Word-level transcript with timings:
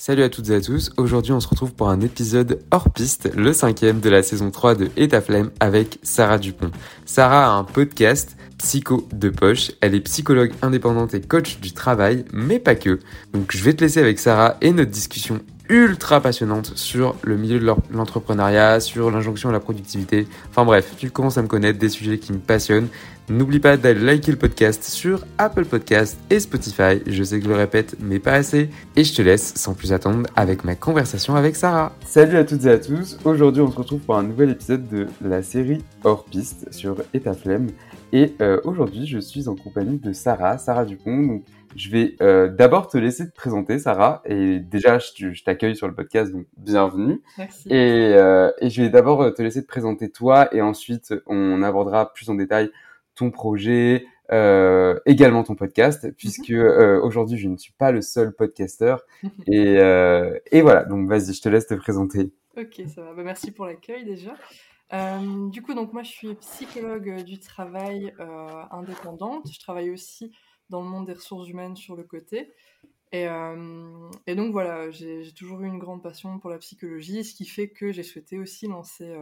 Salut 0.00 0.22
à 0.22 0.28
toutes 0.28 0.48
et 0.50 0.54
à 0.54 0.60
tous, 0.60 0.92
aujourd'hui 0.96 1.32
on 1.32 1.40
se 1.40 1.48
retrouve 1.48 1.74
pour 1.74 1.88
un 1.88 2.00
épisode 2.00 2.60
hors 2.70 2.92
piste, 2.92 3.34
le 3.34 3.52
cinquième 3.52 3.98
de 3.98 4.08
la 4.08 4.22
saison 4.22 4.52
3 4.52 4.76
de 4.76 4.90
Etaflemme 4.96 5.50
avec 5.58 5.98
Sarah 6.04 6.38
Dupont. 6.38 6.70
Sarah 7.04 7.46
a 7.46 7.58
un 7.58 7.64
podcast, 7.64 8.36
Psycho 8.58 9.08
de 9.12 9.28
poche, 9.28 9.72
elle 9.80 9.96
est 9.96 10.00
psychologue 10.02 10.52
indépendante 10.62 11.14
et 11.14 11.20
coach 11.20 11.58
du 11.58 11.72
travail, 11.72 12.24
mais 12.32 12.60
pas 12.60 12.76
que. 12.76 13.00
Donc 13.32 13.50
je 13.50 13.64
vais 13.64 13.74
te 13.74 13.82
laisser 13.82 13.98
avec 13.98 14.20
Sarah 14.20 14.56
et 14.60 14.70
notre 14.70 14.92
discussion 14.92 15.40
ultra 15.68 16.20
passionnante 16.20 16.72
sur 16.76 17.14
le 17.22 17.36
milieu 17.36 17.58
de 17.58 17.74
l'entrepreneuriat, 17.92 18.80
sur 18.80 19.10
l'injonction 19.10 19.48
à 19.50 19.52
la 19.52 19.60
productivité. 19.60 20.26
Enfin 20.50 20.64
bref, 20.64 20.94
tu 20.96 21.10
commences 21.10 21.38
à 21.38 21.42
me 21.42 21.48
connaître, 21.48 21.78
des 21.78 21.88
sujets 21.88 22.18
qui 22.18 22.32
me 22.32 22.38
passionnent. 22.38 22.88
N'oublie 23.28 23.60
pas 23.60 23.76
d'aller 23.76 24.00
liker 24.00 24.30
le 24.30 24.38
podcast 24.38 24.82
sur 24.84 25.26
Apple 25.36 25.66
Podcast 25.66 26.16
et 26.30 26.40
Spotify. 26.40 27.02
Je 27.06 27.22
sais 27.22 27.38
que 27.38 27.44
je 27.44 27.50
le 27.50 27.56
répète, 27.56 27.96
mais 28.00 28.18
pas 28.18 28.32
assez. 28.32 28.70
Et 28.96 29.04
je 29.04 29.14
te 29.14 29.20
laisse 29.20 29.52
sans 29.54 29.74
plus 29.74 29.92
attendre 29.92 30.26
avec 30.34 30.64
ma 30.64 30.74
conversation 30.74 31.34
avec 31.34 31.54
Sarah. 31.54 31.92
Salut 32.06 32.38
à 32.38 32.44
toutes 32.44 32.64
et 32.64 32.70
à 32.70 32.78
tous. 32.78 33.18
Aujourd'hui, 33.24 33.60
on 33.60 33.70
se 33.70 33.76
retrouve 33.76 34.00
pour 34.00 34.16
un 34.16 34.22
nouvel 34.22 34.50
épisode 34.50 34.88
de 34.88 35.08
la 35.20 35.42
série 35.42 35.84
Hors 36.04 36.24
Piste 36.24 36.72
sur 36.72 36.96
Etaflemme. 37.12 37.68
Et 38.14 38.34
euh, 38.40 38.58
aujourd'hui, 38.64 39.06
je 39.06 39.18
suis 39.18 39.48
en 39.48 39.54
compagnie 39.54 39.98
de 39.98 40.14
Sarah, 40.14 40.56
Sarah 40.56 40.86
Dupont. 40.86 41.42
Je 41.76 41.90
vais 41.90 42.16
euh, 42.20 42.48
d'abord 42.48 42.88
te 42.88 42.98
laisser 42.98 43.28
te 43.28 43.34
présenter, 43.34 43.78
Sarah. 43.78 44.22
Et 44.24 44.58
déjà, 44.58 44.98
je, 44.98 45.42
t'accueille 45.42 45.76
sur 45.76 45.88
le 45.88 45.94
podcast, 45.94 46.32
donc 46.32 46.46
bienvenue. 46.56 47.22
Merci. 47.36 47.68
Et, 47.68 48.14
euh, 48.14 48.50
et 48.60 48.70
je 48.70 48.82
vais 48.82 48.90
d'abord 48.90 49.32
te 49.34 49.42
laisser 49.42 49.62
te 49.62 49.68
présenter 49.68 50.10
toi, 50.10 50.54
et 50.54 50.62
ensuite 50.62 51.14
on 51.26 51.62
abordera 51.62 52.12
plus 52.12 52.28
en 52.30 52.34
détail 52.34 52.70
ton 53.14 53.30
projet, 53.30 54.06
euh, 54.30 54.98
également 55.06 55.42
ton 55.42 55.54
podcast, 55.54 56.04
mhm. 56.04 56.12
puisque 56.12 56.50
euh, 56.50 57.00
aujourd'hui 57.02 57.38
je 57.38 57.48
ne 57.48 57.56
suis 57.56 57.72
pas 57.72 57.90
le 57.92 58.02
seul 58.02 58.32
podcasteur. 58.32 59.02
et, 59.46 59.78
euh, 59.78 60.38
et 60.52 60.60
voilà, 60.60 60.84
donc 60.84 61.08
vas-y, 61.08 61.32
je 61.32 61.40
te 61.40 61.48
laisse 61.48 61.66
te 61.66 61.74
présenter. 61.74 62.32
Ok, 62.56 62.82
ça 62.94 63.02
va. 63.02 63.14
Bah, 63.14 63.22
merci 63.24 63.50
pour 63.50 63.66
l'accueil 63.66 64.04
déjà. 64.04 64.34
du 65.50 65.62
coup, 65.62 65.74
donc 65.74 65.92
moi 65.92 66.02
je 66.02 66.10
suis 66.10 66.34
psychologue 66.34 67.22
du 67.24 67.38
travail 67.38 68.12
indépendante. 68.70 69.50
Je 69.50 69.60
travaille 69.60 69.90
aussi 69.90 70.32
dans 70.70 70.82
le 70.82 70.88
monde 70.88 71.06
des 71.06 71.14
ressources 71.14 71.48
humaines 71.48 71.76
sur 71.76 71.96
le 71.96 72.04
côté. 72.04 72.52
Et, 73.12 73.26
et 74.26 74.34
donc 74.34 74.52
voilà, 74.52 74.90
j'ai 74.90 75.32
toujours 75.32 75.62
eu 75.62 75.66
une 75.66 75.78
grande 75.78 76.02
passion 76.02 76.38
pour 76.38 76.50
la 76.50 76.58
psychologie, 76.58 77.24
ce 77.24 77.34
qui 77.34 77.46
fait 77.46 77.70
que 77.70 77.90
j'ai 77.90 78.02
souhaité 78.02 78.38
aussi 78.38 78.66
lancer 78.66 79.16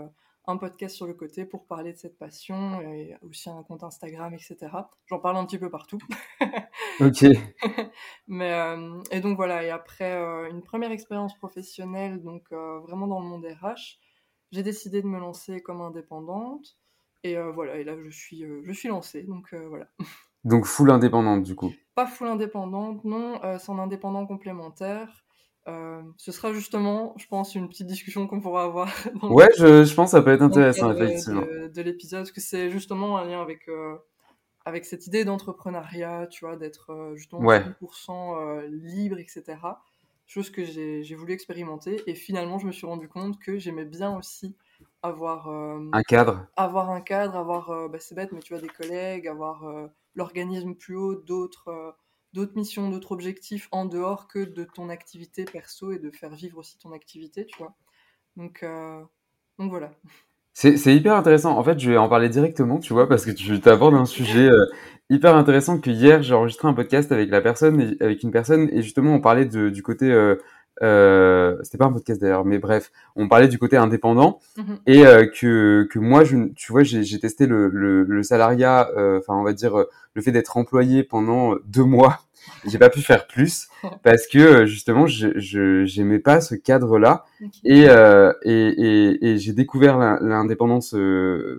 un 0.47 0.57
podcast 0.57 0.95
sur 0.95 1.07
le 1.07 1.15
côté 1.15 1.45
pour 1.45 1.67
parler 1.67 1.93
de 1.93 1.99
cette 1.99 2.19
passion 2.19 2.81
et 2.81 3.17
aussi 3.23 3.51
un 3.51 3.63
compte 3.65 3.83
Instagram, 3.83 4.33
etc. 4.33 4.69
J'en 5.07 5.19
parle 5.19 5.37
un 5.37 5.45
petit 5.45 5.59
peu 5.59 5.71
partout. 5.71 5.99
ok. 7.01 7.25
Mais, 8.29 8.53
euh, 8.53 9.03
et 9.11 9.21
donc 9.21 9.37
voilà, 9.37 9.65
et 9.65 9.71
après 9.71 10.13
euh, 10.13 10.49
une 10.49 10.63
première 10.63 10.93
expérience 10.93 11.37
professionnelle, 11.37 12.23
donc 12.23 12.45
euh, 12.53 12.79
vraiment 12.81 13.09
dans 13.09 13.21
le 13.21 13.27
monde 13.27 13.45
RH, 13.45 13.99
j'ai 14.53 14.63
décidé 14.63 15.03
de 15.03 15.07
me 15.07 15.19
lancer 15.19 15.61
comme 15.61 15.81
indépendante. 15.81 16.79
Et 17.25 17.37
voilà, 17.37 17.77
et 17.77 17.83
là 17.83 17.97
je 18.01 18.09
suis, 18.09 18.45
je 18.65 18.73
suis 18.73 18.89
lancée, 18.89 19.25
donc 19.25 19.53
voilà. 19.53 19.89
Donc 20.45 20.67
full 20.67 20.91
indépendante 20.91 21.43
du 21.43 21.55
coup 21.55 21.73
Pas 21.95 22.07
full 22.07 22.29
indépendante, 22.29 23.05
non, 23.05 23.41
c'est 23.59 23.73
un 23.73 23.79
indépendant 23.79 24.27
complémentaire. 24.27 25.27
Euh, 25.69 26.01
ce 26.17 26.31
sera 26.31 26.53
justement, 26.53 27.15
je 27.17 27.27
pense, 27.27 27.57
une 27.57 27.69
petite 27.69 27.89
discussion 27.89 28.27
qu'on 28.29 28.41
pourra 28.41 28.65
avoir. 28.65 28.89
ouais, 29.23 29.49
je, 29.59 29.83
je, 29.85 29.95
pense 29.95 30.11
que 30.13 30.17
ça 30.17 30.23
peut 30.23 30.31
être 30.31 30.43
intéressant, 30.43 30.93
effectivement. 30.93 31.43
De, 31.43 31.67
de 31.67 31.83
l'épisode, 31.83 32.21
parce 32.21 32.31
que 32.31 32.41
c'est 32.41 32.71
justement 32.71 33.19
un 33.19 33.25
lien 33.25 33.43
avec, 33.43 33.69
euh, 33.69 33.97
avec 34.65 34.85
cette 34.85 35.09
idée 35.09 35.25
d'entrepreneuriat, 35.25 36.29
tu 36.29 36.45
vois, 36.45 36.57
d'être 36.57 36.91
euh, 36.91 37.17
justement 37.17 37.43
100% 37.43 38.69
libre, 38.69 39.19
etc. 39.19 39.59
Chose 40.27 40.51
que 40.51 40.65
j'ai 40.65 41.15
voulu 41.17 41.33
expérimenter. 41.33 42.01
Et 42.07 42.15
finalement, 42.15 42.59
je 42.59 42.67
me 42.67 42.73
suis 42.73 42.87
rendu 42.87 43.09
compte 43.09 43.39
que 43.41 43.59
j'aimais 43.59 43.85
bien 43.85 44.17
aussi 44.17 44.57
avoir 45.03 45.49
un 45.49 46.03
cadre. 46.03 46.47
Avoir 46.57 46.91
un 46.91 47.01
cadre, 47.01 47.37
avoir, 47.37 47.89
bah, 47.89 47.99
c'est 47.99 48.15
bête, 48.15 48.31
mais 48.33 48.41
tu 48.41 48.53
vois, 48.53 48.63
des 48.63 48.69
collègues, 48.69 49.27
avoir 49.27 49.65
l'organisme 50.17 50.75
plus 50.75 50.97
haut, 50.97 51.15
d'autres 51.15 51.97
d'autres 52.37 52.55
missions, 52.55 52.91
d'autres 52.91 53.13
objectifs 53.13 53.69
en 53.73 53.87
dehors 53.87 54.29
que 54.29 54.41
de 54.41 54.65
ton 54.65 54.91
activité 54.91 55.45
perso 55.45 55.93
et 55.93 55.99
de 55.99 56.11
faire 56.11 56.35
vivre 56.35 56.59
aussi 56.59 56.79
ton 56.79 56.93
activité, 56.93 57.47
tu 57.47 57.57
vois. 57.59 57.75
Donc, 58.37 58.63
euh, 58.63 59.01
donc 59.59 59.71
voilà. 59.71 59.93
C'est 60.53 60.97
hyper 60.97 61.15
intéressant. 61.15 61.59
En 61.59 61.63
fait, 61.63 61.79
je 61.79 61.91
vais 61.91 61.99
en 61.99 62.09
parler 62.09 62.31
directement, 62.31 62.79
tu 62.79 62.95
vois, 62.95 63.07
parce 63.09 63.27
que 63.27 63.31
tu 63.31 63.61
abordes 63.69 63.95
un 63.95 64.07
sujet 64.07 64.49
euh, 64.49 64.65
hyper 65.11 65.37
intéressant 65.37 65.79
que 65.79 65.91
hier, 65.91 66.23
j'ai 66.23 66.35
enregistré 66.35 66.67
un 66.67 66.73
podcast 66.73 67.13
avec 67.13 67.31
une 67.31 68.31
personne, 68.31 68.71
et 68.73 68.83
justement, 68.83 69.15
on 69.15 69.21
parlait 69.21 69.45
du 69.45 69.83
côté 69.83 70.11
euh, 70.11 70.37
euh, 70.83 71.57
c'était 71.63 71.79
pas 71.79 71.87
un 71.87 71.93
podcast 71.93 72.21
d'ailleurs, 72.21 72.45
mais 72.45 72.59
bref, 72.59 72.93
on 73.15 73.29
parlait 73.29 73.49
du 73.49 73.59
côté 73.59 73.77
indépendant 73.77 74.41
mhm. 74.57 74.79
et 74.87 75.07
euh, 75.07 75.27
que 75.27 75.89
que 75.91 75.99
moi, 75.99 76.25
je, 76.25 76.37
tu 76.55 76.73
vois, 76.73 76.83
j'ai 76.83 77.19
testé 77.19 77.47
le, 77.47 77.69
le, 77.69 78.03
le 78.05 78.23
salariat, 78.23 78.91
euh, 78.97 79.19
enfin 79.19 79.35
on 79.35 79.43
va 79.43 79.53
dire 79.53 79.85
le 80.15 80.23
fait 80.23 80.33
d'être 80.33 80.57
employé 80.57 81.03
pendant 81.03 81.55
deux 81.67 81.85
mois. 81.85 82.21
J'ai 82.65 82.79
pas 82.79 82.91
pu 82.91 83.01
faire 83.01 83.27
plus 83.27 83.67
parce 84.05 84.29
que 84.29 84.67
justement, 84.67 85.09
je 85.09 85.85
j'aimais 85.85 86.21
pas 86.21 86.41
ce 86.41 86.55
cadre-là 86.55 87.25
et, 87.65 87.87
et, 88.45 88.51
et, 88.53 89.27
et 89.27 89.39
j'ai 89.39 89.53
découvert 89.53 89.99
l'indépendance. 90.21 90.95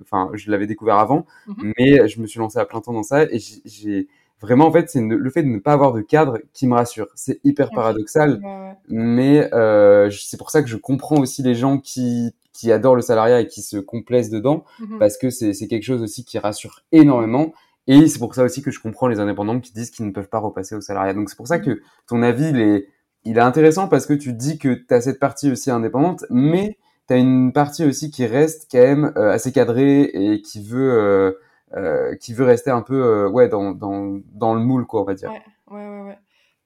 Enfin, 0.01 0.29
je 0.33 0.49
l'avais 0.49 0.65
découvert 0.65 0.95
avant, 0.95 1.25
mhm. 1.47 1.73
mais 1.77 2.07
je 2.07 2.21
me 2.21 2.25
suis 2.25 2.39
lancé 2.39 2.57
à 2.57 2.65
plein 2.65 2.79
temps 2.79 2.93
dans 2.93 3.03
ça 3.03 3.23
et 3.23 3.37
j'ai 3.65 4.07
vraiment 4.41 4.67
en 4.67 4.71
fait 4.71 4.89
c'est 4.89 5.01
le 5.01 5.29
fait 5.29 5.43
de 5.43 5.47
ne 5.47 5.59
pas 5.59 5.73
avoir 5.73 5.93
de 5.93 6.01
cadre 6.01 6.39
qui 6.53 6.67
me 6.67 6.73
rassure. 6.73 7.07
C'est 7.15 7.39
hyper 7.43 7.69
paradoxal 7.71 8.41
mais 8.87 9.53
euh, 9.53 10.09
c'est 10.11 10.37
pour 10.37 10.51
ça 10.51 10.61
que 10.61 10.69
je 10.69 10.77
comprends 10.77 11.17
aussi 11.17 11.43
les 11.43 11.55
gens 11.55 11.79
qui 11.79 12.33
qui 12.53 12.71
adorent 12.71 12.95
le 12.95 13.01
salariat 13.01 13.41
et 13.41 13.47
qui 13.47 13.61
se 13.61 13.77
complaisent 13.77 14.29
dedans 14.29 14.65
mhm. 14.79 14.99
parce 14.99 15.17
que 15.17 15.29
c'est 15.29 15.53
c'est 15.53 15.67
quelque 15.67 15.83
chose 15.83 16.01
aussi 16.01 16.23
qui 16.25 16.39
rassure 16.39 16.81
énormément. 16.91 17.53
Et 17.89 18.07
c'est 18.07 18.19
pour 18.19 18.35
ça 18.35 18.43
aussi 18.43 18.61
que 18.61 18.69
je 18.69 18.81
comprends 18.81 19.07
les 19.07 19.21
indépendants 19.21 19.61
qui 19.61 19.71
disent 19.71 19.91
qu'ils 19.91 20.05
ne 20.05 20.11
peuvent 20.11 20.27
pas 20.27 20.39
repasser 20.39 20.75
au 20.75 20.81
salariat. 20.81 21.13
Donc 21.13 21.29
c'est 21.29 21.37
pour 21.37 21.47
ça 21.47 21.57
mhm. 21.57 21.65
que 21.65 21.81
ton 22.07 22.21
avis 22.21 22.49
il 22.49 22.59
est 22.59 22.87
il 23.23 23.37
est 23.37 23.41
intéressant 23.41 23.87
parce 23.87 24.05
que 24.05 24.13
tu 24.13 24.33
dis 24.33 24.57
que 24.57 24.73
tu 24.73 24.93
as 24.93 25.01
cette 25.01 25.19
partie 25.19 25.51
aussi 25.51 25.71
indépendante 25.71 26.25
mais 26.29 26.77
tu 27.07 27.13
as 27.13 27.17
une 27.17 27.53
partie 27.53 27.85
aussi 27.85 28.11
qui 28.11 28.25
reste 28.25 28.67
quand 28.71 28.79
même 28.79 29.13
euh, 29.17 29.31
assez 29.31 29.51
cadrée 29.51 30.03
et 30.13 30.41
qui 30.41 30.61
veut 30.61 30.91
euh, 30.93 31.31
euh, 31.75 32.15
qui 32.15 32.33
veut 32.33 32.45
rester 32.45 32.71
un 32.71 32.81
peu 32.81 33.03
euh, 33.03 33.29
ouais 33.29 33.49
dans, 33.49 33.71
dans, 33.71 34.19
dans 34.33 34.53
le 34.53 34.61
moule 34.61 34.85
quoi 34.85 35.01
on 35.01 35.05
va 35.05 35.13
dire. 35.13 35.31
Ouais 35.31 35.41
ouais 35.67 35.87
ouais. 35.87 36.01
ouais. 36.07 36.19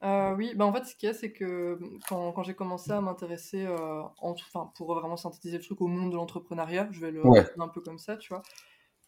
Euh, 0.03 0.34
oui, 0.35 0.53
bah 0.56 0.66
en 0.66 0.73
fait, 0.73 0.84
ce 0.85 0.95
qu'il 0.95 1.07
y 1.07 1.12
a, 1.12 1.13
c'est 1.13 1.31
que 1.31 1.79
quand, 2.09 2.31
quand 2.31 2.41
j'ai 2.41 2.56
commencé 2.56 2.91
à 2.91 3.01
m'intéresser, 3.01 3.67
enfin, 4.19 4.72
pour 4.75 4.95
vraiment 4.95 5.16
synthétiser 5.16 5.57
le 5.57 5.63
truc 5.63 5.79
au 5.79 5.85
monde 5.85 6.09
de 6.12 6.16
l'entrepreneuriat, 6.16 6.88
je 6.89 7.00
vais 7.01 7.12
le 7.12 7.23
ouais. 7.28 7.45
un 7.59 7.67
peu 7.67 7.81
comme 7.81 8.00
ça, 8.00 8.17
tu 8.17 8.34
vois. 8.34 8.41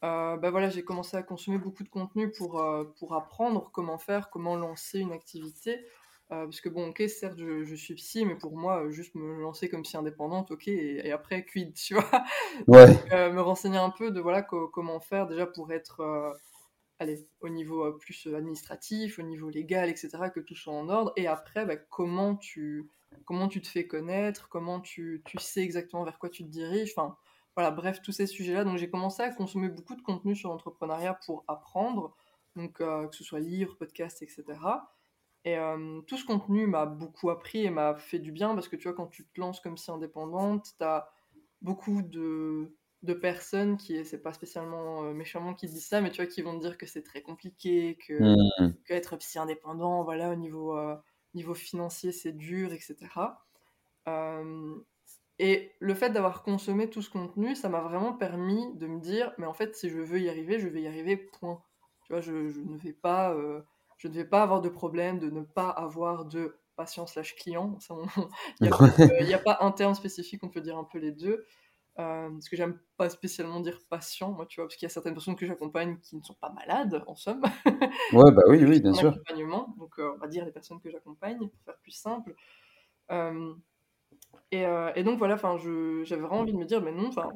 Bah 0.01 0.51
voilà, 0.51 0.69
j'ai 0.69 0.83
commencé 0.83 1.17
à 1.17 1.23
consommer 1.23 1.57
beaucoup 1.57 1.83
de 1.83 1.89
contenu 1.89 2.29
pour, 2.31 2.63
pour 2.99 3.15
apprendre 3.15 3.71
comment 3.73 3.97
faire, 3.97 4.29
comment 4.29 4.55
lancer 4.55 4.99
une 4.99 5.13
activité. 5.13 5.83
Euh, 6.33 6.45
parce 6.45 6.61
que 6.61 6.69
bon, 6.69 6.89
ok, 6.89 7.03
certes, 7.07 7.37
je, 7.37 7.75
suis 7.75 7.93
psy, 7.95 8.25
mais 8.25 8.35
pour 8.35 8.55
moi, 8.55 8.89
juste 8.89 9.13
me 9.13 9.39
lancer 9.41 9.69
comme 9.69 9.83
psy 9.83 9.97
indépendante, 9.97 10.51
ok, 10.51 10.67
et, 10.67 11.11
après, 11.11 11.45
quid, 11.45 11.73
tu 11.75 11.93
vois? 11.93 12.23
Ouais. 12.67 12.97
Euh, 13.11 13.31
me 13.31 13.41
renseigner 13.41 13.77
un 13.77 13.91
peu 13.91 14.11
de 14.11 14.19
voilà 14.19 14.41
comment 14.41 14.99
faire 14.99 15.27
déjà 15.27 15.45
pour 15.45 15.71
être, 15.71 15.99
euh, 15.99 16.33
allez, 16.99 17.27
au 17.41 17.49
niveau 17.49 17.91
plus 17.93 18.27
administratif, 18.33 19.19
au 19.19 19.21
niveau 19.21 19.49
légal, 19.49 19.89
etc., 19.89 20.09
que 20.33 20.39
tout 20.39 20.55
soit 20.55 20.73
en 20.73 20.89
ordre. 20.89 21.13
Et 21.17 21.27
après, 21.27 21.65
bah, 21.65 21.75
comment 21.75 22.35
tu 22.35 22.89
comment 23.25 23.47
tu 23.47 23.61
te 23.61 23.67
fais 23.67 23.85
connaître, 23.85 24.49
comment 24.49 24.79
tu, 24.79 25.21
tu 25.25 25.37
sais 25.37 25.61
exactement 25.61 26.03
vers 26.03 26.17
quoi 26.17 26.29
tu 26.29 26.43
te 26.43 26.49
diriges. 26.49 26.93
Enfin, 26.97 27.15
voilà, 27.55 27.69
bref, 27.69 28.01
tous 28.01 28.11
ces 28.11 28.25
sujets-là. 28.25 28.63
Donc, 28.63 28.77
j'ai 28.77 28.89
commencé 28.89 29.21
à 29.21 29.29
consommer 29.29 29.69
beaucoup 29.69 29.95
de 29.95 30.01
contenu 30.01 30.35
sur 30.35 30.49
l'entrepreneuriat 30.49 31.19
pour 31.25 31.43
apprendre, 31.47 32.15
donc 32.55 32.73
que 32.79 33.15
ce 33.15 33.23
soit 33.23 33.39
livres, 33.39 33.75
podcasts, 33.77 34.23
etc. 34.23 34.43
Et 35.45 35.57
euh, 35.57 36.01
tout 36.07 36.17
ce 36.17 36.25
contenu 36.25 36.67
m'a 36.67 36.85
beaucoup 36.85 37.29
appris 37.29 37.65
et 37.65 37.69
m'a 37.69 37.95
fait 37.95 38.19
du 38.19 38.31
bien 38.31 38.53
parce 38.53 38.69
que 38.69 38.75
tu 38.75 38.87
vois, 38.87 38.95
quand 38.95 39.07
tu 39.07 39.25
te 39.25 39.39
lances 39.39 39.59
comme 39.59 39.77
si 39.77 39.91
indépendante, 39.91 40.67
tu 40.77 40.83
as 40.83 41.09
beaucoup 41.61 42.01
de, 42.01 42.73
de 43.01 43.13
personnes 43.13 43.75
qui, 43.75 44.05
c'est 44.05 44.21
pas 44.21 44.31
spécialement 44.31 45.03
euh, 45.03 45.13
méchamment 45.13 45.53
qui 45.53 45.67
disent 45.67 45.87
ça, 45.87 45.99
mais 45.99 46.11
tu 46.11 46.21
vois, 46.21 46.31
qui 46.31 46.41
vont 46.41 46.57
te 46.57 46.61
dire 46.61 46.77
que 46.77 46.85
c'est 46.85 47.03
très 47.03 47.21
compliqué, 47.21 47.97
que, 48.07 48.13
mmh. 48.13 48.73
être 48.89 49.17
psy 49.17 49.37
indépendant, 49.37 50.03
voilà, 50.03 50.31
au 50.31 50.35
niveau, 50.35 50.77
euh, 50.77 50.95
niveau 51.33 51.53
financier, 51.53 52.13
c'est 52.13 52.33
dur, 52.33 52.71
etc. 52.71 52.95
et 55.39 55.71
le 55.79 55.93
fait 55.93 56.11
d'avoir 56.11 56.43
consommé 56.43 56.89
tout 56.89 57.01
ce 57.01 57.09
contenu, 57.09 57.55
ça 57.55 57.67
m'a 57.67 57.81
vraiment 57.81 58.13
permis 58.13 58.73
de 58.75 58.87
me 58.87 59.01
dire, 59.01 59.33
mais 59.37 59.45
en 59.45 59.53
fait, 59.53 59.75
si 59.75 59.89
je 59.89 59.97
veux 59.97 60.21
y 60.21 60.29
arriver, 60.29 60.59
je 60.59 60.69
vais 60.69 60.83
y 60.83 60.87
arriver, 60.87 61.17
point. 61.17 61.61
Tu 62.05 62.13
vois, 62.13 62.21
je, 62.21 62.49
je 62.49 62.61
ne 62.61 62.77
vais 62.77 62.93
pas 62.93 63.35
je 63.97 64.07
ne 64.07 64.13
vais 64.13 64.25
pas 64.25 64.43
avoir 64.43 64.61
de 64.61 64.69
problème 64.69 65.19
de 65.19 65.29
ne 65.29 65.41
pas 65.41 65.69
avoir 65.69 66.25
de 66.25 66.59
patient 66.75 67.05
slash 67.07 67.35
client. 67.35 67.77
Il 68.61 68.67
n'y 69.25 69.33
a, 69.33 69.39
pas 69.39 69.57
un 69.61 69.71
terme 69.71 69.93
spécifique, 69.93 70.43
on 70.43 70.49
peut 70.49 70.61
dire 70.61 70.77
un 70.77 70.83
peu 70.83 70.99
les 70.99 71.11
deux. 71.11 71.45
Euh, 71.99 72.27
parce 72.31 72.49
que 72.49 72.55
j'aime 72.55 72.79
pas 72.97 73.07
spécialement 73.09 73.59
dire 73.59 73.79
patient, 73.87 74.31
moi, 74.31 74.47
tu 74.47 74.59
vois, 74.59 74.67
parce 74.67 74.75
qu'il 74.75 74.87
y 74.87 74.87
a 74.87 74.89
certaines 74.89 75.13
personnes 75.13 75.35
que 75.35 75.45
j'accompagne 75.45 75.99
qui 75.99 76.15
ne 76.15 76.23
sont 76.23 76.33
pas 76.33 76.49
malades, 76.49 77.03
en 77.05 77.15
somme. 77.15 77.43
Ouais, 78.13 78.31
bah 78.31 78.41
oui, 78.47 78.63
oui, 78.65 78.81
bien 78.81 78.93
sûr. 78.93 79.15
Donc, 79.77 79.99
euh, 79.99 80.13
on 80.15 80.17
va 80.17 80.27
dire 80.27 80.43
les 80.43 80.51
personnes 80.51 80.79
que 80.81 80.89
j'accompagne, 80.89 81.37
pour 81.37 81.61
faire 81.65 81.77
plus 81.83 81.91
simple. 81.91 82.33
Et, 84.51 85.03
donc 85.03 85.17
voilà, 85.17 85.33
enfin, 85.33 85.57
j'avais 86.03 86.21
vraiment 86.21 86.41
envie 86.41 86.53
de 86.53 86.57
me 86.57 86.65
dire, 86.65 86.81
mais 86.81 86.91
non, 86.91 87.07
enfin, 87.07 87.31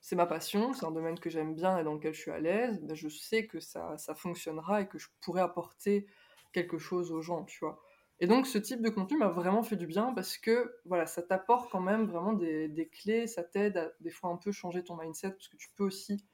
c'est 0.00 0.16
ma 0.16 0.26
passion, 0.26 0.72
c'est 0.72 0.84
un 0.84 0.90
domaine 0.90 1.18
que 1.18 1.30
j'aime 1.30 1.54
bien 1.54 1.78
et 1.78 1.84
dans 1.84 1.94
lequel 1.94 2.12
je 2.12 2.20
suis 2.20 2.30
à 2.30 2.40
l'aise. 2.40 2.80
Ben, 2.82 2.96
je 2.96 3.08
sais 3.08 3.46
que 3.46 3.60
ça, 3.60 3.96
ça 3.98 4.14
fonctionnera 4.14 4.82
et 4.82 4.88
que 4.88 4.98
je 4.98 5.08
pourrais 5.20 5.42
apporter 5.42 6.06
quelque 6.52 6.78
chose 6.78 7.12
aux 7.12 7.22
gens, 7.22 7.44
tu 7.44 7.60
vois. 7.60 7.80
Et 8.20 8.26
donc 8.26 8.46
ce 8.46 8.58
type 8.58 8.82
de 8.82 8.88
contenu 8.88 9.16
m'a 9.16 9.28
vraiment 9.28 9.62
fait 9.62 9.76
du 9.76 9.86
bien 9.86 10.12
parce 10.12 10.38
que 10.38 10.74
voilà, 10.86 11.06
ça 11.06 11.22
t'apporte 11.22 11.70
quand 11.70 11.80
même 11.80 12.06
vraiment 12.06 12.32
des, 12.32 12.68
des 12.68 12.88
clés, 12.88 13.28
ça 13.28 13.44
t'aide 13.44 13.76
à 13.76 13.92
des 14.00 14.10
fois 14.10 14.30
un 14.30 14.36
peu 14.36 14.50
changer 14.50 14.82
ton 14.82 14.96
mindset 14.96 15.30
parce 15.30 15.46
que 15.46 15.56
tu 15.56 15.68
peux 15.76 15.84
aussi 15.84 16.24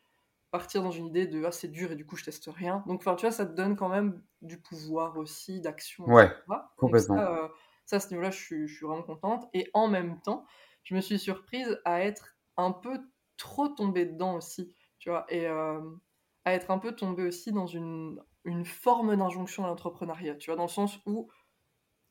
partir 0.51 0.83
dans 0.83 0.93
une 0.93 1.06
idée 1.06 1.27
de 1.27 1.45
ah 1.45 1.53
c'est 1.53 1.69
dur 1.69 1.93
et 1.93 1.97
du 1.97 2.06
coup 2.06 2.17
je 2.17 2.25
teste 2.25 2.49
rien. 2.49 2.83
Donc 2.87 3.01
enfin 3.01 3.17
tu 3.17 3.27
vois 3.27 3.33
ça 3.33 3.45
te 3.45 3.53
donne 3.53 3.77
quand 3.77 3.91
même 3.91 4.23
du 4.41 4.59
pouvoir 4.59 5.19
aussi 5.19 5.61
d'action. 5.61 6.06
Ouais, 6.06 6.31
complètement. 6.79 7.17
Ça, 7.17 7.37
euh, 7.37 7.49
ça, 7.87 7.97
à 7.97 8.01
ce 8.01 8.09
niveau-là 8.11 8.31
je 8.31 8.39
suis, 8.39 8.69
je 8.69 8.87
vraiment 8.87 9.03
contente. 9.03 9.49
Et 9.53 9.71
en 9.75 9.89
même 9.89 10.21
temps 10.21 10.47
je 10.85 10.95
me 10.95 11.01
suis 11.01 11.19
surprise 11.19 11.81
à 11.85 12.03
être 12.03 12.37
un 12.57 12.73
peu 12.73 13.01
trop 13.37 13.69
tombée 13.69 14.07
dedans 14.07 14.37
aussi, 14.37 14.75
tu 14.99 15.11
vois, 15.11 15.27
et 15.29 15.47
euh, 15.47 15.81
à 16.45 16.53
être 16.53 16.71
un 16.71 16.79
peu 16.79 16.95
tombée 16.95 17.27
aussi 17.27 17.53
dans 17.53 17.67
une, 17.67 18.21
une 18.45 18.65
forme 18.65 19.17
d'injonction 19.17 19.65
à 19.65 19.69
l'entrepreneuriat, 19.69 20.37
tu 20.37 20.51
vois, 20.51 20.57
dans 20.57 20.65
le 20.65 20.69
sens 20.69 20.99
où 21.07 21.31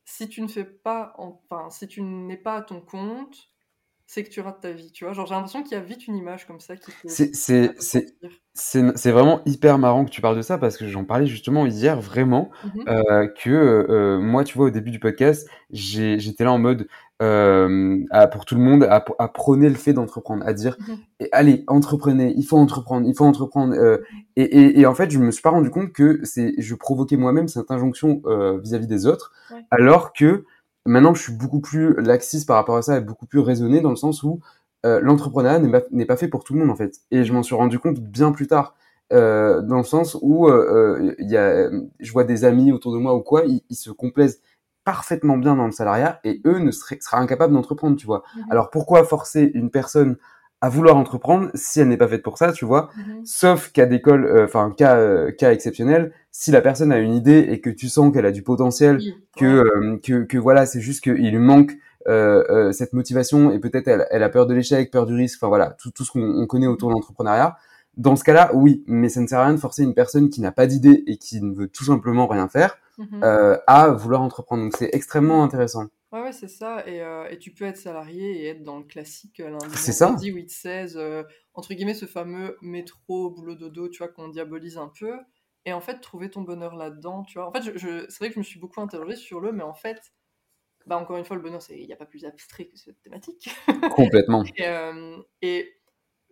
si 0.04 0.28
tu 0.28 0.42
ne 0.42 0.48
fais 0.48 0.64
pas, 0.64 1.14
enfin, 1.16 1.70
si 1.70 1.88
tu 1.88 2.02
n'es 2.02 2.36
pas 2.36 2.56
à 2.56 2.62
ton 2.62 2.80
compte, 2.80 3.53
c'est 4.06 4.22
que 4.22 4.28
tu 4.28 4.40
rates 4.40 4.60
ta 4.60 4.70
vie, 4.70 4.92
tu 4.92 5.04
vois. 5.04 5.14
Genre, 5.14 5.26
j'ai 5.26 5.34
l'impression 5.34 5.62
qu'il 5.62 5.72
y 5.72 5.80
a 5.80 5.82
vite 5.82 6.06
une 6.06 6.16
image 6.16 6.46
comme 6.46 6.60
ça 6.60 6.76
qui 6.76 6.92
C'est 8.54 9.10
vraiment 9.10 9.40
hyper 9.46 9.78
marrant 9.78 10.04
que 10.04 10.10
tu 10.10 10.20
parles 10.20 10.36
de 10.36 10.42
ça 10.42 10.58
parce 10.58 10.76
que 10.76 10.86
j'en 10.86 11.04
parlais 11.04 11.26
justement 11.26 11.66
hier 11.66 12.00
vraiment 12.00 12.50
mmh 12.64 12.68
euh, 12.88 13.28
que 13.28 13.50
euh, 13.50 14.18
moi, 14.20 14.44
tu 14.44 14.58
vois, 14.58 14.66
au 14.66 14.70
début 14.70 14.90
du 14.90 15.00
podcast, 15.00 15.48
j'étais 15.70 16.44
là 16.44 16.52
en 16.52 16.58
mode 16.58 16.86
euh, 17.22 18.04
à, 18.10 18.26
pour 18.26 18.44
tout 18.44 18.56
le 18.56 18.60
monde 18.60 18.84
à, 18.84 19.04
à 19.18 19.28
prôner 19.28 19.68
le 19.68 19.74
fait 19.74 19.94
d'entreprendre, 19.94 20.46
à 20.46 20.52
dire 20.52 20.76
mmh 20.78 20.92
allez, 21.32 21.64
entreprenez, 21.66 22.34
il 22.36 22.44
faut 22.44 22.58
entreprendre, 22.58 23.08
il 23.08 23.14
faut 23.16 23.24
entreprendre. 23.24 23.74
Euh, 23.74 23.98
et, 24.36 24.42
et, 24.42 24.80
et, 24.80 24.86
en 24.86 24.94
fait, 24.94 25.10
je 25.10 25.18
me 25.18 25.30
suis 25.30 25.40
pas 25.40 25.50
rendu 25.50 25.70
compte 25.70 25.92
que 25.92 26.20
c'est 26.24 26.52
je 26.58 26.74
provoquais 26.74 27.16
moi-même 27.16 27.48
cette 27.48 27.70
injonction 27.70 28.20
vis-à-vis 28.62 28.86
des 28.86 29.06
autres, 29.06 29.32
alors 29.70 30.12
que 30.12 30.44
maintenant 30.86 31.14
je 31.14 31.22
suis 31.22 31.32
beaucoup 31.32 31.60
plus 31.60 31.94
laxiste 32.00 32.46
par 32.46 32.56
rapport 32.56 32.76
à 32.76 32.82
ça 32.82 32.98
et 32.98 33.00
beaucoup 33.00 33.26
plus 33.26 33.40
raisonné 33.40 33.80
dans 33.80 33.90
le 33.90 33.96
sens 33.96 34.22
où 34.22 34.40
euh, 34.84 35.00
l'entrepreneuriat 35.00 35.58
n'est 35.58 35.70
pas, 35.70 35.80
pas, 35.80 36.16
fait 36.16 36.28
pour 36.28 36.44
tout 36.44 36.52
le 36.52 36.60
monde 36.60 36.70
en 36.70 36.76
fait. 36.76 37.00
Et 37.10 37.24
je 37.24 37.32
m'en 37.32 37.42
suis 37.42 37.54
rendu 37.54 37.78
compte 37.78 38.00
bien 38.00 38.32
plus 38.32 38.46
tard. 38.46 38.74
Euh, 39.12 39.60
dans 39.60 39.78
le 39.78 39.84
sens 39.84 40.16
où 40.22 40.48
euh, 40.48 41.14
il 41.18 41.30
y 41.30 41.36
a, 41.36 41.70
je 42.00 42.12
vois 42.12 42.24
des 42.24 42.44
amis 42.44 42.72
autour 42.72 42.92
de 42.92 42.98
moi 42.98 43.14
ou 43.14 43.20
quoi, 43.20 43.44
ils, 43.44 43.62
ils 43.68 43.76
se 43.76 43.90
complaisent 43.90 44.40
parfaitement 44.84 45.38
bien 45.38 45.56
dans 45.56 45.66
le 45.66 45.72
salariat 45.72 46.20
et 46.24 46.40
eux 46.44 46.58
ne 46.58 46.70
seraient, 46.70 46.98
seraient 47.00 47.18
incapables 47.18 47.54
d'entreprendre, 47.54 47.96
tu 47.96 48.06
vois. 48.06 48.22
Mhm. 48.36 48.44
Alors 48.50 48.70
pourquoi 48.70 49.04
forcer 49.04 49.50
une 49.54 49.70
personne 49.70 50.16
à 50.64 50.68
vouloir 50.70 50.96
entreprendre 50.96 51.50
si 51.54 51.80
elle 51.80 51.88
n'est 51.88 51.98
pas 51.98 52.08
faite 52.08 52.22
pour 52.22 52.38
ça, 52.38 52.52
tu 52.52 52.64
vois 52.64 52.88
mhm. 52.96 53.20
Sauf 53.26 53.70
cas 53.70 53.84
d'école, 53.84 54.24
euh, 54.24 54.44
enfin 54.46 54.72
cas 54.74 54.96
euh, 54.96 55.30
cas 55.30 55.52
exceptionnel, 55.52 56.12
si 56.30 56.50
la 56.50 56.62
personne 56.62 56.90
a 56.90 56.98
une 56.98 57.12
idée 57.12 57.46
et 57.50 57.60
que 57.60 57.68
tu 57.68 57.88
sens 57.90 58.12
qu'elle 58.12 58.24
a 58.24 58.32
du 58.32 58.42
potentiel, 58.42 58.98
que, 59.36 59.44
euh, 59.44 59.98
que, 60.02 60.24
que 60.24 60.38
voilà, 60.38 60.64
c'est 60.64 60.80
juste 60.80 61.02
qu'il 61.04 61.30
lui 61.30 61.38
manque 61.38 61.72
cette 62.72 62.92
motivation 62.92 63.50
et 63.50 63.58
peut-être 63.58 63.88
elle, 63.88 64.06
elle 64.10 64.22
a 64.22 64.28
peur 64.28 64.46
de 64.46 64.54
l'échec, 64.54 64.90
peur 64.90 65.06
du 65.06 65.14
risque, 65.14 65.38
enfin 65.38 65.48
voilà, 65.48 65.76
tout, 65.78 65.90
tout 65.90 66.04
ce 66.04 66.12
qu'on 66.12 66.46
connaît 66.46 66.66
autour 66.66 66.88
de 66.90 66.94
l'entrepreneuriat. 66.94 67.56
Dans 67.96 68.16
ce 68.16 68.24
cas-là, 68.24 68.50
oui, 68.54 68.84
mais 68.86 69.08
ça 69.08 69.20
ne 69.20 69.26
sert 69.26 69.38
à 69.38 69.44
rien 69.44 69.54
de 69.54 69.60
forcer 69.60 69.82
une 69.82 69.94
personne 69.94 70.28
qui 70.28 70.40
n'a 70.40 70.50
pas 70.52 70.66
d'idée 70.66 71.04
et 71.06 71.16
qui 71.16 71.40
ne 71.40 71.54
veut 71.54 71.68
tout 71.68 71.84
simplement 71.84 72.26
rien 72.26 72.48
faire 72.48 72.78
Mhm. 72.98 73.20
euh, 73.24 73.56
à 73.66 73.88
vouloir 73.88 74.22
entreprendre. 74.22 74.64
Donc 74.64 74.74
c'est 74.78 74.90
extrêmement 74.92 75.42
intéressant. 75.42 75.86
Ouais, 76.14 76.22
ouais 76.22 76.32
c'est 76.32 76.48
ça. 76.48 76.86
Et, 76.86 77.02
euh, 77.02 77.28
et, 77.28 77.38
tu 77.38 77.52
peux 77.52 77.64
être 77.64 77.76
salarié 77.76 78.42
et 78.42 78.46
être 78.46 78.62
dans 78.62 78.78
le 78.78 78.84
classique 78.84 79.40
euh, 79.40 79.50
lundi, 79.50 79.76
c'est 79.76 79.92
ça. 79.92 80.14
8-16, 80.14 80.96
euh, 80.96 81.24
entre 81.54 81.74
guillemets, 81.74 81.94
ce 81.94 82.06
fameux 82.06 82.56
métro, 82.62 83.30
boulot 83.30 83.56
dodo, 83.56 83.88
tu 83.88 83.98
vois, 83.98 84.08
qu'on 84.08 84.28
diabolise 84.28 84.78
un 84.78 84.92
peu. 84.96 85.18
Et 85.64 85.72
en 85.72 85.80
fait, 85.80 85.98
trouver 85.98 86.30
ton 86.30 86.42
bonheur 86.42 86.76
là-dedans, 86.76 87.24
tu 87.24 87.38
vois. 87.38 87.48
En 87.48 87.52
fait, 87.52 87.62
je, 87.62 87.76
je, 87.76 88.06
c'est 88.08 88.18
vrai 88.18 88.28
que 88.28 88.34
je 88.34 88.38
me 88.38 88.44
suis 88.44 88.60
beaucoup 88.60 88.80
interrogée 88.80 89.16
sur 89.16 89.40
le, 89.40 89.50
mais 89.50 89.64
en 89.64 89.74
fait, 89.74 90.12
bah, 90.86 90.98
encore 90.98 91.16
une 91.16 91.24
fois, 91.24 91.34
le 91.34 91.42
bonheur, 91.42 91.60
il 91.70 91.84
n'y 91.84 91.92
a 91.92 91.96
pas 91.96 92.06
plus 92.06 92.24
abstrait 92.24 92.66
que 92.66 92.76
cette 92.76 93.00
thématique. 93.02 93.50
Complètement. 93.96 94.44
et, 94.56 94.66
euh, 94.66 95.18
et, 95.42 95.74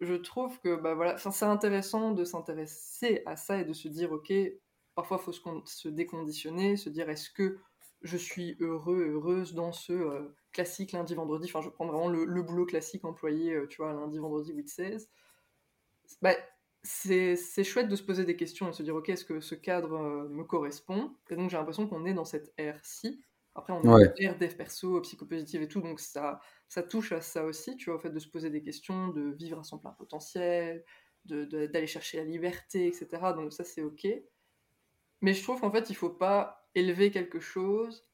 je 0.01 0.15
trouve 0.15 0.61
que 0.61 0.77
bah, 0.77 0.95
voilà, 0.95 1.17
c'est 1.19 1.45
intéressant 1.45 2.13
de 2.13 2.25
s'intéresser 2.25 3.23
à 3.27 3.37
ça 3.37 3.59
et 3.59 3.65
de 3.65 3.73
se 3.73 3.89
dire, 3.89 4.13
ok, 4.13 4.33
parfois 4.95 5.19
il 5.21 5.25
faut 5.25 5.65
se, 5.65 5.89
déconditionner, 5.89 6.77
se 6.77 6.89
dire 6.89 7.09
est-ce 7.09 7.31
que 7.31 7.59
je 8.03 8.17
suis 8.17 8.57
heureux, 8.61 9.11
heureuse 9.13 9.55
dans 9.55 9.73
ce 9.73 9.93
euh, 9.93 10.35
classique 10.53 10.93
lundi, 10.93 11.15
vendredi, 11.15 11.49
enfin 11.49 11.61
je 11.61 11.69
prends 11.69 11.87
vraiment 11.87 12.09
le, 12.09 12.43
boulot 12.43 12.67
classique 12.67 13.05
employé, 13.05 13.55
euh, 13.55 13.67
tu 13.67 13.79
vois, 13.79 13.93
lundi, 13.93 14.19
vendredi, 14.19 14.53
8-16. 14.53 15.09
Bah, 16.21 16.35
c'est 16.83 17.37
chouette 17.65 17.89
de 17.89 17.97
se 17.97 18.03
poser 18.03 18.25
des 18.25 18.37
questions 18.37 18.67
et 18.67 18.71
de 18.71 18.75
se 18.75 18.83
dire 18.83 18.97
ok, 18.97 19.09
est-ce 19.09 19.25
que 19.25 19.41
ce 19.41 19.55
cadre 19.55 19.95
euh, 19.95 20.29
me 20.29 20.45
correspond? 20.45 21.15
Et 21.31 21.37
donc 21.37 21.51
j'ai 21.51 21.57
l'impression 21.57 21.87
qu'on 21.87 22.05
est 22.05 22.15
dans 22.15 22.25
cette 22.25 22.53
ère-ci. 22.59 23.23
Après, 23.55 23.73
on 23.73 23.83
est 23.83 23.87
dans 23.87 24.15
ère 24.17 24.39
dev 24.39 24.55
perso, 24.57 25.01
psychopositive 25.03 25.61
et 25.63 25.69
tout, 25.69 25.81
donc 25.81 26.01
ça, 26.01 26.41
ça 26.69 26.83
touche 26.83 27.13
à 27.13 27.21
ça 27.21 27.45
aussi, 27.45 27.77
tu 27.77 27.91
vois, 27.91 27.99
au 27.99 28.01
fait 28.01 28.11
de 28.11 28.19
se 28.19 28.29
poser 28.29 28.49
des 28.49 28.63
questions, 28.63 29.09
de 29.09 29.31
vivre 29.33 29.59
à 29.59 29.63
son 29.63 29.79
plein 29.79 29.91
potentiel, 29.91 30.85
d'aller 31.27 31.67
de, 31.67 31.87
chercher 31.87 32.17
la 32.17 32.25
liberté, 32.25 32.87
etc. 32.87 33.07
Donc 33.37 33.53
ça, 33.53 33.63
c'est 33.63 33.83
ok. 33.83 34.07
Mais 35.21 35.35
je 35.35 35.43
trouve 35.43 35.61
qu'en 35.61 35.71
fait, 35.71 35.91
il 35.91 35.95
faut 35.95 36.11
pas 36.11 36.62
élever 36.75 37.11
quelque 37.11 37.41
chose 37.41 38.05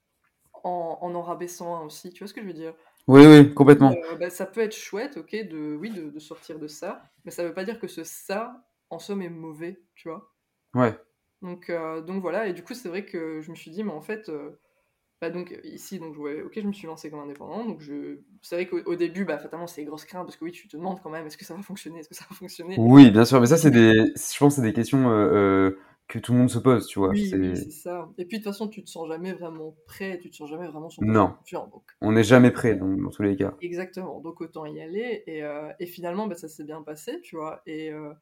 en 0.64 0.98
en, 1.00 1.22
rabaissant 1.22 1.76
un 1.76 1.82
aussi. 1.82 2.10
Tu 2.12 2.20
vois 2.20 2.28
ce 2.28 2.34
que 2.34 2.42
je 2.42 2.46
veux 2.46 2.52
dire? 2.52 2.74
Oui, 3.06 3.26
oui, 3.26 3.54
complètement. 3.54 3.92
Euh, 3.92 4.16
bah, 4.16 4.30
ça 4.30 4.44
peut 4.46 4.60
être 4.60 4.76
chouette, 4.76 5.16
ok, 5.16 5.30
de, 5.32 5.76
oui, 5.80 5.90
de, 5.90 6.10
de, 6.10 6.18
sortir 6.18 6.58
de 6.58 6.66
ça, 6.66 7.02
mais 7.24 7.30
ça 7.30 7.42
veut 7.42 7.54
pas 7.54 7.64
dire 7.64 7.80
que 7.80 7.88
ce 7.88 8.04
ça, 8.04 8.62
en 8.90 8.98
somme, 8.98 9.22
est 9.22 9.30
mauvais, 9.30 9.80
tu 9.94 10.08
vois? 10.08 10.30
Ouais. 10.74 10.94
Donc, 11.40 11.70
euh, 11.70 12.02
donc 12.02 12.20
voilà, 12.20 12.48
et 12.48 12.52
du 12.52 12.62
coup, 12.62 12.74
c'est 12.74 12.88
vrai 12.88 13.06
que 13.06 13.40
je 13.40 13.50
me 13.50 13.56
suis 13.56 13.70
dit, 13.70 13.82
mais 13.82 13.92
en 13.92 14.02
fait, 14.02 14.28
euh, 14.28 14.50
bah 15.22 15.30
donc 15.30 15.58
ici, 15.64 15.98
donc 15.98 16.18
ouais, 16.18 16.42
ok, 16.42 16.52
je 16.56 16.66
me 16.66 16.72
suis 16.72 16.86
lancé 16.86 17.10
comme 17.10 17.20
indépendant, 17.20 17.64
donc 17.64 17.80
je, 17.80 18.18
c'est 18.42 18.56
vrai 18.56 18.66
qu'au 18.66 18.94
début, 18.94 19.24
bah 19.24 19.38
fatalement, 19.38 19.66
c'est 19.66 19.84
grosse 19.84 20.04
crainte 20.04 20.26
parce 20.26 20.36
que 20.36 20.44
oui, 20.44 20.52
tu 20.52 20.68
te 20.68 20.76
demandes 20.76 21.00
quand 21.02 21.10
même, 21.10 21.26
est-ce 21.26 21.38
que 21.38 21.46
ça 21.46 21.54
va 21.54 21.62
fonctionner, 21.62 22.00
est-ce 22.00 22.08
que 22.08 22.14
ça 22.14 22.26
va 22.28 22.36
fonctionner? 22.36 22.74
Oui, 22.78 23.10
bien 23.10 23.24
sûr, 23.24 23.40
mais 23.40 23.46
ça, 23.46 23.56
c'est 23.56 23.70
des, 23.70 24.12
je 24.14 24.38
pense, 24.38 24.56
c'est 24.56 24.62
des 24.62 24.74
questions 24.74 25.08
que 26.08 26.18
tout 26.18 26.32
le 26.32 26.38
monde 26.38 26.50
se 26.50 26.58
pose, 26.58 26.86
tu 26.86 26.98
vois. 26.98 27.10
Oui, 27.10 27.28
c'est 27.28 27.70
ça. 27.70 28.08
Et 28.16 28.24
puis 28.24 28.38
de 28.38 28.42
toute 28.42 28.52
façon, 28.52 28.68
tu 28.68 28.82
te 28.82 28.88
sens 28.88 29.06
jamais 29.08 29.34
vraiment 29.34 29.76
prêt, 29.86 30.18
tu 30.18 30.30
te 30.30 30.36
sens 30.36 30.48
jamais 30.48 30.66
vraiment 30.66 30.88
sur 30.88 31.02
Non. 31.02 31.34
Donc... 31.52 31.82
On 32.00 32.12
n'est 32.12 32.24
jamais 32.24 32.50
prêt 32.50 32.76
dans, 32.76 32.88
dans, 32.88 33.10
tous 33.10 33.22
les 33.22 33.36
cas. 33.36 33.54
Exactement. 33.60 34.20
Donc 34.20 34.40
autant 34.40 34.64
y 34.64 34.80
aller. 34.80 35.22
Et, 35.26 35.42
euh, 35.42 35.70
et 35.78 35.86
finalement, 35.86 36.26
bah, 36.26 36.34
ça 36.34 36.48
s'est 36.48 36.64
bien 36.64 36.82
passé, 36.82 37.20
tu 37.20 37.36
vois. 37.36 37.60
Et 37.66 37.92
euh, 37.92 38.14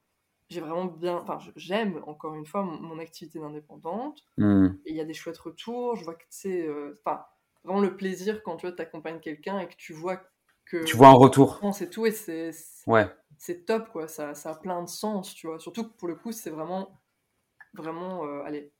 j'ai 0.50 0.60
vraiment 0.60 0.86
bien. 0.86 1.16
Enfin, 1.16 1.38
j'aime 1.54 2.02
encore 2.08 2.34
une 2.34 2.44
fois 2.44 2.64
mon, 2.64 2.98
activité 2.98 3.38
d'indépendante. 3.38 4.24
Mmh. 4.36 4.66
Et 4.84 4.90
il 4.90 4.96
y 4.96 5.00
a 5.00 5.04
des 5.04 5.14
chouettes 5.14 5.38
retours. 5.38 5.94
Je 5.94 6.04
vois 6.04 6.14
que 6.14 6.24
c'est. 6.28 6.66
Euh, 6.66 7.00
enfin, 7.04 7.24
vraiment 7.62 7.80
le 7.80 7.96
plaisir 7.96 8.42
quand 8.42 8.56
tu 8.56 8.66
accompagnes 8.66 9.20
quelqu'un 9.20 9.60
et 9.60 9.68
que 9.68 9.76
tu 9.76 9.92
vois 9.92 10.20
que. 10.64 10.82
Tu 10.82 10.96
vois 10.96 11.08
un 11.08 11.12
retour. 11.12 11.60
C'est 11.72 11.90
tout 11.90 12.04
et 12.04 12.10
c'est. 12.10 12.50
Ouais. 12.88 13.06
C'est 13.38 13.64
top, 13.64 13.90
quoi. 13.90 14.08
Ça, 14.08 14.34
ça 14.34 14.50
a 14.50 14.54
plein 14.56 14.82
de 14.82 14.88
sens, 14.88 15.34
tu 15.34 15.46
vois. 15.46 15.60
Surtout 15.60 15.84
que 15.84 15.96
pour 15.96 16.08
le 16.08 16.16
coup, 16.16 16.32
c'est 16.32 16.50
vraiment 16.50 17.00
vraiment, 17.76 18.26
euh, 18.26 18.42
allez, 18.44 18.72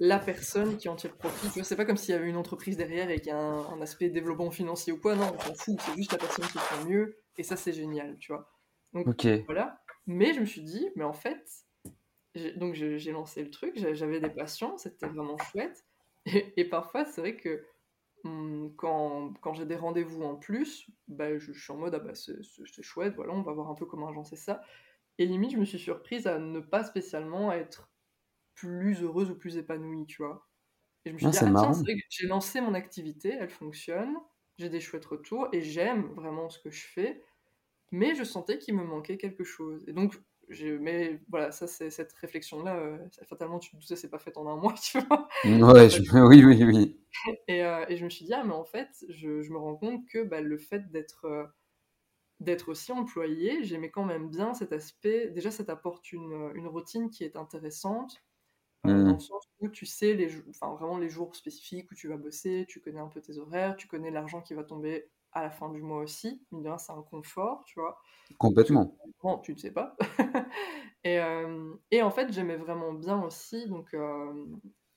la 0.00 0.18
personne 0.18 0.76
qui 0.76 0.88
en 0.88 0.96
tire 0.96 1.16
profit. 1.16 1.48
Vois, 1.48 1.64
c'est 1.64 1.76
pas 1.76 1.84
comme 1.84 1.96
s'il 1.96 2.14
y 2.14 2.18
avait 2.18 2.28
une 2.28 2.36
entreprise 2.36 2.76
derrière 2.76 3.10
et 3.10 3.16
qu'il 3.16 3.28
y 3.28 3.30
a 3.30 3.38
un, 3.38 3.80
aspect 3.80 4.08
développement 4.10 4.50
financier 4.50 4.92
ou 4.92 5.00
quoi. 5.00 5.14
Non, 5.14 5.32
on 5.34 5.38
s'en 5.38 5.54
fout. 5.54 5.80
C'est 5.80 5.96
juste 5.96 6.12
la 6.12 6.18
personne 6.18 6.46
qui 6.46 6.58
fait 6.58 6.84
mieux. 6.84 7.18
Et 7.36 7.42
ça, 7.42 7.56
c'est 7.56 7.72
génial, 7.72 8.16
tu 8.18 8.32
vois. 8.32 8.50
Donc, 8.92 9.26
voilà. 9.46 9.80
Mais 10.06 10.34
je 10.34 10.40
me 10.40 10.44
suis 10.44 10.62
dit, 10.62 10.88
mais 10.96 11.04
en 11.04 11.12
fait, 11.12 11.64
donc 12.56 12.74
j'ai 12.74 13.12
lancé 13.12 13.42
le 13.42 13.50
truc, 13.50 13.78
j'avais 13.94 14.20
des 14.20 14.30
patients, 14.30 14.76
c'était 14.76 15.06
vraiment 15.06 15.38
chouette. 15.38 15.84
Et, 16.26 16.64
parfois, 16.64 17.04
c'est 17.04 17.20
vrai 17.20 17.36
que 17.36 17.64
hum, 18.24 18.72
quand, 18.76 19.34
quand 19.40 19.54
j'ai 19.54 19.66
des 19.66 19.76
rendez-vous 19.76 20.22
en 20.22 20.36
plus, 20.36 20.88
bah, 21.08 21.38
je, 21.38 21.52
suis 21.52 21.72
en 21.72 21.76
mode, 21.76 21.94
ah 21.94 21.98
bah 21.98 22.14
c'est 22.14 22.82
chouette, 22.82 23.14
voilà, 23.14 23.32
on 23.32 23.42
va 23.42 23.52
voir 23.52 23.70
un 23.70 23.74
peu 23.74 23.86
comment 23.86 24.08
agencer 24.08 24.36
ça. 24.36 24.62
Et 25.18 25.26
limite, 25.26 25.52
je 25.52 25.58
me 25.58 25.64
suis 25.64 25.78
surprise 25.78 26.26
à 26.26 26.38
ne 26.38 26.60
pas 26.60 26.82
spécialement 26.82 27.52
être 27.52 27.90
plus 28.54 29.02
heureuse 29.02 29.30
ou 29.30 29.34
plus 29.34 29.56
épanouie, 29.56 30.06
tu 30.06 30.22
vois. 30.22 30.46
Et 31.04 31.10
je 31.10 31.14
me 31.14 31.18
suis 31.18 31.26
ah, 31.26 31.30
dit, 31.30 31.52
ah, 31.56 31.72
tiens, 31.72 31.94
j'ai 32.08 32.26
lancé 32.26 32.60
mon 32.60 32.74
activité, 32.74 33.36
elle 33.38 33.50
fonctionne, 33.50 34.16
j'ai 34.58 34.68
des 34.68 34.80
chouettes 34.80 35.04
retours 35.04 35.48
et 35.52 35.60
j'aime 35.60 36.06
vraiment 36.14 36.48
ce 36.48 36.58
que 36.58 36.70
je 36.70 36.86
fais, 36.86 37.22
mais 37.90 38.14
je 38.14 38.24
sentais 38.24 38.58
qu'il 38.58 38.74
me 38.74 38.84
manquait 38.84 39.18
quelque 39.18 39.44
chose. 39.44 39.82
Et 39.86 39.92
donc, 39.92 40.14
mais 40.80 41.20
voilà, 41.28 41.52
ça, 41.52 41.66
c'est 41.66 41.90
cette 41.90 42.12
réflexion-là, 42.14 42.76
euh, 42.76 42.98
fatalement, 43.28 43.58
tu 43.58 43.76
te 43.78 43.94
c'est 43.94 44.10
pas 44.10 44.18
fait 44.18 44.36
en 44.36 44.46
un 44.46 44.56
mois, 44.56 44.74
tu 44.82 44.98
vois. 45.00 45.28
Ouais, 45.44 45.88
oui, 46.28 46.44
oui, 46.44 46.64
oui. 46.64 47.00
Et, 47.48 47.62
euh, 47.62 47.84
et, 47.88 47.96
je 47.96 48.04
me 48.04 48.10
suis 48.10 48.24
dit, 48.24 48.34
ah, 48.34 48.42
mais 48.44 48.54
en 48.54 48.64
fait, 48.64 48.88
je, 49.08 49.40
je 49.40 49.52
me 49.52 49.56
rends 49.56 49.76
compte 49.76 50.04
que 50.06 50.22
bah, 50.24 50.40
le 50.40 50.58
fait 50.58 50.90
d'être. 50.90 51.26
Euh, 51.26 51.44
d'être 52.40 52.68
aussi 52.68 52.90
employé, 52.90 53.62
j'aimais 53.62 53.90
quand 53.90 54.04
même 54.04 54.28
bien 54.28 54.52
cet 54.52 54.72
aspect. 54.72 55.30
Déjà, 55.30 55.52
ça 55.52 55.64
t'apporte 55.64 56.12
une, 56.12 56.50
une 56.56 56.66
routine 56.66 57.08
qui 57.08 57.22
est 57.22 57.36
intéressante 57.36 58.22
dans 58.92 58.92
Mmh. 58.92 59.14
le 59.14 59.20
sens 59.20 59.44
où 59.60 59.68
tu 59.68 59.86
sais 59.86 60.14
les 60.14 60.30
enfin, 60.48 60.74
vraiment 60.74 60.98
les 60.98 61.10
jours 61.10 61.34
spécifiques 61.36 61.90
où 61.90 61.94
tu 61.94 62.08
vas 62.08 62.16
bosser, 62.16 62.66
tu 62.68 62.80
connais 62.80 63.00
un 63.00 63.08
peu 63.08 63.20
tes 63.22 63.38
horaires, 63.38 63.76
tu 63.76 63.88
connais 63.88 64.10
l'argent 64.10 64.42
qui 64.42 64.54
va 64.54 64.64
tomber 64.64 65.10
à 65.32 65.42
la 65.42 65.50
fin 65.50 65.70
du 65.70 65.82
mois 65.82 65.98
aussi. 66.02 66.46
Mine 66.52 66.76
c'est 66.78 66.92
un 66.92 67.02
confort, 67.02 67.64
tu 67.64 67.80
vois? 67.80 67.98
Complètement. 68.38 68.96
bon, 69.22 69.38
tu 69.38 69.52
ne 69.52 69.58
sais 69.58 69.72
pas. 69.72 69.96
Et 71.04 71.18
et 71.90 72.02
en 72.02 72.10
fait, 72.10 72.32
j'aimais 72.32 72.56
vraiment 72.56 72.92
bien 72.94 73.22
aussi 73.22 73.66
donc 73.68 73.94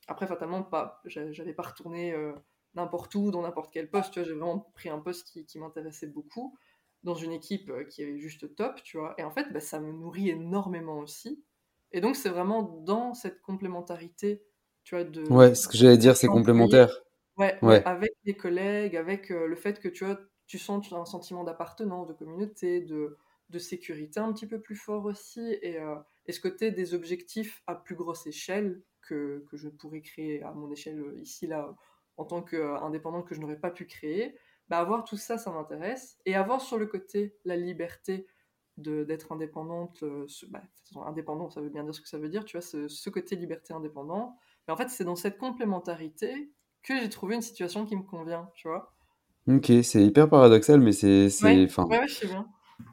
après 0.08 0.27
fatalement 0.27 0.63
pas 0.63 1.01
j'a 1.06 1.32
j'allais 1.32 1.53
pas 1.53 1.63
retourner, 1.63 2.13
heu, 2.13 2.36
n'importe 2.75 3.13
où, 3.15 3.32
dans 3.32 3.41
n'importe 3.41 3.72
quel 3.74 3.89
poste, 3.89 4.13
tu 4.13 4.20
vois? 4.20 4.27
J'ai 4.27 4.34
vraiment 4.36 4.60
pris 4.74 4.89
un 4.89 5.00
poste 5.00 5.27
qui 5.27 5.46
qui 5.46 5.60
m'intéressait 5.60 6.08
beaucoup, 6.08 6.58
dans 7.03 7.15
une 7.15 7.32
équipe, 7.32 7.72
qui 7.89 8.03
est 8.03 8.17
juste 8.20 8.56
top, 8.56 8.82
tu 8.84 8.98
vois? 8.98 9.15
Et 9.17 9.24
en 9.24 9.32
fait, 9.32 9.51
bah, 9.51 9.60
ça 9.60 9.79
me 9.79 9.91
nourrit 9.91 10.29
énormément 10.29 11.00
aussi 11.00 11.44
et 11.91 12.01
donc 12.01 12.15
c'est 12.15 12.29
vraiment 12.29 12.63
dans 12.63 13.13
cette 13.13 13.41
complémentarité, 13.41 14.46
tu 14.84 14.96
vois, 14.96 15.03
Ouais, 15.29 15.56
de 15.56 15.56
ce 15.56 15.67
que 15.70 15.77
j'allais 15.77 15.98
dire, 15.98 16.15
c'est 16.17 16.29
complémentaire. 16.29 17.01
ouais, 17.38 17.62
ouais, 17.63 17.82
Ouais. 17.82 17.86
avec 17.86 18.12
les 18.24 18.36
collègues, 18.36 18.96
avec, 18.96 19.32
heu, 19.32 19.48
le 19.48 19.56
fait 19.56 19.79
que, 19.79 19.88
tu 19.89 20.06
vois, 20.06 20.20
tu 20.48 20.58
sens 20.60 20.88
tu 20.88 20.94
as 20.96 20.98
un 20.98 21.06
sentiment 21.06 21.44
d'appartenance, 21.44 22.08
de 22.08 22.13
communauté, 22.13 22.82
de 22.82 23.17
de 23.50 23.60
sécurité 23.60 24.20
un 24.20 24.34
petit 24.34 24.46
peu 24.48 24.60
plus 24.62 24.75
fort 24.75 25.06
aussi 25.06 25.39
et 25.62 25.79
heu 25.79 25.96
et 26.25 26.34
ce 26.34 26.41
côté 26.41 26.72
des 26.72 26.94
objectifs 26.94 27.63
à 27.67 27.75
plus 27.75 27.96
grosse 27.96 28.27
échelle 28.27 28.84
que 29.01 29.46
que 29.50 29.56
je 29.58 29.70
pourrais 29.70 30.01
créer 30.01 30.44
à 30.44 30.51
mon 30.53 30.70
échelle, 30.72 31.00
heu, 31.00 31.20
ici, 31.22 31.48
là, 31.48 31.75
en 32.17 32.25
tant 32.25 32.41
qu'indépendante 32.44 33.27
que 33.27 33.36
je 33.36 33.39
n'aurais 33.41 33.60
pas 33.60 33.72
pu 33.72 33.86
créer? 33.86 34.38
Bah, 34.70 34.79
avoir 34.79 35.03
tout 35.06 35.17
ça, 35.17 35.38
ça 35.38 35.51
m'intéresse 35.51 36.17
et 36.25 36.36
avoir 36.36 36.60
sur 36.62 36.77
le 36.77 36.88
côté 36.88 37.38
la 37.46 37.56
liberté 37.58 38.27
d'être 38.77 39.31
indépendante, 39.31 40.03
ce 40.27 40.46
bah, 40.46 40.62
indépendant, 41.05 41.50
ça 41.50 41.62
veut 41.62 41.69
bien 41.69 41.84
dire 41.84 41.96
ce 41.96 42.01
que 42.01 42.07
ça 42.07 42.17
veut 42.17 42.29
dire, 42.29 42.46
tu 42.46 42.57
vois? 42.57 42.62
Ce 42.62 42.88
ce 42.88 43.10
côté 43.10 43.36
liberté 43.36 43.74
indépendant. 43.74 44.38
Mais 44.67 44.74
en 44.74 44.77
fait, 44.77 44.89
c'est 44.89 45.03
dans 45.03 45.15
cette 45.15 45.38
complémentarité 45.38 46.51
que 46.84 47.00
j'ai 47.00 47.10
trouvé 47.10 47.36
une 47.36 47.41
situation 47.41 47.86
qui 47.86 47.96
me 47.96 48.03
convient, 48.03 48.51
tu 48.55 48.67
vois? 48.67 48.93
OK, 49.48 49.72
c'est 49.84 50.03
hyper 50.03 50.29
paradoxal, 50.29 50.81
mais 50.81 50.91
c'est 50.91 51.29
Ouais, 51.41 51.55
ouais, 51.89 52.00
ouais, 52.00 52.07
je 52.07 52.13
sais 52.13 52.27
bien. 52.27 52.48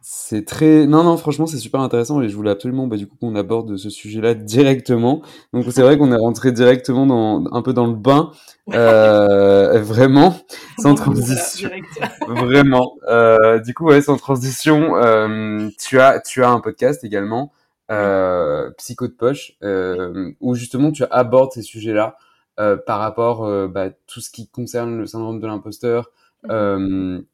C'est 0.06 0.44
très 0.44 0.86
non, 0.86 1.02
non, 1.02 1.16
franchement, 1.16 1.46
c'est 1.46 1.56
super 1.58 1.80
intéressant 1.80 2.20
et 2.20 2.28
je 2.28 2.36
voulais 2.36 2.50
absolument, 2.50 2.86
bah, 2.86 2.96
du 2.96 3.06
coup, 3.06 3.16
qu'on 3.18 3.34
aborde 3.36 3.76
ce 3.76 3.88
sujet-là 3.88 4.34
directement. 4.34 5.22
Donc 5.52 5.64
c'est 5.70 5.82
vrai 5.82 5.96
qu'on 5.96 6.12
est 6.12 6.16
rentré 6.16 6.52
directement 6.52 7.06
dans 7.06 7.44
un 7.52 7.62
peu 7.62 7.72
dans 7.72 7.86
le 7.86 7.94
bain, 7.94 8.30
heu, 8.74 9.78
vraiment, 9.82 10.36
sans 10.78 10.94
transition. 10.94 11.70
Vraiment. 12.28 12.96
Heu, 13.08 13.60
du 13.64 13.74
coup, 13.74 13.86
ouais, 13.86 14.02
sans 14.02 14.16
transition, 14.16 14.98
hem, 15.02 15.70
tu 15.78 16.00
as 16.00 16.20
tu 16.20 16.42
as 16.42 16.50
un 16.50 16.60
podcast 16.60 17.04
également, 17.04 17.52
heu, 17.90 18.74
Psycho 18.78 19.06
de 19.06 19.12
poche, 19.12 19.52
hem, 19.62 20.34
où 20.40 20.54
justement 20.54 20.92
tu 20.92 21.04
abordes 21.10 21.52
ces 21.52 21.62
sujets-là, 21.62 22.16
heu, 22.60 22.80
par 22.86 22.98
rapport, 22.98 23.46
heu, 23.46 23.68
bah, 23.68 23.90
tout 24.06 24.20
ce 24.20 24.30
qui 24.30 24.48
concerne 24.48 24.98
le 24.98 25.06
syndrome 25.06 25.40
de 25.40 25.46
l'imposteur, 25.46 26.10
Mmh 26.46 27.16
mh. 27.16 27.24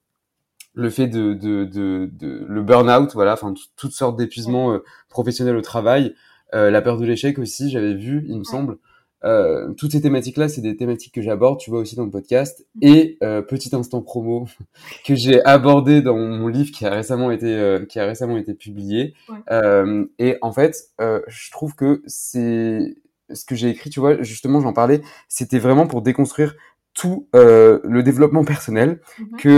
Le 0.75 0.91
fait 0.91 1.09
de 1.09 1.35
de 1.35 1.65
de 1.65 2.09
de 2.12 2.47
le 2.49 2.62
burn-out, 2.62 3.12
voilà, 3.15 3.33
enfin 3.35 3.55
toutes 3.77 3.93
sortes 3.93 4.17
d'épuisements, 4.19 4.73
heu, 4.75 4.85
professionnels 5.09 5.57
au 5.57 5.62
travail, 5.62 6.15
heu, 6.55 6.71
la 6.71 6.83
peur 6.83 6.97
de 6.99 7.05
l'échec 7.07 7.39
aussi, 7.39 7.71
j'avais 7.71 7.95
vu, 7.95 8.25
il 8.29 8.39
me 8.39 8.45
semble. 8.45 8.79
Heu, 9.23 9.75
toutes 9.77 9.93
ces 9.93 10.00
thématiques-là, 10.00 10.49
c'est 10.49 10.62
des 10.62 10.77
thématiques 10.77 11.12
que 11.15 11.21
j'aborde, 11.21 11.59
tu 11.61 11.69
vois, 11.71 11.81
aussi 11.81 11.95
dans 11.95 12.05
le 12.05 12.11
podcast 12.11 12.65
Mmh 12.77 12.89
mh. 12.89 12.93
et 12.95 13.19
heu, 13.23 13.45
petit 13.47 13.75
instant 13.77 14.00
promo 14.00 14.47
que 15.07 15.15
j'ai 15.15 15.45
abordé 15.45 16.00
dans 16.00 16.17
mon 16.17 16.49
livre 16.49 16.71
qui 16.73 16.87
a 16.87 16.91
récemment 16.91 17.31
été, 17.31 17.47
heu, 17.55 17.85
qui 17.87 17.99
a 18.00 18.07
récemment 18.07 18.39
été 18.39 18.55
publié. 18.55 19.15
Ouais. 19.29 19.95
Et 20.19 20.39
en 20.41 20.53
fait, 20.53 20.75
je 20.99 21.50
trouve 21.50 21.75
que 21.75 22.03
c'est 22.07 22.95
ce 23.33 23.45
que 23.45 23.55
j'ai 23.55 23.69
écrit, 23.69 23.91
tu 23.91 24.00
vois, 24.00 24.23
justement, 24.23 24.61
j'en 24.61 24.73
parlais, 24.73 25.03
c'était 25.29 25.59
vraiment 25.59 25.87
pour 25.87 26.03
déconstruire 26.03 26.55
tout, 26.94 27.28
heu, 27.35 27.80
le 27.85 28.02
développement 28.02 28.44
personnel 28.44 29.00
Mmh 29.18 29.23
mh. 29.25 29.37
que, 29.38 29.49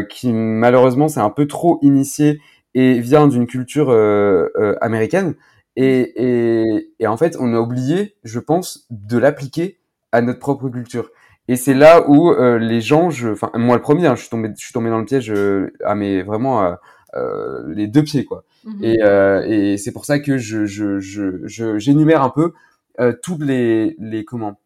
heu, 0.00 0.06
qui 0.08 0.32
malheureusement 0.32 1.08
s'est 1.08 1.20
un 1.20 1.30
peu 1.30 1.46
trop 1.46 1.78
initié 1.82 2.40
et 2.74 2.98
vient 3.00 3.26
d'une 3.28 3.46
culture, 3.46 3.90
heu 3.90 4.52
heu, 4.56 4.76
américaine 4.84 5.34
et 5.76 6.12
et 6.64 6.92
et 7.00 7.06
en 7.06 7.16
fait, 7.16 7.36
on 7.40 7.54
a 7.54 7.58
oublié, 7.60 8.16
je 8.24 8.38
pense, 8.40 8.86
de 8.90 9.18
l'appliquer 9.18 9.78
à 10.12 10.22
notre 10.22 10.38
propre 10.40 10.68
culture. 10.68 11.10
Et 11.48 11.56
c'est 11.56 11.74
là 11.74 12.08
où 12.08 12.30
euh, 12.32 12.58
les 12.58 12.80
gens, 12.80 13.10
je, 13.10 13.28
enfin 13.28 13.50
moi 13.54 13.76
le 13.76 13.82
premier, 13.82 14.06
hein, 14.06 14.16
je 14.16 14.22
suis 14.22 14.30
tombé, 14.30 14.50
je 14.58 14.64
suis 14.64 14.72
tombé 14.72 14.90
dans 14.90 14.98
le 14.98 15.04
piège 15.04 15.30
euh, 15.30 15.70
à 15.84 15.94
mes 15.94 16.22
vraiment 16.22 16.62
euh, 16.64 16.74
euh, 17.14 17.62
les 17.74 17.86
deux 17.86 18.02
pieds 18.02 18.24
quoi. 18.24 18.44
Mmh 18.64 18.70
mh. 18.80 18.84
Et, 18.84 19.02
euh, 19.02 19.42
et 19.46 19.76
c'est 19.78 19.92
pour 19.92 20.04
ça 20.06 20.18
que 20.18 20.38
je, 20.38 20.64
je, 20.66 20.98
je, 20.98 21.46
je- 21.46 21.78
j'énumère 21.78 22.22
un 22.22 22.30
peu 22.30 22.52
euh, 23.00 23.12
tous 23.22 23.38
les, 23.38 23.94
les 23.98 24.24
comment, 24.24 24.58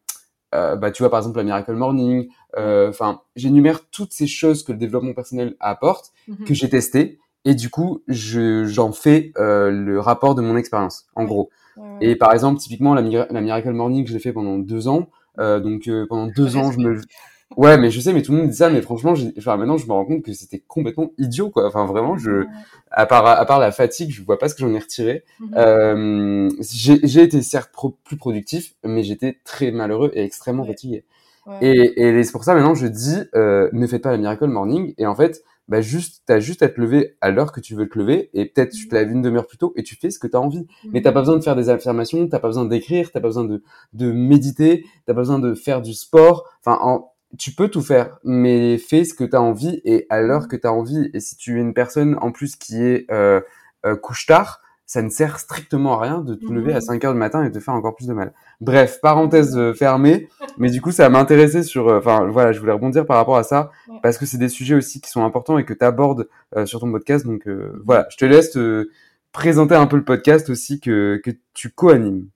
euh, 0.55 0.77
bah 0.77 0.91
tu 0.91 1.03
vois 1.03 1.11
par 1.11 1.21
exemple 1.21 1.39
la 1.39 1.45
Miracle 1.45 1.73
Morning, 1.75 2.29
euh, 2.57 2.89
enfin 2.89 3.21
j'énumère 3.37 3.89
toutes 3.91 4.13
ces 4.13 4.27
choses 4.27 4.63
que 4.65 4.73
le 4.73 4.79
développement 4.79 5.15
personnel 5.15 5.57
apporte, 5.61 6.13
Mmh 6.29 6.45
que 6.45 6.55
j'ai 6.55 6.69
testé 6.69 7.19
et 7.45 7.55
du 7.55 7.71
coup 7.71 8.03
je, 8.09 8.65
j'en 8.67 8.93
fais 8.93 9.33
euh, 9.39 9.71
le 9.71 9.99
rapport 10.01 10.35
de 10.35 10.43
mon 10.43 10.57
expérience 10.57 11.07
en 11.17 11.25
gros. 11.25 11.51
Ouais, 11.77 11.85
Et 12.01 12.17
par 12.17 12.33
exemple, 12.33 12.59
typiquement, 12.61 12.95
la, 12.95 13.03
la 13.03 13.41
Miracle 13.41 13.71
Morning, 13.73 14.07
je 14.07 14.13
l'ai 14.13 14.19
fait 14.19 14.33
pendant 14.33 14.59
deux 14.59 14.89
ans. 14.89 15.09
Euh, 15.39 15.61
donc 15.61 15.89
euh, 15.89 16.07
pendant 16.09 16.27
deux 16.27 16.57
ans, 16.57 16.73
je 16.73 16.79
me... 16.79 17.01
Ouais, 17.57 17.77
mais 17.79 17.91
je 17.91 18.01
sais, 18.01 18.13
mais 18.13 18.23
tout 18.23 18.31
le 18.33 18.39
monde 18.39 18.49
dit 18.51 18.57
ça, 18.57 18.71
mais 18.71 18.81
franchement, 18.81 19.15
enfin, 19.37 19.57
maintenant, 19.57 19.77
je 19.77 19.87
me 19.87 19.93
rends 19.93 20.05
compte 20.05 20.23
que 20.23 20.33
c'était 20.33 20.61
complètement 20.61 21.11
idiot, 21.19 21.51
quoi. 21.51 21.67
Enfin, 21.67 21.85
vraiment, 21.85 22.17
je... 22.17 22.47
À 22.93 23.07
part, 23.07 23.27
à 23.27 23.45
part 23.45 23.59
la 23.59 23.73
fatigue, 23.73 24.11
je 24.13 24.23
vois 24.23 24.39
pas 24.39 24.49
ce 24.49 24.55
que 24.55 24.61
j'en 24.61 24.73
ai 24.73 24.79
retiré. 24.79 25.25
Mh. 25.39 25.47
Euh, 25.57 26.49
j'ai 26.61 27.01
j'ai 27.07 27.23
été 27.23 27.43
certes 27.43 27.71
pro- 27.73 27.97
plus 28.05 28.17
productif, 28.17 28.75
mais 28.85 29.03
j'étais 29.03 29.39
très 29.45 29.71
malheureux 29.73 30.11
et 30.15 30.23
extrêmement 30.25 30.63
Ouais. 30.63 30.69
fatigué. 30.69 31.05
Ouais. 31.47 31.57
Et, 31.61 32.03
et 32.03 32.25
c'est 32.25 32.33
pour 32.33 32.45
ça 32.45 32.55
maintenant 32.55 32.75
je 32.75 32.87
dis 32.87 33.17
euh, 33.35 33.69
ne 33.73 33.87
faites 33.87 34.03
pas 34.03 34.13
la 34.13 34.19
miracle 34.19 34.47
morning 34.47 34.95
et 34.99 35.07
en 35.07 35.15
fait 35.15 35.43
bah 35.69 35.81
juste 35.81 36.23
t'as 36.27 36.41
juste 36.41 36.63
à 36.63 36.69
te 36.69 36.81
lever 36.81 37.17
à 37.21 37.31
l'heure 37.31 37.53
que 37.53 37.61
tu 37.61 37.75
veux 37.75 37.89
te 37.89 37.99
lever 37.99 38.31
et 38.35 38.47
peut-être 38.47 38.73
tu 38.73 38.87
Mmh 38.87 38.89
te 38.89 38.95
lèves 38.95 39.11
une 39.11 39.23
demi-heure 39.23 39.47
plus 39.47 39.59
tôt 39.59 39.73
et 39.77 39.83
tu 39.83 39.97
fais 39.97 40.11
ce 40.11 40.19
que 40.19 40.27
tu 40.27 40.37
as 40.37 40.41
envie. 40.41 40.67
mh. 40.85 40.91
Mais 40.93 41.01
Mmh 41.01 41.03
t'as 41.03 41.11
mh. 41.11 41.15
pas 41.15 41.21
besoin 41.21 41.37
de 41.39 41.43
faire 41.45 41.57
des 41.57 41.69
affirmations, 41.71 42.29
t'as 42.29 42.39
pas 42.41 42.49
besoin 42.49 42.65
d'écrire, 42.67 43.11
t'as 43.13 43.21
pas 43.21 43.29
besoin 43.29 43.45
de 43.45 43.63
de 43.93 44.13
méditer, 44.13 44.85
t'as 45.07 45.15
pas 45.15 45.21
besoin 45.21 45.39
de 45.39 45.55
faire 45.55 45.83
du 45.83 45.95
sport. 45.95 46.47
Enfin 46.65 46.79
en, 46.83 47.10
tu 47.39 47.53
peux 47.53 47.69
tout 47.69 47.83
faire, 47.83 48.19
mais 48.25 48.79
fais 48.79 49.05
ce 49.05 49.15
que 49.15 49.25
tu 49.25 49.37
as 49.37 49.43
envie 49.43 49.81
et 49.85 50.07
à 50.11 50.21
l'heure 50.21 50.49
que 50.49 50.57
tu 50.57 50.67
as 50.67 50.73
envie. 50.73 51.11
Et 51.15 51.21
si 51.21 51.37
tu 51.37 51.59
es 51.59 51.61
une 51.61 51.75
personne 51.75 52.17
en 52.21 52.33
plus 52.33 52.57
qui 52.57 52.83
est 52.83 53.07
euh, 53.11 53.41
euh, 53.87 53.97
couche 53.97 54.27
tard, 54.27 54.61
ça 54.87 55.03
ne 55.03 55.09
sert 55.09 55.39
strictement 55.39 56.01
à 56.01 56.03
rien 56.03 56.19
de 56.21 56.35
te 56.35 56.51
Mmh 56.51 56.55
lever 56.55 56.73
à 56.75 56.79
mh. 56.79 56.81
5 56.81 57.05
heures 57.05 57.13
du 57.13 57.19
matin 57.21 57.45
et 57.45 57.49
de 57.51 57.55
te 57.55 57.61
faire 57.61 57.75
encore 57.75 57.95
plus 57.95 58.09
de 58.09 58.13
mal. 58.13 58.33
Bref, 58.61 58.99
parenthèse 59.01 59.57
euh, 59.57 59.73
fermée. 59.73 60.29
Mais 60.59 60.69
du 60.71 60.81
coup, 60.83 60.91
ça 60.91 61.09
m'intéressait 61.09 61.63
sur. 61.63 61.89
euh, 61.89 61.99
Enfin, 61.99 62.27
voilà, 62.27 62.51
je 62.53 62.59
voulais 62.59 62.73
rebondir 62.73 63.07
par 63.07 63.17
rapport 63.17 63.37
à 63.37 63.45
ça 63.45 63.71
Ouais. 63.89 64.01
parce 64.03 64.19
que 64.19 64.27
c'est 64.27 64.39
des 64.39 64.49
sujets 64.49 64.75
aussi 64.75 65.01
qui 65.01 65.09
sont 65.11 65.25
importants 65.25 65.59
et 65.59 65.65
que 65.65 65.75
tu 65.75 65.85
abordes 65.85 66.29
euh, 66.57 66.67
sur 66.67 66.81
ton 66.81 66.91
podcast. 66.91 67.25
Donc 67.25 67.47
euh, 67.47 67.81
voilà, 67.87 68.07
je 68.11 68.17
te 68.17 68.25
laisse 68.25 68.51
te 68.51 68.91
présenter 69.33 69.77
un 69.77 69.87
peu 69.87 69.97
le 69.97 70.05
podcast 70.05 70.51
aussi 70.51 70.81
que 70.81 71.21
que 71.25 71.31
tu 71.55 71.71
co-animes. 71.71 72.27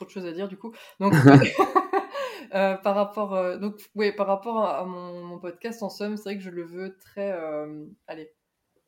Trop 0.00 0.06
de 0.06 0.10
choses 0.12 0.24
à 0.24 0.32
dire 0.32 0.48
du 0.48 0.56
coup. 0.56 0.72
Donc 0.98 1.12
heu, 1.12 1.18
par 2.82 2.94
rapport, 2.94 3.36
heu, 3.36 3.58
donc 3.58 3.90
ouais, 3.94 4.12
par 4.12 4.26
rapport 4.26 4.64
à 4.64 4.78
à 4.78 4.84
mon 4.86 5.22
mon 5.24 5.38
podcast 5.38 5.82
en 5.82 5.90
somme, 5.90 6.16
c'est 6.16 6.22
vrai 6.22 6.36
que 6.38 6.42
je 6.42 6.48
le 6.48 6.62
veux 6.64 6.96
très, 6.96 7.28
hem, 7.28 7.94
allez, 8.06 8.32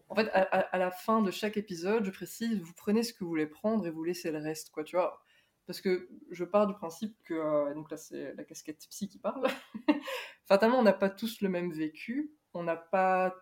en 0.09 0.15
fait, 0.15 0.31
à 0.33 0.41
à 0.41 0.79
la 0.79 0.91
fin 0.91 1.21
de 1.21 1.31
chaque 1.31 1.59
épisode, 1.59 2.07
je 2.07 2.11
précise, 2.11 2.63
vous 2.63 2.73
prenez 2.75 3.03
ce 3.03 3.13
que 3.13 3.25
vous 3.25 3.29
voulez 3.29 3.47
prendre 3.47 3.87
et 3.87 3.91
vous 3.91 4.03
laissez 4.03 4.31
le 4.33 4.39
reste, 4.39 4.71
quoi, 4.71 4.85
tu 4.85 4.97
vois? 4.97 5.21
Parce 5.67 5.83
que 5.83 6.09
je 6.31 6.45
pars 6.45 6.67
du 6.67 6.73
principe 6.73 7.15
que, 7.25 7.75
donc 7.75 7.91
là, 7.91 7.99
c'est 7.99 8.35
la 8.35 8.45
casquette 8.45 8.87
psy 8.89 9.07
qui 9.09 9.19
parle. 9.19 9.47
Fatalement, 10.47 10.79
on 10.79 10.83
n'a 10.83 10.95
pas 10.95 11.11
tous 11.11 11.43
le 11.43 11.51
même 11.51 11.73
vécu, 11.73 12.33
on 12.55 12.63
n'a 12.63 12.77
pas 12.77 13.35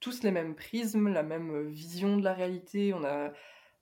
tous 0.00 0.22
les 0.22 0.30
mêmes 0.30 0.54
prismes, 0.54 1.08
la 1.12 1.22
même, 1.22 1.68
vision 1.68 2.16
de 2.16 2.24
la 2.24 2.32
réalité, 2.32 2.94
on 2.94 3.04
a 3.04 3.32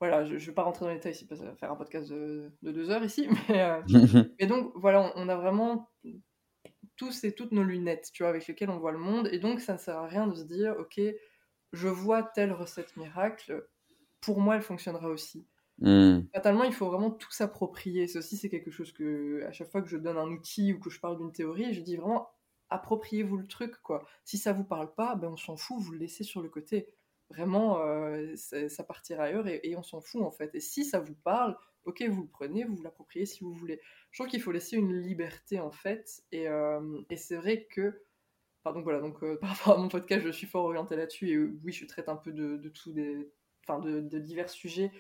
voilà, 0.01 0.25
je 0.25 0.39
je 0.39 0.47
vais 0.47 0.55
pas 0.55 0.63
rentrer 0.65 0.85
dans 0.85 0.91
les 0.91 0.97
détails 0.97 1.13
ici 1.13 1.27
parce 1.27 1.41
que 1.41 1.47
ça 1.47 1.53
va 1.53 1.57
faire 1.57 1.73
un 1.73 1.77
podcast 1.77 2.11
de 2.11 2.53
de 2.63 2.73
2 2.73 2.91
heures 2.91 3.05
ici, 3.05 3.29
mais, 3.49 3.63
heu, 3.65 3.85
et 4.39 4.47
donc 4.47 4.73
voilà, 4.77 5.13
on 5.17 5.25
on 5.27 5.29
a 5.29 5.37
vraiment 5.37 5.91
tous 6.97 7.25
et 7.25 7.35
toutes 7.35 7.53
nos 7.53 7.65
lunettes, 7.65 8.11
tu 8.13 8.23
vois, 8.23 8.31
avec 8.31 8.47
lesquelles 8.47 8.71
on 8.71 8.79
voit 8.79 8.93
le 8.93 8.99
monde 8.99 9.29
et 9.33 9.39
donc 9.39 9.61
ça 9.61 9.75
ne 9.75 9.79
sert 9.79 9.97
à 9.97 10.07
rien 10.07 10.27
de 10.27 10.35
se 10.35 10.45
dire: 10.45 10.77
«OK, 10.79 11.01
je 11.73 11.89
vois 11.89 12.23
telle 12.23 12.53
recette 12.53 12.97
miracle, 12.97 13.69
pour 14.21 14.41
moi, 14.41 14.57
elle 14.57 14.63
fonctionnera 14.63 15.09
aussi». 15.09 15.49
Hmm. 15.79 16.29
Fatalement, 16.35 16.65
il 16.65 16.73
faut 16.75 16.89
vraiment 16.89 17.11
tout 17.13 17.33
s'approprier. 17.33 18.05
Aussi, 18.17 18.37
c'est 18.37 18.51
quelque 18.51 18.71
chose 18.73 18.93
que, 18.93 19.45
à 19.47 19.53
chaque 19.53 19.71
fois 19.71 19.83
que 19.83 19.89
je 19.89 19.97
donne 19.99 20.19
un 20.19 20.29
outil 20.29 20.73
ou 20.75 20.81
que 20.81 20.91
je 20.91 21.01
parle 21.01 21.19
d'une 21.19 21.33
théorie, 21.33 21.75
je 21.75 21.81
dis 21.83 21.97
vraiment 21.97 22.29
appropriez-vous 22.71 23.37
le 23.39 23.47
truc, 23.49 23.77
quoi. 23.83 24.07
Si 24.25 24.39
ça 24.39 24.53
vous 24.53 24.65
parle 24.65 24.95
pas, 24.95 25.17
ben 25.17 25.29
on 25.31 25.37
s'en 25.37 25.57
fout, 25.57 25.81
vous 25.83 25.93
le 25.93 25.99
laissez 25.99 26.25
sur 26.25 26.43
le 26.43 26.49
côté. 26.51 26.89
Vraiment, 27.31 27.81
euh, 27.81 28.35
ça 28.37 28.85
partira 28.85 29.25
ailleurs 29.25 29.47
et, 29.47 29.75
on 29.77 29.83
s'en 29.83 30.01
fout 30.01 30.23
en 30.23 30.31
fait. 30.31 30.55
Et 30.55 30.61
si 30.61 30.85
ça 30.85 31.01
vous 31.01 31.15
parle, 31.15 31.57
ok, 31.85 32.03
vous 32.09 32.23
le 32.23 32.29
prenez, 32.29 32.65
vous 32.65 32.81
l'appropriez 32.83 33.27
si 33.27 33.43
vous 33.43 33.53
voulez. 33.53 33.81
Je 34.11 34.19
trouve 34.19 34.31
qu'il 34.31 34.43
faut 34.43 34.53
laisser 34.53 34.77
une 34.77 35.01
liberté 35.01 35.59
en 35.59 35.71
fait. 35.71 36.23
Et, 36.33 36.49
euh, 36.49 37.01
c'est 37.17 37.37
vrai 37.37 37.67
que, 37.71 38.03
donc 38.65 38.85
voilà, 38.85 39.01
donc 39.01 39.23
euh, 39.23 39.37
par 39.41 39.51
rapport 39.51 39.79
à 39.79 39.79
mon 39.79 39.89
podcast, 39.89 40.25
je 40.25 40.31
suis 40.31 40.47
fort 40.47 40.65
orienté 40.65 40.97
là-dessus 40.97 41.31
et 41.31 41.39
oui, 41.39 41.73
je 41.73 41.87
traite 41.87 42.09
un 42.09 42.17
peu 42.17 42.33
de, 42.33 42.69
tout 42.69 42.93
des, 42.93 43.31
enfin, 43.67 43.81
de, 43.81 44.19
divers 44.19 44.51
sujets 44.51 44.93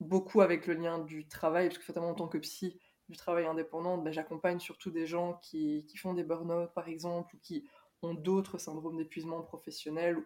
beaucoup 0.00 0.40
avec 0.40 0.66
le 0.66 0.74
lien 0.74 0.98
du 0.98 1.28
travail, 1.28 1.68
parce 1.68 1.78
que 1.78 1.84
fatalement 1.84 2.10
en 2.10 2.14
tant 2.14 2.26
que 2.26 2.38
psy, 2.38 2.80
du 3.08 3.16
travail 3.16 3.46
indépendant, 3.46 3.98
ben, 3.98 4.12
j'accompagne 4.12 4.58
surtout 4.58 4.90
des 4.90 5.06
gens 5.06 5.34
qui, 5.42 5.86
qui 5.86 5.96
font 5.96 6.12
des 6.12 6.24
burn-out 6.24 6.70
par 6.74 6.88
exemple, 6.88 7.36
ou 7.36 7.38
qui 7.38 7.68
ont 8.02 8.14
d'autres 8.14 8.58
syndromes 8.58 8.96
d'épuisement 8.96 9.42
professionnel 9.42 10.18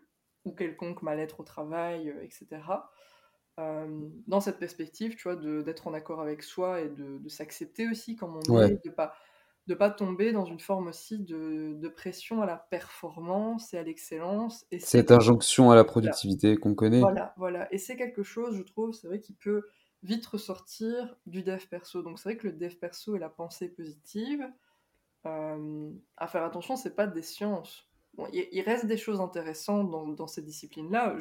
ou 0.46 0.52
quelconque 0.52 1.02
mal-être 1.02 1.40
au 1.40 1.44
travail, 1.44 2.08
euh, 2.08 2.22
etc. 2.22 2.46
Euh, 3.58 4.08
dans 4.26 4.40
cette 4.40 4.58
perspective, 4.58 5.16
tu 5.16 5.24
vois, 5.24 5.36
d'être 5.36 5.86
en 5.86 5.94
accord 5.94 6.20
avec 6.20 6.42
soi 6.42 6.80
et 6.80 6.88
de, 6.88 7.18
de 7.18 7.28
s'accepter 7.28 7.88
aussi 7.90 8.16
comme 8.16 8.40
on 8.48 8.60
est, 8.60 8.84
de 8.84 8.90
pas 8.90 9.14
de 9.66 9.74
pas 9.74 9.90
tomber 9.90 10.32
dans 10.32 10.44
une 10.44 10.60
forme 10.60 10.86
aussi 10.86 11.18
de, 11.18 11.74
de 11.74 11.88
pression 11.88 12.40
à 12.40 12.46
la 12.46 12.56
performance 12.56 13.74
et 13.74 13.78
à 13.78 13.82
l'excellence. 13.82 14.64
Et 14.70 14.78
Cette 14.78 15.10
injonction 15.10 15.72
à 15.72 15.74
la 15.74 15.82
productivité 15.82 16.56
qu'on 16.56 16.76
connaît. 16.76 17.00
Voilà, 17.00 17.34
voilà. 17.36 17.72
Et 17.74 17.78
c'est 17.78 17.96
quelque 17.96 18.22
chose, 18.22 18.56
je 18.56 18.62
trouve, 18.62 18.92
c'est 18.92 19.08
vrai, 19.08 19.20
qui 19.20 19.32
peut 19.32 19.66
vite 20.04 20.24
ressortir 20.26 21.16
du 21.26 21.42
dev 21.42 21.66
perso. 21.68 22.02
Donc 22.02 22.20
c'est 22.20 22.28
vrai 22.28 22.36
que 22.36 22.46
le 22.46 22.52
dev 22.52 22.76
perso 22.76 23.16
et 23.16 23.18
la 23.18 23.28
pensée 23.28 23.68
positive, 23.68 24.48
euh, 25.26 25.90
à 26.16 26.26
faire 26.28 26.44
attention, 26.44 26.76
c'est 26.76 26.94
pas 26.94 27.08
des 27.08 27.22
sciences. 27.22 27.88
Bon, 28.16 28.26
il, 28.32 28.60
reste 28.62 28.86
des 28.86 28.96
choses 28.96 29.20
intéressantes 29.20 29.90
dans, 29.90 30.06
dans 30.08 30.26
ces 30.26 30.42
disciplines-là. 30.42 31.18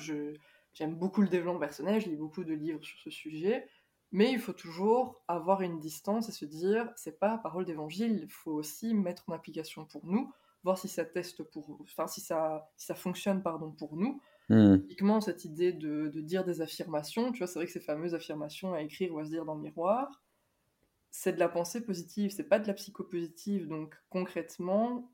J'aime 0.73 0.95
beaucoup 0.95 1.21
le 1.21 1.27
développement 1.27 1.59
personnel, 1.59 2.01
je 2.01 2.09
lis 2.09 2.15
beaucoup 2.15 2.43
de 2.43 2.53
livres 2.53 2.83
sur 2.83 2.97
ce 2.99 3.09
sujet, 3.09 3.67
mais 4.11 4.31
il 4.31 4.39
faut 4.39 4.53
toujours 4.53 5.21
avoir 5.27 5.61
une 5.61 5.79
distance 5.79 6.29
et 6.29 6.31
se 6.31 6.45
dire, 6.45 6.89
c'est 6.95 7.19
pas 7.19 7.37
parole 7.37 7.65
d'évangile, 7.65 8.21
il 8.23 8.31
faut 8.31 8.51
aussi 8.51 8.93
mettre 8.93 9.23
en 9.27 9.33
application 9.33 9.85
pour 9.85 10.05
nous, 10.05 10.31
voir 10.63 10.77
si 10.77 10.87
ça 10.87 11.05
teste 11.05 11.43
pour, 11.43 11.79
enfin 11.81 12.07
si 12.07 12.21
ça, 12.21 12.69
si 12.75 12.85
ça 12.87 12.95
fonctionne 12.95 13.41
pardon 13.41 13.71
pour 13.71 13.95
nous. 13.95 14.21
Mmh. 14.49 14.79
Typiquement 14.79 15.21
cette 15.21 15.43
idée 15.43 15.73
de, 15.73 16.07
de, 16.07 16.21
dire 16.21 16.43
des 16.43 16.61
affirmations, 16.61 17.31
tu 17.31 17.39
vois, 17.39 17.47
c'est 17.47 17.59
vrai 17.59 17.65
que 17.65 17.71
ces 17.71 17.79
fameuses 17.79 18.13
affirmations 18.13 18.73
à 18.73 18.81
écrire 18.81 19.13
ou 19.13 19.19
à 19.19 19.25
se 19.25 19.29
dire 19.29 19.43
dans 19.43 19.55
le 19.55 19.61
miroir, 19.61 20.23
c'est 21.09 21.33
de 21.33 21.39
la 21.39 21.49
pensée 21.49 21.83
positive, 21.83 22.31
c'est 22.31 22.43
pas 22.47 22.59
de 22.59 22.67
la 22.67 22.73
psychopositive. 22.73 23.67
Donc 23.67 23.95
concrètement, 24.09 25.09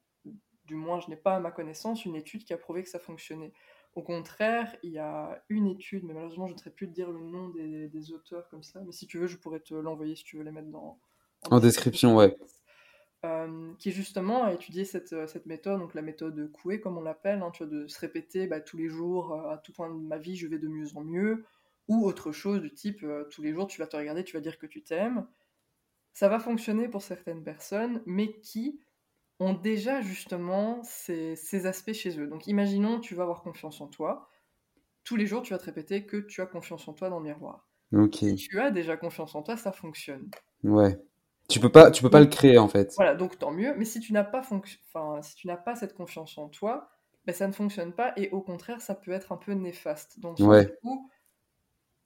du 0.66 0.76
moins 0.76 1.00
je 1.00 1.10
n'ai 1.10 1.16
pas 1.16 1.36
à 1.36 1.40
ma 1.40 1.52
connaissance 1.52 2.06
une 2.06 2.16
étude 2.16 2.44
qui 2.44 2.54
a 2.54 2.58
prouvé 2.58 2.84
que 2.84 2.90
ça 2.90 3.00
fonctionnait. 3.00 3.54
Au 3.94 4.02
contraire, 4.02 4.74
il 4.84 4.92
y 4.92 5.00
a 5.00 5.44
une 5.50 5.68
étude, 5.68 6.06
mais 6.06 6.14
malheureusement 6.14 6.48
je 6.48 6.54
ne 6.54 6.58
saurais 6.58 6.72
plus 6.72 6.88
te 6.88 6.94
dire 6.94 7.12
le 7.12 7.20
nom 7.20 7.50
des, 7.50 8.14
auteurs 8.14 8.48
comme 8.50 8.64
ça, 8.64 8.82
mais 8.86 8.92
si 8.92 9.06
tu 9.06 9.18
veux, 9.18 9.28
je 9.28 9.38
pourrais 9.38 9.60
te 9.60 9.74
l'envoyer 9.74 10.16
si 10.16 10.24
tu 10.24 10.38
veux 10.38 10.44
les 10.44 10.52
mettre 10.52 10.70
dans... 10.70 11.00
En, 11.50 11.60
description, 11.60 12.16
ouais. 12.16 12.38
Euh, 13.26 13.74
qui 13.78 13.92
justement 13.92 14.44
a 14.44 14.54
étudié 14.54 14.86
cette, 14.86 15.28
cette, 15.28 15.46
méthode, 15.46 15.80
donc 15.80 15.94
la 15.94 16.02
méthode 16.02 16.52
Coué 16.52 16.80
comme 16.80 16.98
on 16.98 17.02
l'appelle, 17.02 17.42
hein, 17.44 17.52
tu 17.52 17.64
vois, 17.64 17.72
de 17.72 17.88
se 17.88 18.00
répéter 18.00 18.48
bah, 18.48 18.62
tous 18.62 18.78
les 18.78 18.88
jours, 18.88 19.34
euh, 19.34 19.52
à 19.52 19.58
tout 19.58 19.74
point 19.74 19.90
de 19.90 19.94
ma 19.94 20.18
vie, 20.18 20.36
je 20.36 20.48
vais 20.48 20.58
de 20.58 20.68
mieux 20.68 20.96
en 20.96 21.02
mieux, 21.02 21.46
ou 21.88 22.06
autre 22.06 22.32
chose 22.32 22.62
du 22.62 22.74
type, 22.74 23.04
euh, 23.04 23.26
tous 23.26 23.42
les 23.42 23.54
jours, 23.54 23.68
tu 23.68 23.80
vas 23.80 23.88
te 23.88 23.98
regarder, 23.98 24.24
tu 24.24 24.34
vas 24.34 24.40
dire 24.40 24.58
que 24.58 24.66
tu 24.66 24.82
t'aimes, 24.82 25.28
ça 26.14 26.30
va 26.30 26.40
fonctionner 26.40 26.88
pour 26.88 27.02
certaines 27.02 27.44
personnes, 27.44 28.02
mais 28.06 28.40
qui 28.40 28.80
ont 29.42 29.54
déjà 29.54 30.02
justement 30.02 30.82
ces, 30.84 31.66
aspects 31.66 31.94
chez 31.94 32.20
eux. 32.20 32.28
Donc 32.28 32.46
imaginons, 32.48 33.00
tu 33.00 33.16
vas 33.16 33.24
avoir 33.24 33.42
confiance 33.42 33.82
en 33.82 33.88
toi. 33.88 34.30
Tous 35.04 35.16
les 35.16 35.26
jours, 35.26 35.42
tu 35.42 35.54
vas 35.54 35.60
te 35.60 35.66
répéter 35.66 36.06
que 36.06 36.18
tu 36.18 36.42
as 36.42 36.46
confiance 36.46 36.88
en 36.88 36.94
toi 36.94 37.10
dans 37.10 37.20
le 37.20 37.26
miroir. 37.26 37.68
Si 38.14 38.36
tu 38.36 38.60
as 38.60 38.72
déjà 38.72 38.96
confiance 38.98 39.34
en 39.36 39.42
toi, 39.42 39.58
ça 39.58 39.72
fonctionne. 39.72 40.30
Ouais. 40.64 40.98
Tu 41.50 41.60
peux 41.60 41.72
pas, 41.72 41.92
tu 41.92 42.04
peux 42.04 42.10
pas 42.10 42.20
le 42.20 42.28
créer 42.28 42.58
en 42.58 42.70
fait. 42.70 42.94
Voilà, 42.96 43.16
donc 43.16 43.38
tant 43.40 43.52
mieux. 43.52 43.74
Mais 43.76 43.84
si 43.84 44.00
tu 44.00 44.14
n'as 44.14 44.24
pas, 44.24 44.40
enfin, 44.40 45.22
si 45.24 45.36
tu 45.36 45.48
n'as 45.48 45.58
pas 45.58 45.76
cette 45.76 45.96
confiance 45.96 46.38
en 46.38 46.48
toi, 46.48 46.90
ben, 47.26 47.34
ça 47.34 47.48
ne 47.48 47.52
fonctionne 47.52 47.94
pas 47.94 48.14
et 48.18 48.30
au 48.30 48.42
contraire, 48.42 48.80
ça 48.80 48.96
peut 48.96 49.12
être 49.12 49.32
un 49.32 49.38
peu 49.38 49.54
néfaste. 49.54 50.20
Donc, 50.20 50.40
ouais. 50.40 50.72
coup, 50.82 51.10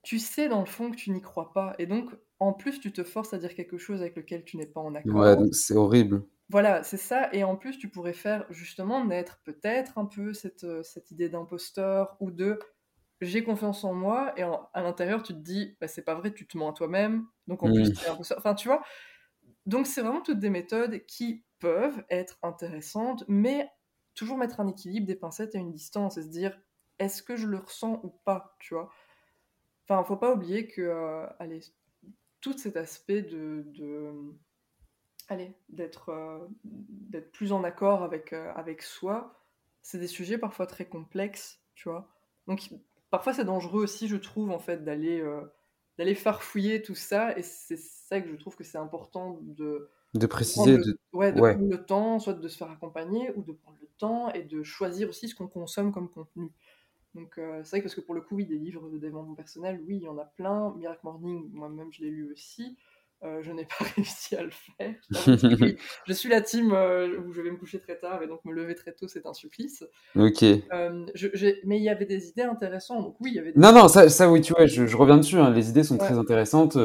tu 0.04 0.20
sais 0.20 0.48
dans 0.48 0.62
le 0.62 0.65
fond 0.65 0.89
que 0.89 0.96
tu 0.96 1.12
n'y 1.12 1.22
crois 1.22 1.51
pas. 1.54 1.75
Et 1.80 1.86
donc, 1.86 2.10
en 2.39 2.54
plus, 2.54 2.80
tu 2.80 2.94
te 2.94 3.04
forces 3.04 3.34
à 3.34 3.38
dire 3.38 3.54
quelque 3.56 3.77
chose 3.77 4.01
avec 4.01 4.15
lequel 4.15 4.46
tu 4.46 4.58
n'es 4.58 4.65
pas 4.65 4.82
en 4.82 4.96
accord. 4.96 5.15
Ouais, 5.15 5.36
donc 5.36 5.54
c'est 5.54 5.75
horrible. 5.75 6.24
Voilà, 6.50 6.84
c'est 6.84 6.98
ça. 6.98 7.30
Et 7.34 7.44
en 7.44 7.56
plus, 7.56 7.78
tu 7.78 7.90
pourrais 7.90 8.14
faire 8.14 8.46
justement 8.50 9.04
naître 9.04 9.40
peut-être 9.44 9.98
un 9.98 10.06
peu 10.06 10.34
cette, 10.34 10.64
euh, 10.64 10.84
cette 10.84 11.12
idée 11.12 11.29
d'imposteur 11.29 12.16
ou 12.20 12.31
de 12.31 12.60
j'ai 13.22 13.44
confiance 13.44 13.84
en 13.84 13.94
moi. 13.94 14.34
Et 14.38 14.44
à 14.44 14.81
l'intérieur, 14.81 15.24
tu 15.24 15.34
te 15.34 15.40
dis 15.40 15.75
bah, 15.81 15.88
c'est 15.88 16.03
pas 16.03 16.16
vrai, 16.16 16.34
tu 16.34 16.46
te 16.48 16.58
mens 16.58 16.72
à 16.72 16.74
toi-même. 16.74 17.25
Donc 17.48 17.64
en 17.64 17.68
plus, 17.68 17.90
mmh. 17.90 17.94
tu 17.94 18.05
es 18.05 18.10
imposteur. 18.10 18.38
Enfin, 18.38 18.53
tu 18.53 18.68
vois. 18.68 18.84
Donc 19.66 19.88
c'est 19.88 20.01
vraiment 20.01 20.22
toutes 20.22 20.40
des 20.40 20.50
méthodes 20.50 21.05
qui 21.05 21.44
peuvent 21.60 22.03
être 22.10 22.38
intéressantes, 22.44 23.24
mais 23.27 23.70
toujours 24.14 24.38
mettre 24.38 24.60
un 24.60 24.68
équilibre, 24.68 25.08
des 25.08 25.16
pincettes 25.16 25.55
et 25.55 25.58
une 25.58 25.72
distance 25.72 26.18
et 26.18 26.24
se 26.24 26.27
dire 26.27 26.60
est-ce 27.00 27.24
que 27.24 27.36
je 27.36 27.48
le 27.48 27.58
ressens 27.58 28.00
ou 28.03 28.10
pas, 28.10 28.55
tu 28.60 28.74
vois? 28.74 28.90
Enfin, 29.88 30.03
faut 30.03 30.18
pas 30.18 30.34
oublier 30.34 30.68
que, 30.68 30.81
euh, 30.81 31.27
allez, 31.40 31.62
tout 32.42 32.58
cet 32.58 32.77
aspect 32.77 33.22
de, 33.22 33.66
allez, 35.27 35.53
d'être 35.70 36.09
euh, 36.09 36.40
d'être 36.64 37.31
plus 37.31 37.51
en 37.51 37.64
accord 37.64 38.03
avec, 38.03 38.33
euh, 38.33 38.51
avec 38.55 38.81
soi, 38.81 39.42
c'est 39.81 40.00
des 40.00 40.07
sujets 40.07 40.38
parfois 40.38 40.68
très 40.68 40.85
complexes, 40.85 41.61
tu 41.75 41.90
vois. 41.90 42.09
Donc 42.48 42.70
parfois 43.09 43.33
c'est 43.33 43.46
dangereux 43.46 43.83
aussi, 43.83 44.07
je 44.07 44.18
trouve, 44.18 44.51
en 44.51 44.59
fait, 44.59 44.83
d'aller 44.83 45.20
euh, 45.22 45.42
d'aller 45.98 46.16
farfouiller 46.16 46.81
tout 46.81 46.96
ça, 46.96 47.38
et 47.38 47.44
c'est 47.44 47.77
ça 47.77 48.22
que 48.22 48.29
je 48.29 48.35
trouve 48.35 48.55
que 48.55 48.64
c'est 48.64 48.77
important 48.77 49.40
de 49.42 49.90
de 50.14 50.27
préciser, 50.27 50.77
de, 50.77 50.98
ouais, 51.11 51.33
de 51.33 51.40
prendre 51.40 51.68
le 51.70 51.85
temps, 51.85 52.20
soit 52.20 52.33
de 52.33 52.48
se 52.48 52.57
faire 52.57 52.72
accompagner, 52.72 53.31
ou 53.35 53.44
de 53.44 53.51
prendre 53.51 53.77
le 53.81 53.88
temps 53.98 54.31
et 54.31 54.44
de 54.44 54.64
choisir 54.64 55.09
aussi 55.09 55.27
ce 55.27 55.35
qu'on 55.35 55.48
consomme 55.48 55.92
comme 55.92 56.09
contenu. 56.09 56.51
Donc 57.16 57.38
euh, 57.38 57.61
c'est 57.64 57.72
vrai 57.72 57.79
que 57.79 57.85
parce 57.85 57.96
que 57.96 58.01
pour 58.01 58.16
le 58.16 58.22
coup, 58.22 58.35
oui, 58.35 58.46
des 58.46 58.57
livres 58.57 58.90
de 58.90 58.98
développement 58.98 59.35
personnel, 59.35 59.81
oui, 59.88 59.98
il 59.98 60.03
y 60.03 60.07
en 60.07 60.18
a 60.18 60.25
plein. 60.25 60.74
Miracle 60.75 61.01
Morning, 61.03 61.50
moi-même, 61.53 61.92
je 61.92 62.01
l'ai 62.01 62.09
lu 62.09 62.31
aussi. 62.31 62.77
Euh, 63.24 63.42
je 63.42 63.51
n'ai 63.51 63.66
pas 63.66 63.86
réussi 63.96 64.36
à 64.36 64.44
le 64.44 64.51
faire. 64.51 64.94
je 66.06 66.14
suis 66.14 66.30
la 66.30 66.42
team 66.42 66.72
euh, 66.74 67.18
où 67.25 67.32
je 67.32 67.42
vais 67.42 67.50
me 67.50 67.58
coucher 67.58 67.80
très 67.80 67.98
tard 67.98 68.22
et 68.22 68.28
donc 68.28 68.44
me 68.46 68.54
lever 68.54 68.75
très 68.75 68.94
tôt, 68.94 69.08
c'est 69.08 69.25
un 69.25 69.34
supplice. 69.34 69.84
Ok. 70.16 70.44
mais 70.44 71.78
il 71.78 71.84
y 71.84 71.90
avait 71.90 72.06
des 72.06 72.30
idées 72.30 72.44
intéressantes. 72.44 73.04
Donc 73.04 73.16
oui, 73.20 73.32
il 73.34 73.36
y 73.36 73.40
avait. 73.40 73.54
Non, 73.56 73.72
non, 73.72 73.88
ça, 73.88 74.10
ça 74.10 74.30
oui, 74.30 74.42
tu 74.42 74.54
vois, 74.54 74.66
je, 74.66 74.96
reviens 74.96 75.18
dessus. 75.18 75.38
Hein. 75.38 75.50
Les 75.51 75.70
idées 75.70 75.84
sont 75.84 75.98
très 75.98 76.18
intéressantes 76.18 76.78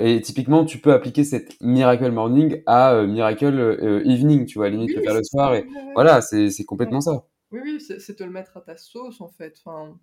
et 0.00 0.20
typiquement, 0.20 0.64
tu 0.64 0.78
peux 0.78 0.92
appliquer 0.92 1.24
cette 1.24 1.60
Miracle 1.60 2.10
Morning 2.10 2.62
à 2.66 3.02
Miracle 3.06 4.02
Evening, 4.04 4.46
tu 4.46 4.58
vois, 4.58 4.68
limite 4.68 4.94
le 4.94 5.02
faire 5.02 5.14
le 5.14 5.22
soir 5.22 5.54
et 5.54 5.64
voilà, 5.94 6.20
c'est 6.20 6.64
complètement 6.64 7.00
ça. 7.00 7.26
Oui, 7.52 7.60
oui, 7.62 7.80
c'est 7.80 8.16
te 8.16 8.24
le 8.24 8.30
mettre 8.30 8.56
à 8.56 8.62
ta 8.62 8.78
sauce, 8.78 9.20
en 9.20 9.28
fait. 9.28 9.54
Enfin, 9.64 9.98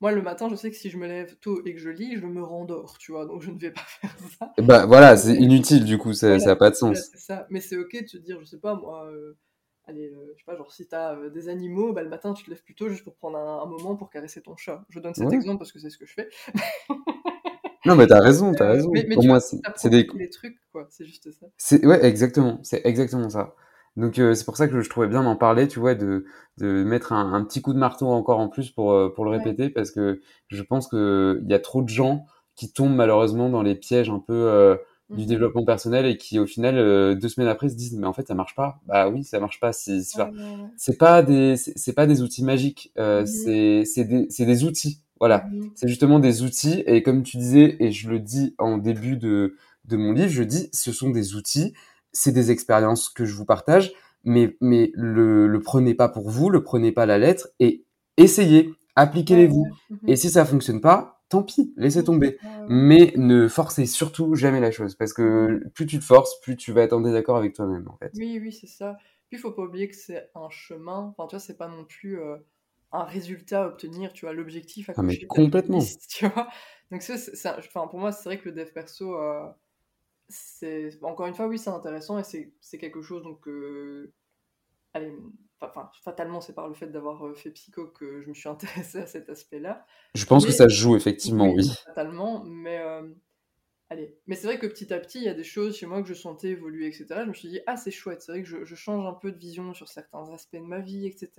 moi, 0.00 0.12
le 0.12 0.22
matin, 0.22 0.48
je 0.48 0.54
sais 0.54 0.70
que 0.70 0.76
si 0.76 0.88
je 0.88 0.96
me 0.96 1.06
lève 1.06 1.36
tôt 1.36 1.60
et 1.66 1.74
que 1.74 1.80
je 1.80 1.90
lis, 1.90 2.16
je 2.16 2.24
me 2.24 2.42
rendors, 2.42 2.96
tu 2.98 3.12
vois, 3.12 3.26
donc 3.26 3.42
je 3.42 3.50
ne 3.50 3.58
vais 3.58 3.70
pas 3.70 3.82
faire 4.00 4.16
ça. 4.38 4.52
Bah 4.58 4.86
voilà, 4.86 5.16
c'est 5.16 5.34
inutile, 5.34 5.84
du 5.84 5.98
coup, 5.98 6.14
ça 6.14 6.38
n'a 6.38 6.56
pas 6.56 6.70
de 6.70 6.74
sens. 6.74 7.10
ça. 7.14 7.46
Mais 7.50 7.60
c'est 7.60 7.76
ok 7.76 8.02
de 8.02 8.08
se 8.08 8.16
dire, 8.16 8.40
je 8.40 8.46
sais 8.46 8.58
pas, 8.58 8.74
moi, 8.74 9.06
euh, 9.10 9.36
allez, 9.84 10.06
euh, 10.08 10.32
je 10.34 10.38
sais 10.38 10.44
pas, 10.46 10.56
genre, 10.56 10.72
si 10.72 10.86
t'as 10.88 11.16
euh, 11.16 11.28
des 11.28 11.50
animaux, 11.50 11.92
bah, 11.92 12.02
le 12.02 12.08
matin, 12.08 12.32
tu 12.32 12.44
te 12.44 12.50
lèves 12.50 12.62
plus 12.62 12.74
tôt 12.74 12.88
juste 12.88 13.04
pour 13.04 13.14
prendre 13.14 13.36
un, 13.36 13.66
moment 13.66 13.94
pour 13.94 14.08
caresser 14.08 14.40
ton 14.40 14.56
chat. 14.56 14.82
Je 14.88 15.00
donne 15.00 15.14
cet 15.14 15.32
exemple 15.32 15.58
parce 15.58 15.72
que 15.72 15.78
c'est 15.78 15.90
ce 15.90 15.98
que 15.98 16.06
je 16.06 16.14
fais. 16.14 16.30
non, 17.84 17.94
mais 17.94 18.06
t'as 18.06 18.20
raison, 18.20 18.54
t'as 18.54 18.68
raison. 18.68 18.90
Mais, 18.92 19.04
pour 19.04 19.24
moi, 19.24 19.38
c'est 19.40 19.90
des... 19.90 20.04
des 20.04 20.30
trucs, 20.30 20.58
quoi, 20.72 20.86
c'est 20.88 21.04
juste 21.04 21.28
ça. 21.30 21.76
Ouais, 21.86 22.02
exactement, 22.06 22.58
c'est 22.62 22.80
exactement 22.86 23.28
ça. 23.28 23.54
Donc 23.96 24.18
euh, 24.18 24.34
c'est 24.34 24.44
pour 24.44 24.56
ça 24.56 24.68
que 24.68 24.80
je 24.80 24.88
trouvais 24.88 25.08
bien 25.08 25.22
d'en 25.22 25.36
parler, 25.36 25.68
tu 25.68 25.80
vois, 25.80 25.94
de, 25.94 26.24
de 26.58 26.84
mettre 26.84 27.12
un, 27.12 27.32
un, 27.32 27.44
petit 27.44 27.60
coup 27.60 27.72
de 27.72 27.78
marteau 27.78 28.08
encore 28.08 28.38
en 28.38 28.48
plus 28.48 28.70
pour, 28.70 28.92
euh, 28.92 29.12
pour 29.12 29.24
le 29.24 29.30
répéter, 29.30 29.68
parce 29.68 29.90
que 29.90 30.20
je 30.48 30.62
pense 30.62 30.88
qu'il 30.88 31.44
y 31.48 31.54
a 31.54 31.58
trop 31.58 31.82
de 31.82 31.88
gens 31.88 32.24
qui 32.54 32.72
tombent 32.72 32.94
malheureusement 32.94 33.48
dans 33.48 33.62
les 33.62 33.74
pièges 33.74 34.10
un 34.10 34.18
peu 34.18 34.32
euh, 34.34 34.76
du 35.10 35.24
mmh 35.24 35.26
développement 35.26 35.64
personnel 35.64 36.06
et 36.06 36.16
qui 36.16 36.38
au 36.38 36.46
final 36.46 37.18
deux 37.18 37.28
semaines 37.28 37.48
après 37.48 37.68
se 37.68 37.74
disent 37.74 37.96
mais 37.98 38.06
en 38.06 38.12
fait 38.12 38.28
ça 38.28 38.34
marche 38.34 38.54
pas. 38.54 38.80
Bah 38.86 39.08
oui, 39.08 39.24
ça 39.24 39.40
marche 39.40 39.58
pas. 39.58 39.72
C'est 39.72 40.00
c'est 40.76 40.98
pas 40.98 41.22
des 41.22 41.56
c'est 41.56 41.92
pas 41.94 42.06
des 42.06 42.22
outils 42.22 42.44
magiques, 42.44 42.92
mmh 42.96 43.26
c'est 43.26 43.82
c'est 43.84 44.04
des 44.04 44.26
c'est 44.28 44.46
des 44.46 44.62
outils. 44.62 45.02
Voilà, 45.18 45.48
mmh 45.50 45.70
c'est 45.74 45.88
justement 45.88 46.20
des 46.20 46.42
outils 46.42 46.84
et 46.86 47.02
comme 47.02 47.24
tu 47.24 47.38
disais 47.38 47.76
et 47.80 47.90
je 47.90 48.08
le 48.08 48.20
dis 48.20 48.54
en 48.58 48.78
début 48.78 49.16
de 49.16 49.56
de 49.86 49.96
mon 49.96 50.12
livre, 50.12 50.30
je 50.30 50.44
dis 50.44 50.68
ce 50.72 50.92
sont 50.92 51.10
des 51.10 51.34
outils 51.34 51.74
c'est 52.12 52.32
des 52.32 52.50
expériences 52.50 53.08
que 53.08 53.24
je 53.24 53.34
vous 53.34 53.44
partage, 53.44 53.92
mais, 54.24 54.56
mais 54.60 54.90
le, 54.94 55.46
le 55.46 55.60
prenez 55.60 55.94
pas 55.94 56.08
pour 56.08 56.28
vous, 56.30 56.50
le 56.50 56.62
prenez 56.62 56.92
pas 56.92 57.04
à 57.04 57.06
la 57.06 57.18
lettre 57.18 57.48
et 57.58 57.84
essayez, 58.16 58.74
appliquez-les-vous. 58.96 59.66
Et 60.06 60.16
si 60.16 60.30
ça 60.30 60.44
fonctionne 60.44 60.80
pas, 60.80 61.22
tant 61.28 61.42
pis, 61.42 61.72
laissez 61.76 62.04
tomber. 62.04 62.38
Mais 62.68 63.12
ne 63.16 63.48
forcez 63.48 63.86
surtout 63.86 64.34
jamais 64.34 64.60
la 64.60 64.70
chose, 64.70 64.94
parce 64.94 65.12
que 65.12 65.66
plus 65.74 65.86
tu 65.86 65.98
te 65.98 66.04
forces, 66.04 66.38
plus 66.40 66.56
tu 66.56 66.72
vas 66.72 66.82
être 66.82 66.92
en 66.92 67.00
désaccord 67.00 67.36
avec 67.36 67.54
toi-même, 67.54 67.88
en 67.88 67.96
fait. 67.96 68.12
Oui, 68.16 68.38
oui, 68.40 68.52
c'est 68.52 68.66
ça. 68.66 68.96
Puis 69.28 69.38
il 69.38 69.40
faut 69.40 69.52
pas 69.52 69.62
oublier 69.62 69.88
que 69.88 69.96
c'est 69.96 70.28
un 70.34 70.50
chemin. 70.50 71.14
Enfin, 71.16 71.28
tu 71.28 71.36
vois, 71.36 71.40
c'est 71.40 71.56
pas 71.56 71.68
non 71.68 71.84
plus 71.84 72.18
euh, 72.20 72.36
un 72.90 73.04
résultat 73.04 73.62
à 73.62 73.66
obtenir. 73.68 74.12
Tu 74.12 74.26
vois, 74.26 74.34
l'objectif 74.34 74.90
à 74.90 74.94
ah, 74.96 75.02
mais 75.02 75.18
complètement. 75.26 75.78
tu 76.08 76.26
vois. 76.26 76.48
Donc 76.90 77.02
ça, 77.02 77.14
enfin, 77.56 77.86
pour 77.86 78.00
moi, 78.00 78.10
c'est 78.10 78.24
vrai 78.24 78.38
que 78.38 78.48
le 78.48 78.54
dev 78.54 78.72
perso. 78.72 79.14
Euh, 79.14 79.46
c'est 79.52 79.69
encore 81.02 81.26
une 81.26 81.34
fois 81.34 81.46
oui 81.46 81.58
c'est 81.58 81.70
intéressant 81.70 82.18
et 82.18 82.24
c'est 82.60 82.78
quelque 82.78 83.02
chose 83.02 83.22
donc 83.22 83.46
allez, 84.94 85.12
enfin, 85.60 85.90
fatalement, 86.02 86.40
c'est 86.40 86.54
par 86.54 86.68
le 86.68 86.74
fait 86.74 86.88
d'avoir 86.88 87.26
euh, 87.26 87.34
fait 87.34 87.50
psycho 87.50 87.86
que 87.88 88.22
je 88.22 88.28
me 88.28 88.34
suis 88.34 88.48
intéressée 88.48 88.98
à 88.98 89.06
cet 89.06 89.28
aspect-là. 89.28 89.84
Je 90.14 90.24
pense 90.24 90.46
que 90.46 90.52
ça 90.52 90.68
joue, 90.68 90.96
effectivement, 90.96 91.46
oui. 91.46 91.62
oui. 91.62 91.74
Fatalement, 91.86 92.44
mais 92.44 92.78
euh, 92.78 93.08
allez. 93.88 94.16
Mais 94.26 94.36
c'est 94.36 94.46
vrai 94.46 94.58
que 94.58 94.66
petit 94.66 94.92
à 94.92 94.98
petit, 94.98 95.18
il 95.18 95.24
y 95.24 95.28
a 95.28 95.34
des 95.34 95.44
choses 95.44 95.76
chez 95.76 95.86
moi 95.86 96.02
que 96.02 96.08
je 96.08 96.14
sentais 96.14 96.48
évoluer, 96.48 96.86
etc. 96.86 97.06
Je 97.24 97.28
me 97.28 97.34
suis 97.34 97.48
dit, 97.48 97.60
ah, 97.66 97.76
c'est 97.76 97.90
chouette, 97.90 98.22
c'est 98.22 98.32
vrai 98.32 98.42
que 98.42 98.48
je, 98.48 98.64
je, 98.64 98.74
change 98.74 99.06
un 99.06 99.14
peu 99.14 99.32
de 99.32 99.38
vision 99.38 99.74
sur 99.74 99.88
certains 99.88 100.28
aspects 100.32 100.56
de 100.56 100.60
ma 100.60 100.80
vie, 100.80 101.06
etc. 101.06 101.30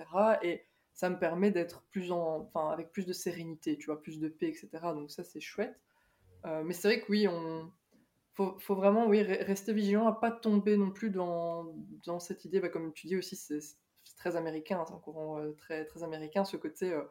Et 0.43 0.63
ça 0.93 1.09
me 1.09 1.17
permet 1.17 1.51
d'être 1.51 1.83
plus 1.91 2.11
en, 2.11 2.49
enfin, 2.53 2.69
avec 2.69 2.91
plus 2.91 3.05
de 3.05 3.13
sérénité, 3.13 3.77
tu 3.77 3.87
vois, 3.87 4.01
plus 4.01 4.19
de 4.19 4.27
paix, 4.27 4.49
etc. 4.49 4.69
Donc 4.93 5.11
ça, 5.11 5.23
c'est 5.23 5.39
chouette. 5.39 5.79
Euh, 6.45 6.63
mais 6.63 6.73
c'est 6.73 6.87
vrai 6.87 7.01
que 7.01 7.05
oui, 7.09 7.27
on 7.27 7.71
faut, 8.33 8.57
faut 8.59 8.75
vraiment 8.75 9.07
oui, 9.07 9.21
rester 9.21 9.73
vigilant 9.73 10.07
à 10.07 10.13
pas 10.13 10.31
tomber 10.31 10.77
non 10.77 10.91
plus 10.91 11.09
dans, 11.09 11.73
dans 12.05 12.19
cette 12.19 12.45
idée, 12.45 12.59
bah, 12.59 12.69
comme 12.69 12.93
tu 12.93 13.07
dis 13.07 13.17
aussi, 13.17 13.35
c'est 13.35 13.59
très 14.17 14.35
américain, 14.35 14.83
c'est 14.87 14.93
un 14.93 14.99
courant 14.99 15.39
euh, 15.39 15.53
très, 15.53 15.85
très 15.85 16.03
américain, 16.03 16.45
ce 16.45 16.57
côté 16.57 16.93
euh, 16.93 17.03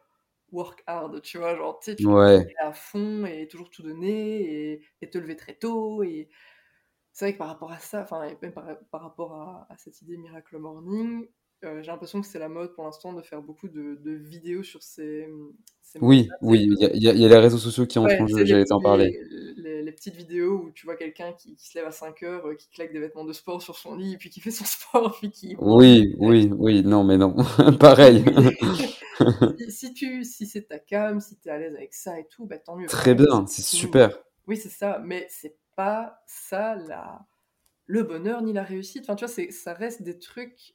work 0.53 0.83
hard, 0.87 1.21
tu 1.23 1.39
vois, 1.39 1.57
genre, 1.57 1.79
tu 1.81 2.07
ouais. 2.07 2.55
à 2.59 2.73
fond 2.73 3.25
et 3.27 3.49
toujours 3.49 3.71
tout 3.71 3.83
donner 3.83 4.73
et, 4.73 4.83
et 5.03 5.11
te 5.11 5.19
lever 5.19 5.37
très 5.37 5.55
tôt. 5.55 6.03
Et 6.03 6.29
c'est 7.13 7.27
vrai 7.27 7.33
que 7.35 7.39
par 7.39 7.49
rapport 7.49 7.73
à 7.73 7.79
ça, 7.79 8.03
enfin, 8.03 8.35
même 8.41 8.53
par, 8.53 8.67
par 8.91 9.03
rapport 9.03 9.35
à, 9.35 9.67
à, 9.71 9.77
cette 9.77 10.01
idée 10.03 10.17
Miracle 10.17 10.59
Morning, 10.59 11.29
euh, 11.65 11.83
j'ai 11.83 11.91
l'impression 11.91 12.21
que 12.21 12.27
c'est 12.27 12.39
la 12.39 12.49
mode 12.49 12.75
pour 12.75 12.85
l'instant 12.85 13.13
de 13.13 13.21
faire 13.21 13.43
beaucoup 13.43 13.69
de, 13.69 13.99
de 14.03 14.13
vidéos 14.13 14.63
sur 14.63 14.83
ces. 14.83 15.29
ces 15.83 15.99
oui, 16.01 16.29
oui, 16.41 16.69
il 16.81 16.97
y, 16.97 17.05
y, 17.05 17.25
a 17.25 17.29
les 17.29 17.37
réseaux 17.37 17.59
sociaux 17.59 17.87
qui 17.87 17.99
entrent 17.99 18.21
en 18.21 18.27
jeu, 18.27 18.45
j'allais 18.47 18.65
t'en 18.65 18.81
parler. 18.81 19.21
Les, 19.57 19.83
les, 19.83 19.93
petites 19.93 20.15
vidéos 20.15 20.65
où 20.65 20.71
tu 20.71 20.87
vois 20.87 20.97
quelqu'un 20.97 21.33
qui, 21.33 21.57
qui, 21.57 21.69
se 21.69 21.77
lève 21.77 21.87
à 21.87 21.93
5 21.93 22.23
heures, 22.23 22.47
euh, 22.47 22.55
qui 22.55 22.71
claque 22.71 22.93
des 22.93 23.01
vêtements 23.01 23.25
de 23.25 23.35
sport 23.35 23.61
sur 23.61 23.77
son 23.77 23.95
lit, 23.95 24.17
puis 24.17 24.31
qui 24.31 24.41
fait 24.41 24.51
son 24.51 24.65
sport, 24.67 25.19
puis 25.19 25.31
qui. 25.31 25.55
Oui, 25.59 26.15
oui, 26.19 26.51
oui, 26.57 26.83
non, 26.83 27.05
mais 27.05 27.19
non, 27.19 27.37
pareil. 27.79 28.25
si, 29.59 29.71
si, 29.71 29.95
tu, 29.95 30.25
si 30.25 30.47
c'est 30.47 30.63
ta 30.63 30.79
cam, 30.79 31.21
si 31.21 31.39
tu 31.39 31.49
es 31.49 31.53
à 31.53 31.59
l'aise 31.59 31.75
avec 31.75 31.93
ça 31.93 32.19
et 32.19 32.27
tout, 32.27 32.47
bah, 32.47 32.59
tant 32.59 32.77
mieux. 32.77 32.87
Très 32.87 33.15
bien, 33.15 33.47
c'est 33.47 33.63
super. 33.63 34.19
Oui, 34.47 34.57
c'est 34.57 34.71
ça, 34.71 35.01
mais 35.05 35.27
c'est 35.29 35.57
pas 35.77 36.23
ça 36.27 36.75
la... 36.75 37.21
le 37.85 38.03
bonheur 38.03 38.41
ni 38.41 38.55
la 38.55 38.63
réussite. 38.63 39.03
Enfin, 39.03 39.15
tu 39.15 39.27
vois, 39.27 39.35
ça 39.51 39.75
reste 39.75 40.03
des 40.03 40.19
trucs 40.19 40.75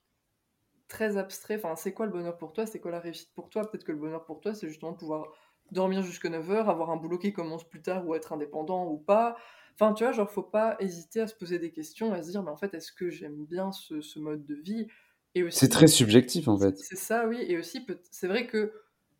très 0.87 1.17
abstrait. 1.17 1.55
Enfin, 1.55 1.75
c'est 1.75 1.93
quoi 1.93 2.05
le 2.05 2.11
bonheur 2.11 2.37
pour 2.37 2.53
toi 2.53 2.65
C'est 2.65 2.79
quoi 2.79 2.91
la 2.91 2.99
réussite 2.99 3.33
pour 3.33 3.49
toi? 3.49 3.69
Peut-être 3.69 3.83
que 3.83 3.91
le 3.91 3.97
bonheur 3.97 4.25
pour 4.25 4.41
toi, 4.41 4.53
c'est 4.53 4.67
justement 4.67 4.93
pouvoir 4.93 5.31
dormir 5.71 6.03
jusqu'à 6.03 6.29
9h, 6.29 6.69
avoir 6.69 6.91
un 6.91 6.97
boulot 6.97 7.17
qui 7.17 7.33
commence 7.33 7.67
plus 7.67 7.81
tard 7.81 8.07
ou 8.07 8.15
être 8.15 8.33
indépendant 8.33 8.87
ou 8.87 8.97
pas. 8.97 9.35
Enfin, 9.73 9.93
tu 9.93 10.03
vois, 10.03 10.13
genre, 10.13 10.29
faut 10.31 10.43
pas 10.43 10.77
hésiter 10.79 11.21
à 11.21 11.27
se 11.27 11.35
poser 11.35 11.59
des 11.59 11.71
questions, 11.71 12.13
à 12.13 12.21
se 12.21 12.31
dire, 12.31 12.43
mais 12.43 12.51
en 12.51 12.55
fait, 12.55 12.73
est-ce 12.73 12.91
que 12.91 13.09
j'aime 13.09 13.45
bien 13.45 13.71
ce, 13.71 13.99
ce, 14.01 14.19
mode 14.19 14.45
de 14.45 14.55
vie? 14.55 14.87
Et 15.33 15.43
aussi, 15.43 15.59
C'est 15.59 15.69
très 15.69 15.87
subjectif, 15.87 16.47
en 16.47 16.57
fait. 16.57 16.77
C'est 16.77 16.95
ça, 16.95 17.27
oui. 17.27 17.43
Et 17.47 17.57
aussi, 17.57 17.85
c'est 18.09 18.27
vrai 18.27 18.47
que, 18.47 18.71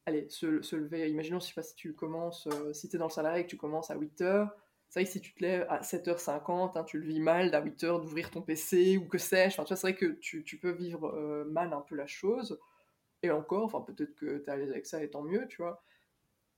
allez, 0.05 0.27
se, 0.29 0.61
se, 0.61 0.77
lever, 0.77 1.09
imaginons, 1.09 1.41
je 1.41 1.47
sais 1.47 1.53
pas 1.53 1.63
si 1.63 1.75
tu 1.75 1.93
commences, 1.93 2.47
euh, 2.47 2.71
si 2.71 2.87
tu 2.87 2.95
es 2.95 2.99
dans 2.99 3.07
le 3.07 3.11
salarié 3.11 3.41
et 3.41 3.45
que 3.45 3.49
tu 3.49 3.57
commences 3.57 3.91
à 3.91 3.97
8h, 3.97 4.49
c'est 4.95 5.01
vrai 5.01 5.05
que 5.07 5.11
si 5.11 5.19
tu 5.19 5.33
te 5.33 5.43
lèves 5.43 5.65
à 5.67 5.81
7h50, 5.81 6.77
hein, 6.77 6.85
tu 6.85 6.99
le 6.99 7.05
vis 7.05 7.19
mal 7.19 7.53
à 7.53 7.61
8h 7.61 7.99
d'ouvrir 8.01 8.31
ton 8.31 8.41
PC 8.41 8.95
ou 8.95 9.05
que 9.09 9.17
sais-je. 9.17 9.59
Enfin, 9.59 9.75
c'est 9.75 9.81
vrai 9.81 9.93
que 9.93 10.05
tu, 10.21 10.45
tu 10.45 10.57
peux 10.57 10.71
vivre 10.71 11.07
euh, 11.07 11.43
mal 11.51 11.73
un 11.73 11.81
peu 11.81 11.95
la 11.95 12.07
chose. 12.07 12.57
Et 13.21 13.29
encore, 13.29 13.65
enfin, 13.65 13.81
peut-être 13.81 14.15
que 14.15 14.37
tu 14.37 14.45
es 14.45 14.49
à 14.49 14.55
l'aise 14.55 14.71
avec 14.71 14.85
ça 14.85 15.03
et 15.03 15.09
tant 15.09 15.21
mieux, 15.21 15.47
tu 15.49 15.57
vois. 15.57 15.83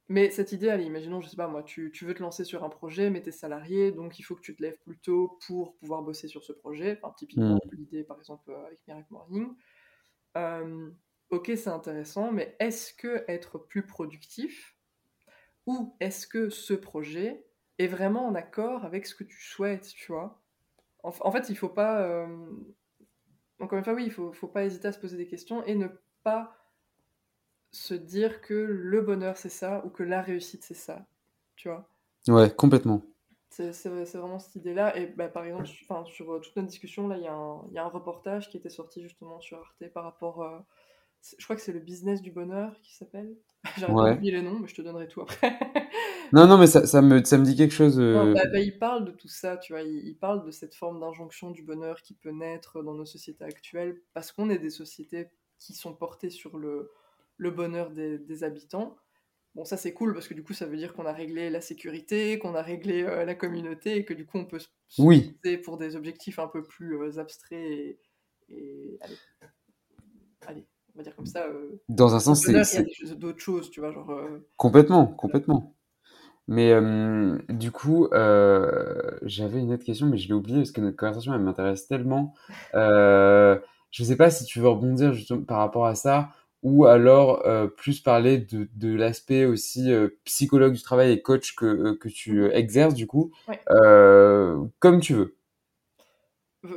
Mais 0.07 0.29
cette 0.29 0.51
idée, 0.51 0.69
allez, 0.69 0.83
imaginons, 0.83 1.19
je 1.19 1.29
sais 1.29 1.35
pas 1.35 1.47
moi, 1.47 1.63
tu, 1.63 1.91
tu 1.91 2.05
veux 2.05 2.13
te 2.13 2.21
lancer 2.21 2.43
sur 2.43 2.63
un 2.63 2.69
projet, 2.69 3.09
mais 3.09 3.23
tu 3.23 3.29
es 3.29 3.31
salarié, 3.31 3.91
donc 3.91 4.19
il 4.19 4.21
faut 4.21 4.35
que 4.35 4.41
tu 4.41 4.55
te 4.55 4.61
lèves 4.61 4.77
plus 4.85 4.99
tôt 4.99 5.39
pour 5.47 5.75
pouvoir 5.77 6.03
bosser 6.03 6.27
sur 6.27 6.43
ce 6.43 6.53
projet. 6.53 6.99
Enfin, 7.01 7.15
typiquement, 7.17 7.55
mmh. 7.55 7.75
l'idée, 7.75 8.03
par 8.03 8.19
exemple, 8.19 8.51
euh, 8.51 8.67
avec 8.67 8.77
Miracle 8.87 9.07
Morning. 9.09 9.47
Euh, 10.37 10.91
ok, 11.31 11.53
c'est 11.55 11.69
intéressant, 11.69 12.31
mais 12.31 12.55
est-ce 12.59 12.93
que 12.93 13.25
être 13.27 13.57
plus 13.57 13.87
productif 13.87 14.77
ou 15.65 15.95
est-ce 15.99 16.27
que 16.27 16.51
ce 16.51 16.75
projet 16.75 17.46
est 17.79 17.87
vraiment 17.87 18.27
en 18.27 18.35
accord 18.35 18.85
avec 18.85 19.05
ce 19.05 19.15
que 19.15 19.23
tu 19.23 19.41
souhaites, 19.41 19.87
tu 19.89 20.11
vois. 20.11 20.41
En, 21.03 21.11
en, 21.21 21.31
fait, 21.31 21.49
il 21.49 21.55
faut 21.57 21.69
pas. 21.69 22.01
Euh... 22.01 22.27
Encore 23.59 23.77
une 23.77 23.83
fois, 23.83 23.93
oui, 23.93 24.05
il 24.05 24.11
faut, 24.11 24.31
faut 24.33 24.47
pas 24.47 24.65
hésiter 24.65 24.87
à 24.87 24.91
se 24.91 24.99
poser 24.99 25.17
des 25.17 25.27
questions 25.27 25.63
et 25.65 25.75
ne 25.75 25.87
pas 26.23 26.55
se 27.71 27.93
dire 27.93 28.41
que 28.41 28.53
le 28.53 29.01
bonheur 29.01 29.37
c'est 29.37 29.49
ça 29.49 29.83
ou 29.85 29.89
que 29.89 30.03
la 30.03 30.21
réussite 30.21 30.63
c'est 30.63 30.73
ça, 30.73 31.05
tu 31.55 31.69
vois. 31.69 31.89
Ouais, 32.27 32.49
complètement. 32.49 33.01
C'est 33.49 33.71
vraiment 33.87 34.39
cette 34.39 34.55
idée-là. 34.55 34.95
Et 34.97 35.07
bah, 35.07 35.29
par 35.29 35.45
exemple, 35.45 35.65
sur, 35.65 36.07
sur 36.07 36.33
euh, 36.33 36.39
toute 36.39 36.55
notre 36.55 36.67
discussion, 36.67 37.07
là, 37.07 37.17
il 37.17 37.21
y, 37.21 37.73
y, 37.73 37.77
a 37.77 37.83
un 37.83 37.87
reportage 37.87 38.49
qui 38.49 38.57
était 38.57 38.69
sorti 38.69 39.01
justement 39.01 39.39
sur 39.39 39.57
Arte 39.57 39.91
par 39.93 40.03
rapport. 40.03 40.43
Euh, 40.43 40.59
je 41.37 41.43
crois 41.43 41.55
que 41.55 41.61
c'est 41.61 41.71
le 41.71 41.79
business 41.79 42.21
du 42.21 42.31
bonheur 42.31 42.79
qui 42.83 42.95
s'appelle. 42.95 43.35
J'arrête 43.77 43.95
ouais. 43.95 44.13
d'oublier 44.13 44.33
les 44.33 44.41
noms, 44.43 44.59
mais 44.59 44.67
je 44.67 44.75
te 44.75 44.81
donnerai 44.81 45.07
tout 45.07 45.21
après. 45.21 45.57
non, 46.33 46.47
non, 46.47 46.57
mais 46.57 46.67
ça, 46.67 46.85
ça, 46.85 47.01
me, 47.01 47.23
ça 47.23 47.37
me 47.37 47.45
dit 47.45 47.55
quelque 47.55 47.73
chose. 47.73 47.99
Euh... 47.99 48.13
Non, 48.13 48.33
bah, 48.33 48.45
bah, 48.51 48.59
il 48.59 48.77
parle 48.77 49.05
de 49.05 49.11
tout 49.11 49.27
ça, 49.27 49.57
tu 49.57 49.73
vois. 49.73 49.81
Il, 49.81 50.07
il 50.07 50.17
parle 50.17 50.45
de 50.45 50.51
cette 50.51 50.75
forme 50.75 50.99
d'injonction 50.99 51.51
du 51.51 51.63
bonheur 51.63 52.01
qui 52.01 52.13
peut 52.13 52.31
naître 52.31 52.81
dans 52.83 52.93
nos 52.93 53.05
sociétés 53.05 53.43
actuelles 53.43 54.01
parce 54.13 54.31
qu'on 54.31 54.49
est 54.49 54.59
des 54.59 54.69
sociétés 54.69 55.29
qui 55.57 55.73
sont 55.73 55.93
portées 55.93 56.29
sur 56.29 56.57
le, 56.57 56.91
le 57.37 57.51
bonheur 57.51 57.91
des, 57.91 58.17
des 58.17 58.43
habitants. 58.43 58.97
Bon, 59.55 59.65
ça 59.65 59.75
c'est 59.75 59.93
cool 59.93 60.13
parce 60.13 60.27
que 60.27 60.35
du 60.35 60.43
coup, 60.43 60.53
ça 60.53 60.67
veut 60.67 60.77
dire 60.77 60.93
qu'on 60.93 61.05
a 61.05 61.13
réglé 61.13 61.49
la 61.49 61.61
sécurité, 61.61 62.37
qu'on 62.37 62.53
a 62.53 62.61
réglé 62.61 63.03
euh, 63.03 63.25
la 63.25 63.33
communauté 63.33 63.95
et 63.95 64.05
que 64.05 64.13
du 64.13 64.25
coup, 64.25 64.37
on 64.37 64.45
peut 64.45 64.59
se 64.59 64.67
oui. 64.99 65.35
pour 65.63 65.77
des 65.77 65.95
objectifs 65.95 66.37
un 66.39 66.47
peu 66.47 66.63
plus 66.63 66.95
euh, 66.95 67.19
abstraits 67.19 67.59
et. 67.59 67.99
et... 68.49 68.97
Allez. 69.01 69.17
Allez 70.45 70.67
on 70.93 70.99
va 70.99 71.03
dire 71.03 71.15
comme 71.15 71.27
ça. 71.27 71.45
Euh, 71.45 71.79
Dans 71.89 72.15
un 72.15 72.19
sens, 72.19 72.41
c'est. 72.41 72.51
Il 72.51 73.07
y 73.07 73.11
a 73.11 73.15
d'autres 73.15 73.39
choses, 73.39 73.69
tu 73.69 73.81
vois, 73.81 73.91
genre. 73.91 74.19
Complètement, 74.55 75.05
complètement. 75.05 75.76
Mais 76.47 76.71
euh, 76.71 77.37
du 77.49 77.71
coup, 77.71 78.07
euh, 78.13 79.11
j'avais 79.23 79.59
une 79.59 79.73
autre 79.73 79.83
question, 79.83 80.07
mais 80.07 80.17
je 80.17 80.27
l'ai 80.27 80.33
oubliée 80.33 80.59
parce 80.59 80.71
que 80.71 80.81
notre 80.81 80.95
conversation, 80.95 81.33
elle 81.33 81.41
m'intéresse 81.41 81.87
tellement. 81.87 82.33
Euh, 82.73 83.57
je 83.91 84.03
ne 84.03 84.07
sais 84.07 84.15
pas 84.15 84.29
si 84.29 84.45
tu 84.45 84.59
veux 84.59 84.69
rebondir 84.69 85.13
justement 85.13 85.43
par 85.43 85.57
rapport 85.57 85.85
à 85.85 85.95
ça, 85.95 86.29
ou 86.63 86.85
alors 86.85 87.45
euh, 87.45 87.67
plus 87.67 87.99
parler 87.99 88.37
de, 88.37 88.69
de 88.75 88.95
l'aspect 88.95 89.45
aussi 89.45 89.91
psychologue 90.23 90.73
du 90.73 90.81
travail 90.81 91.11
et 91.11 91.21
coach 91.21 91.53
que, 91.55 91.93
que 91.93 92.07
tu 92.07 92.45
exerces, 92.51 92.93
du 92.93 93.07
coup, 93.07 93.31
ouais. 93.47 93.59
comme 94.79 95.01
tu 95.01 95.13
veux. 95.13 95.36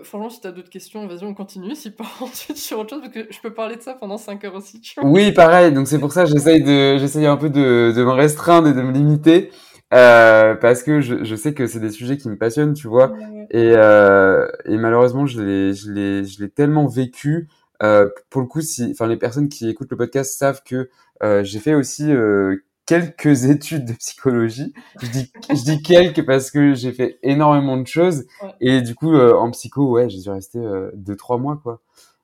Franchement, 0.04 0.30
si 0.30 0.40
tu 0.40 0.46
as 0.46 0.52
d'autres 0.52 0.70
questions, 0.70 1.06
vas-y, 1.06 1.24
on 1.24 1.34
continue. 1.34 1.74
Si 1.74 1.90
pas 1.90 2.04
ensuite 2.20 2.58
sur 2.58 2.78
autre 2.78 2.90
chose, 2.90 3.00
parce 3.00 3.12
que 3.12 3.26
je 3.30 3.40
peux 3.40 3.52
parler 3.52 3.76
de 3.76 3.82
ça 3.82 3.94
pendant 3.94 4.18
5 4.18 4.44
heures 4.44 4.54
aussi. 4.54 4.80
Tu 4.80 5.00
vois. 5.00 5.08
Oui, 5.08 5.32
pareil. 5.32 5.72
Donc 5.72 5.88
c'est 5.88 5.98
pour 5.98 6.12
ça 6.12 6.24
que 6.24 6.30
j'essaye 6.30 6.62
de, 6.62 6.98
j'essaye 6.98 7.26
un 7.26 7.36
peu 7.36 7.50
de, 7.50 7.92
de 7.94 8.04
me 8.04 8.12
restreindre 8.12 8.68
et 8.68 8.72
de 8.72 8.82
me 8.82 8.92
limiter. 8.92 9.50
Euh, 9.92 10.54
parce 10.54 10.84
que 10.84 11.00
je, 11.00 11.24
je 11.24 11.34
sais 11.34 11.52
que 11.52 11.66
c'est 11.66 11.80
des 11.80 11.90
sujets 11.90 12.16
qui 12.16 12.28
me 12.28 12.36
passionnent, 12.36 12.74
tu 12.74 12.86
vois. 12.86 13.10
Ouais. 13.10 13.46
Et, 13.50 13.72
euh, 13.74 14.46
et 14.64 14.76
malheureusement, 14.76 15.26
je 15.26 15.40
l'ai, 15.40 15.74
je 15.74 15.90
l'ai, 15.90 16.24
je 16.24 16.40
l'ai 16.40 16.50
tellement 16.50 16.86
vécu. 16.86 17.48
Euh, 17.82 18.08
pour 18.28 18.42
le 18.42 18.46
coup, 18.46 18.60
si, 18.60 18.88
enfin, 18.92 19.06
les 19.06 19.16
personnes 19.16 19.48
qui 19.48 19.68
écoutent 19.68 19.90
le 19.90 19.96
podcast 19.96 20.38
savent 20.38 20.62
que 20.64 20.90
euh, 21.22 21.42
j'ai 21.44 21.58
fait 21.58 21.74
aussi 21.74 22.10
euh, 22.10 22.56
quelques 22.90 23.44
études 23.44 23.84
de 23.84 23.92
psychologie. 23.92 24.74
Je 25.00 25.06
dis, 25.06 25.32
je 25.48 25.62
dis 25.62 25.80
quelques 25.80 26.26
parce 26.26 26.50
que 26.50 26.74
j'ai 26.74 26.92
fait 26.92 27.20
énormément 27.22 27.76
de 27.76 27.86
choses. 27.86 28.26
Ouais. 28.42 28.54
Et 28.60 28.82
du 28.82 28.96
coup, 28.96 29.14
euh, 29.14 29.32
en 29.34 29.52
psycho, 29.52 29.88
ouais, 29.92 30.08
j'ai 30.08 30.18
dû 30.18 30.28
rester 30.28 30.58
euh, 30.58 30.90
deux, 30.94 31.14
trois 31.14 31.38
mois, 31.38 31.60
quoi. 31.62 31.80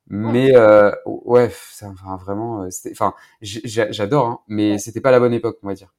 Mais 0.08 0.54
euh, 0.56 0.90
ouais, 1.04 1.52
ça, 1.70 1.88
enfin, 1.88 2.16
vraiment, 2.16 2.62
euh, 2.62 2.68
enfin, 2.90 3.14
j'adore, 3.42 4.26
hein, 4.26 4.40
mais 4.48 4.72
ouais. 4.72 4.78
c'était 4.78 5.00
pas 5.00 5.10
la 5.10 5.20
bonne 5.20 5.32
époque, 5.32 5.58
on 5.62 5.68
va 5.68 5.74
dire. 5.74 5.92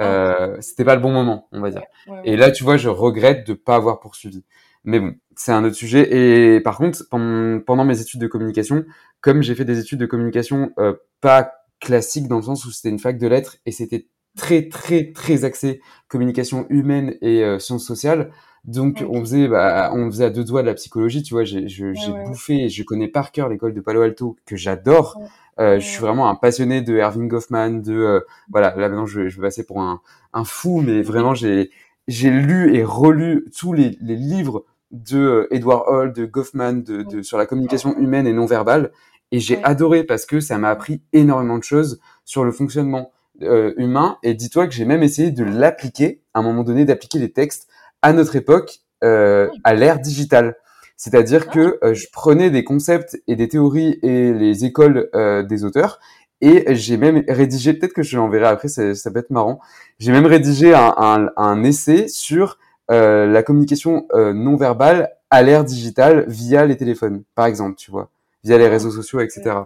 Euh, 0.00 0.56
c'était 0.60 0.84
pas 0.84 0.96
le 0.96 1.00
bon 1.00 1.12
moment, 1.12 1.48
on 1.52 1.60
va 1.60 1.70
dire. 1.70 1.82
Et 2.24 2.36
là, 2.36 2.50
tu 2.50 2.64
vois, 2.64 2.76
je 2.76 2.88
regrette 2.88 3.46
de 3.46 3.54
pas 3.54 3.76
avoir 3.76 4.00
poursuivi. 4.00 4.44
Mais 4.84 4.98
bon, 4.98 5.14
c'est 5.36 5.52
un 5.52 5.64
autre 5.64 5.76
sujet. 5.76 6.56
Et 6.56 6.60
par 6.60 6.76
contre, 6.76 7.04
pendant 7.10 7.84
mes 7.84 8.00
études 8.00 8.20
de 8.20 8.26
communication, 8.26 8.84
comme 9.20 9.42
j'ai 9.42 9.54
fait 9.54 9.64
des 9.64 9.78
études 9.78 10.00
de 10.00 10.06
communication 10.06 10.72
euh, 10.78 10.94
pas 11.20 11.52
classiques 11.82 12.28
dans 12.28 12.36
le 12.36 12.42
sens 12.42 12.64
où 12.64 12.70
c'était 12.70 12.88
une 12.88 12.98
fac 12.98 13.18
de 13.18 13.26
lettres 13.26 13.56
et 13.66 13.72
c'était 13.72 14.08
très 14.36 14.68
très 14.68 15.12
très 15.12 15.44
axé 15.44 15.80
communication 16.08 16.66
humaine 16.68 17.16
et 17.20 17.44
euh, 17.44 17.58
sciences 17.58 17.86
sociales. 17.86 18.30
Donc 18.64 18.98
okay. 19.02 19.06
on 19.10 19.20
faisait 19.20 19.48
bah, 19.48 19.90
on 19.92 20.10
faisait 20.10 20.26
à 20.26 20.30
deux 20.30 20.44
doigts 20.44 20.62
de 20.62 20.68
la 20.68 20.74
psychologie, 20.74 21.22
tu 21.22 21.34
vois. 21.34 21.44
J'ai 21.44 21.66
ouais. 21.66 22.24
bouffé, 22.26 22.68
je 22.68 22.82
connais 22.84 23.08
par 23.08 23.32
cœur 23.32 23.48
l'école 23.48 23.74
de 23.74 23.80
Palo 23.80 24.02
Alto 24.02 24.36
que 24.46 24.56
j'adore. 24.56 25.20
Euh, 25.60 25.80
je 25.80 25.86
suis 25.86 26.00
vraiment 26.00 26.28
un 26.28 26.34
passionné 26.34 26.80
de 26.80 26.96
Erving 26.96 27.28
Goffman, 27.28 27.82
de 27.82 27.92
euh, 27.92 28.20
voilà. 28.50 28.74
Là 28.76 28.88
maintenant 28.88 29.06
je, 29.06 29.28
je 29.28 29.36
vais 29.36 29.48
passer 29.48 29.66
pour 29.66 29.80
un, 29.80 30.00
un 30.32 30.44
fou, 30.44 30.80
mais 30.80 31.02
vraiment 31.02 31.34
j'ai 31.34 31.70
j'ai 32.08 32.30
lu 32.30 32.74
et 32.74 32.84
relu 32.84 33.46
tous 33.58 33.72
les, 33.72 33.96
les 34.00 34.16
livres 34.16 34.64
de 34.92 35.18
euh, 35.18 35.46
Edward 35.50 35.84
Hall, 35.88 36.12
de 36.12 36.24
Goffman, 36.24 36.74
de, 36.74 37.02
de, 37.02 37.22
sur 37.22 37.38
la 37.38 37.46
communication 37.46 37.96
humaine 37.98 38.26
et 38.26 38.32
non 38.32 38.46
verbale. 38.46 38.92
Et 39.32 39.40
j'ai 39.40 39.62
adoré 39.64 40.04
parce 40.04 40.26
que 40.26 40.40
ça 40.40 40.58
m'a 40.58 40.68
appris 40.68 41.02
énormément 41.12 41.58
de 41.58 41.64
choses 41.64 42.00
sur 42.24 42.44
le 42.44 42.52
fonctionnement 42.52 43.10
euh, 43.42 43.72
humain. 43.76 44.18
Et 44.22 44.34
dis-toi 44.34 44.66
que 44.66 44.74
j'ai 44.74 44.84
même 44.84 45.02
essayé 45.02 45.30
de 45.30 45.44
l'appliquer, 45.44 46.22
à 46.34 46.40
un 46.40 46.42
moment 46.42 46.62
donné, 46.62 46.84
d'appliquer 46.84 47.18
les 47.18 47.32
textes 47.32 47.68
à 48.02 48.12
notre 48.12 48.36
époque, 48.36 48.80
euh, 49.04 49.48
à 49.64 49.74
l'ère 49.74 50.00
digitale. 50.00 50.56
C'est-à-dire 50.96 51.48
que 51.48 51.80
je 51.92 52.06
prenais 52.12 52.50
des 52.50 52.62
concepts 52.62 53.20
et 53.26 53.34
des 53.34 53.48
théories 53.48 53.98
et 54.02 54.32
les 54.32 54.64
écoles 54.64 55.10
des 55.48 55.64
auteurs 55.64 55.98
et 56.42 56.74
j'ai 56.74 56.96
même 56.96 57.22
rédigé, 57.28 57.72
peut-être 57.72 57.92
que 57.92 58.02
je 58.02 58.16
l'enverrai 58.16 58.48
après, 58.48 58.68
ça, 58.68 58.94
ça 58.96 59.10
peut 59.12 59.20
être 59.20 59.30
marrant. 59.30 59.60
J'ai 60.00 60.10
même 60.10 60.26
rédigé 60.26 60.74
un, 60.74 60.92
un, 60.96 61.28
un 61.36 61.62
essai 61.62 62.08
sur 62.08 62.58
euh, 62.90 63.26
la 63.26 63.44
communication 63.44 64.06
euh, 64.12 64.34
non 64.34 64.56
verbale 64.56 65.12
à 65.30 65.42
l'ère 65.42 65.64
digitale 65.64 66.24
via 66.26 66.66
les 66.66 66.76
téléphones, 66.76 67.22
par 67.36 67.46
exemple, 67.46 67.76
tu 67.76 67.92
vois, 67.92 68.10
via 68.42 68.58
les 68.58 68.66
réseaux 68.66 68.90
sociaux, 68.90 69.20
etc. 69.20 69.56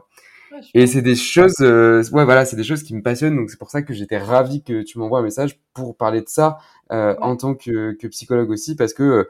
Et 0.75 0.87
c'est 0.87 1.03
des 1.03 1.17
choses, 1.17 1.57
euh, 1.61 2.03
ouais, 2.13 2.25
voilà, 2.25 2.45
c'est 2.45 2.57
des 2.57 2.65
choses 2.65 2.83
qui 2.83 2.95
me 2.95 3.03
passionnent. 3.03 3.37
Donc 3.37 3.51
c'est 3.51 3.59
pour 3.59 3.71
ça 3.71 3.83
que 3.83 3.93
j'étais 3.95 4.19
ravi 4.19 4.63
que 4.63 4.83
tu 4.83 4.99
m'envoies 4.99 5.21
un 5.21 5.23
message 5.23 5.61
pour 5.73 5.97
parler 5.97 6.21
de 6.21 6.29
ça 6.29 6.59
euh, 6.93 7.15
en 7.21 7.37
tant 7.37 7.55
que, 7.55 7.93
que, 7.93 8.07
psychologue 8.09 8.51
aussi, 8.51 8.77
parce 8.77 8.95
que 8.95 9.29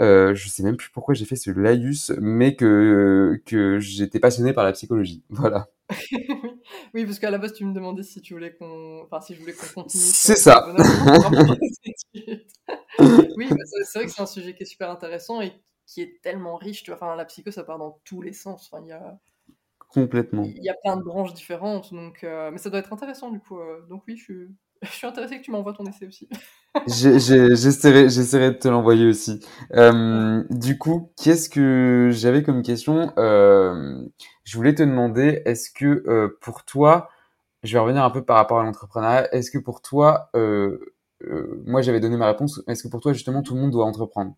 euh, 0.00 0.34
je 0.34 0.48
sais 0.48 0.62
même 0.62 0.76
plus 0.76 0.90
pourquoi 0.90 1.14
j'ai 1.14 1.24
fait 1.24 1.36
ce 1.36 1.50
laïus, 1.50 2.12
mais 2.20 2.56
que 2.56 3.40
que 3.46 3.78
j'étais 3.78 4.18
passionné 4.20 4.52
par 4.52 4.64
la 4.64 4.72
psychologie. 4.72 5.22
Voilà. 5.30 5.68
oui, 6.94 7.04
parce 7.04 7.18
qu'à 7.18 7.30
la 7.30 7.38
base, 7.38 7.52
tu 7.52 7.64
me 7.64 7.74
demandais 7.74 8.02
si 8.02 8.22
tu 8.22 8.32
voulais 8.32 8.54
qu'on, 8.54 9.02
enfin, 9.02 9.20
si 9.20 9.34
je 9.34 9.40
voulais 9.40 9.52
qu'on 9.52 9.82
continue. 9.82 10.02
C'est 10.02 10.36
ça. 10.36 10.66
oui, 12.98 13.46
bah, 13.50 13.56
c'est 13.84 13.98
vrai 13.98 14.06
que 14.06 14.12
c'est 14.12 14.22
un 14.22 14.26
sujet 14.26 14.54
qui 14.54 14.62
est 14.62 14.66
super 14.66 14.90
intéressant 14.90 15.42
et 15.42 15.52
qui 15.86 16.00
est 16.00 16.20
tellement 16.22 16.56
riche. 16.56 16.82
Tu 16.82 16.90
vois, 16.90 16.96
enfin, 16.96 17.14
la 17.16 17.26
psycho, 17.26 17.50
ça 17.50 17.64
part 17.64 17.78
dans 17.78 18.00
tous 18.04 18.22
les 18.22 18.32
sens. 18.32 18.70
Enfin, 18.72 18.82
il 18.82 18.88
y 18.88 18.92
a 18.92 19.18
complètement. 19.94 20.42
Il 20.42 20.64
y 20.64 20.68
a 20.68 20.74
plein 20.74 20.96
de 20.96 21.02
branches 21.02 21.32
différentes, 21.32 21.94
donc, 21.94 22.24
euh, 22.24 22.50
mais 22.50 22.58
ça 22.58 22.68
doit 22.68 22.80
être 22.80 22.92
intéressant 22.92 23.30
du 23.30 23.38
coup. 23.38 23.58
Euh, 23.58 23.80
donc 23.88 24.02
oui, 24.08 24.16
je 24.16 24.24
suis, 24.24 24.48
je 24.82 24.90
suis 24.90 25.06
intéressé 25.06 25.38
que 25.38 25.44
tu 25.44 25.52
m'envoies 25.52 25.72
ton 25.72 25.86
essai 25.86 26.06
aussi. 26.06 26.28
J'essaierai, 26.88 28.08
j'essaierai 28.08 28.50
de 28.50 28.56
te 28.56 28.66
l'envoyer 28.66 29.06
aussi. 29.06 29.38
Euh, 29.74 30.42
du 30.50 30.76
coup, 30.76 31.12
qu'est-ce 31.16 31.48
que 31.48 32.10
j'avais 32.12 32.42
comme 32.42 32.62
question? 32.62 33.12
Je 33.16 34.56
voulais 34.56 34.74
te 34.74 34.82
demander, 34.82 35.40
est-ce 35.44 35.70
que 35.70 36.02
euh, 36.08 36.36
pour 36.40 36.64
toi, 36.64 37.08
je 37.62 37.72
vais 37.72 37.78
revenir 37.78 38.02
un 38.02 38.10
peu 38.10 38.24
par 38.24 38.36
rapport 38.36 38.58
à 38.58 38.64
l'entrepreneuriat, 38.64 39.32
est-ce 39.32 39.52
que 39.52 39.58
pour 39.58 39.82
toi, 39.82 40.30
moi 40.34 41.80
j'avais 41.80 42.00
donné 42.00 42.16
ma 42.16 42.26
réponse, 42.26 42.60
est-ce 42.66 42.82
que 42.82 42.88
pour 42.88 43.00
toi 43.00 43.12
justement 43.12 43.42
tout 43.42 43.54
le 43.54 43.60
monde 43.60 43.70
doit 43.70 43.86
entreprendre? 43.86 44.34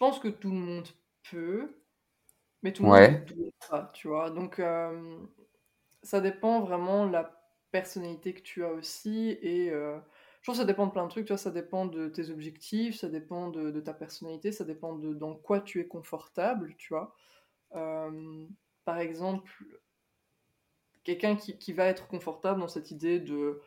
Pense 0.00 0.18
que 0.18 0.26
tout 0.28 0.50
le 0.50 0.56
monde 0.56 0.88
peut, 1.30 1.70
mais 2.62 2.72
tout 2.72 2.82
le 2.82 2.88
monde 2.88 3.00
ne 3.00 3.34
doit 3.34 3.52
pas, 3.68 3.90
tu 3.94 4.08
vois. 4.08 4.30
Donc 4.30 4.60
ça 6.02 6.20
dépend 6.20 6.60
vraiment 6.60 7.06
de 7.06 7.12
la 7.12 7.40
personnalité 7.70 8.34
que 8.34 8.42
tu 8.42 8.64
as 8.64 8.72
aussi 8.72 9.38
et 9.42 9.70
euh, 9.70 9.98
je 10.40 10.46
pense 10.46 10.56
que 10.56 10.62
ça 10.62 10.66
dépend 10.66 10.86
de 10.86 10.92
plein 10.92 11.04
de 11.04 11.10
trucs, 11.10 11.26
tu 11.26 11.32
vois, 11.32 11.38
ça 11.38 11.50
dépend 11.50 11.86
de 11.86 12.08
tes 12.08 12.30
objectifs, 12.30 12.96
ça 12.96 13.08
dépend 13.08 13.48
de, 13.48 13.70
de 13.70 13.80
ta 13.80 13.92
personnalité, 13.92 14.52
ça 14.52 14.64
dépend 14.64 14.96
de 14.96 15.12
dans 15.12 15.34
quoi 15.34 15.60
tu 15.60 15.80
es 15.80 15.86
confortable, 15.86 16.74
tu 16.78 16.94
vois. 16.94 17.14
Euh, 17.74 18.46
par 18.84 18.98
exemple, 18.98 19.52
quelqu'un 21.04 21.36
qui, 21.36 21.58
qui, 21.58 21.72
va 21.72 21.84
être 21.84 22.08
confortable 22.08 22.60
dans 22.60 22.68
cette 22.68 22.90
idée 22.90 23.20
de, 23.20 23.60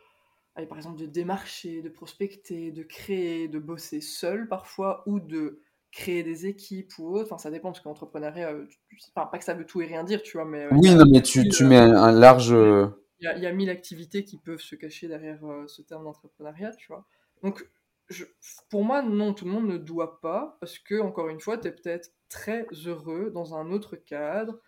allez, 0.56 0.66
par 0.66 0.76
exemple, 0.76 0.98
de 0.98 1.06
démarcher, 1.06 1.80
de 1.80 1.88
prospecter, 1.88 2.72
de 2.72 2.82
créer, 2.82 3.46
de 3.46 3.60
bosser 3.60 4.00
seul 4.00 4.48
parfois, 4.48 5.04
ou 5.06 5.20
de 5.20 5.62
créer 5.94 6.24
des 6.24 6.46
équipes 6.46 6.92
ou 6.98 7.16
autre. 7.16 7.32
Enfin, 7.32 7.38
ça 7.38 7.50
dépend, 7.50 7.70
parce 7.70 7.80
qu'entrepreneuriat, 7.80 8.52
euh, 8.52 8.66
enfin, 9.14 9.26
pas 9.26 9.38
que 9.38 9.44
ça 9.44 9.54
veut 9.54 9.64
tout 9.64 9.80
et 9.80 9.86
rien 9.86 10.04
dire, 10.04 10.22
tu 10.22 10.36
vois, 10.36 10.44
mais... 10.44 10.64
Euh, 10.64 10.68
oui, 10.72 10.94
non, 10.94 11.04
mais 11.10 11.22
tu, 11.22 11.48
tu 11.48 11.64
mets 11.64 11.78
un, 11.78 12.12
large... 12.12 12.50
Il 12.50 13.24
y, 13.24 13.26
a, 13.28 13.36
il 13.36 13.42
y, 13.42 13.46
a, 13.46 13.52
mille 13.52 13.70
activités 13.70 14.24
qui 14.24 14.36
peuvent 14.38 14.60
se 14.60 14.74
cacher 14.74 15.06
derrière 15.06 15.42
euh, 15.44 15.66
ce 15.68 15.82
terme 15.82 16.04
d'entrepreneuriat, 16.04 16.72
tu 16.72 16.88
vois. 16.88 17.06
Donc, 17.42 17.64
je, 18.08 18.24
pour 18.68 18.84
moi, 18.84 19.02
non, 19.02 19.32
tout 19.32 19.44
le 19.44 19.52
monde 19.52 19.68
ne 19.68 19.78
doit 19.78 20.20
pas, 20.20 20.58
parce 20.60 20.80
que, 20.80 21.00
encore 21.00 21.28
une 21.28 21.40
fois, 21.40 21.58
tu 21.58 21.68
es 21.68 21.72
peut-être 21.72 22.10
très 22.28 22.66
heureux 22.86 23.30
dans 23.32 23.54
un 23.54 23.70
autre 23.70 23.94
cadre, 23.94 24.58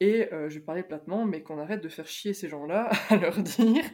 et 0.00 0.32
euh, 0.34 0.50
je 0.50 0.58
parler 0.58 0.82
platement, 0.82 1.24
mais 1.24 1.42
qu'on 1.42 1.58
arrête 1.58 1.82
de 1.82 1.88
faire 1.88 2.06
chier 2.06 2.34
ces 2.34 2.48
gens-là 2.48 2.90
à 3.08 3.16
leur 3.16 3.38
dire 3.38 3.84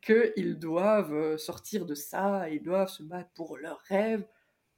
qu'ils 0.00 0.58
doivent 0.60 1.36
sortir 1.38 1.86
de 1.86 1.94
ça, 1.94 2.48
ils 2.50 2.62
doivent 2.62 2.88
se 2.88 3.02
battre 3.02 3.30
pour 3.34 3.58
leurs 3.58 3.80
rêves 3.88 4.24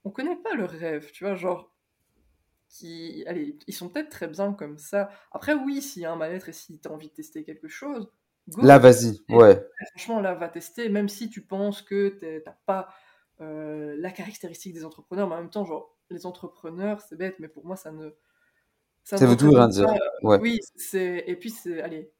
on 0.07 0.09
connaît 0.09 0.37
pas 0.37 0.55
leurs 0.55 0.71
rêves, 0.71 1.11
tu 1.11 1.25
vois, 1.25 1.35
genre, 1.35 1.69
qui, 2.69 3.25
allez, 3.27 3.59
ils 3.67 3.73
sont 3.73 3.89
peut-être 3.89 4.09
très 4.09 4.27
bien 4.27 4.53
comme 4.53 4.77
ça. 4.77 5.09
Après, 5.31 5.53
oui, 5.53 5.81
s'il 5.81 6.01
y 6.01 6.05
a 6.05 6.11
un 6.11 6.15
mal-être 6.15 6.47
et 6.47 6.53
si 6.53 6.79
tu 6.79 6.87
as 6.87 6.91
envie 6.91 7.09
de 7.09 7.13
tester 7.13 7.43
quelque 7.43 7.67
chose, 7.67 8.09
là, 8.61 8.79
vas-y, 8.79 9.19
ouais. 9.29 9.61
Franchement, 9.91 10.21
là, 10.21 10.33
va 10.33 10.47
tester, 10.47 10.87
même 10.87 11.09
si 11.09 11.29
tu 11.29 11.41
penses 11.41 11.81
que 11.81 12.39
t'as 12.39 12.55
pas 12.65 12.87
euh, 13.41 13.95
la 13.97 14.11
caractéristique 14.11 14.73
des 14.73 14.85
entrepreneurs, 14.85 15.27
mais 15.27 15.35
en 15.35 15.39
même 15.39 15.49
temps, 15.49 15.65
genre, 15.65 15.97
les 16.09 16.25
entrepreneurs, 16.25 17.01
c'est 17.01 17.17
bête, 17.17 17.35
mais 17.39 17.49
pour 17.49 17.65
moi, 17.65 17.75
ça 17.75 17.91
ne. 17.91 18.11
Ça, 19.03 19.25
veut 19.25 19.37
tout 19.37 19.51
rien 19.51 19.67
dire. 19.67 19.87
Ouais. 20.23 20.39
Oui, 20.39 20.59
c'est. 20.75 21.25
Et 21.27 21.35
puis, 21.35 21.49
c'est. 21.49 21.81
Allez, 21.81 22.13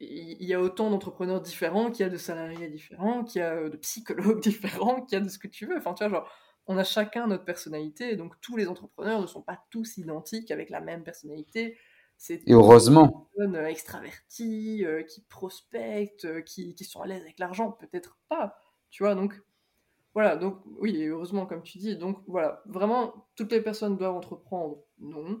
il 0.00 0.44
y 0.44 0.52
a 0.52 0.60
autant 0.60 0.90
d'entrepreneurs 0.90 1.40
différents 1.40 1.90
qu'il 1.90 2.04
y 2.04 2.06
a 2.06 2.10
de 2.10 2.18
salariés 2.18 2.68
différents, 2.68 3.24
qu'il 3.24 3.40
y 3.40 3.44
a 3.44 3.68
de 3.68 3.76
psychologues 3.78 4.42
différents, 4.42 5.02
qu'il 5.02 5.18
y 5.18 5.22
a 5.22 5.24
de 5.24 5.30
ce 5.30 5.38
que 5.38 5.48
tu 5.48 5.66
veux. 5.66 5.78
Enfin, 5.78 5.94
tu 5.94 6.04
vois, 6.04 6.10
genre, 6.10 6.30
on 6.66 6.78
a 6.78 6.84
chacun 6.84 7.26
notre 7.26 7.44
personnalité, 7.44 8.16
donc 8.16 8.40
tous 8.40 8.56
les 8.56 8.68
entrepreneurs 8.68 9.20
ne 9.20 9.26
sont 9.26 9.42
pas 9.42 9.62
tous 9.70 9.98
identiques 9.98 10.50
avec 10.50 10.70
la 10.70 10.80
même 10.80 11.04
personnalité. 11.04 11.76
C'est 12.16 12.46
et 12.46 12.52
heureusement. 12.52 13.06
Des 13.06 13.38
personnes 13.38 13.56
euh, 13.56 13.68
extraverties, 13.68 14.84
euh, 14.84 15.02
qui 15.02 15.20
prospectent, 15.22 16.24
euh, 16.24 16.40
qui, 16.40 16.74
qui, 16.74 16.84
sont 16.84 17.02
à 17.02 17.06
l'aise 17.06 17.22
avec 17.22 17.38
l'argent, 17.38 17.72
peut-être 17.72 18.18
pas. 18.28 18.56
Tu 18.90 19.02
vois, 19.02 19.14
donc 19.14 19.34
voilà, 20.14 20.36
donc 20.36 20.58
oui, 20.78 21.04
heureusement, 21.04 21.44
comme 21.44 21.62
tu 21.62 21.78
dis. 21.78 21.96
Donc 21.96 22.18
voilà, 22.26 22.62
vraiment, 22.66 23.26
toutes 23.36 23.52
les 23.52 23.60
personnes 23.60 23.96
doivent 23.96 24.14
entreprendre, 24.14 24.78
non. 24.98 25.40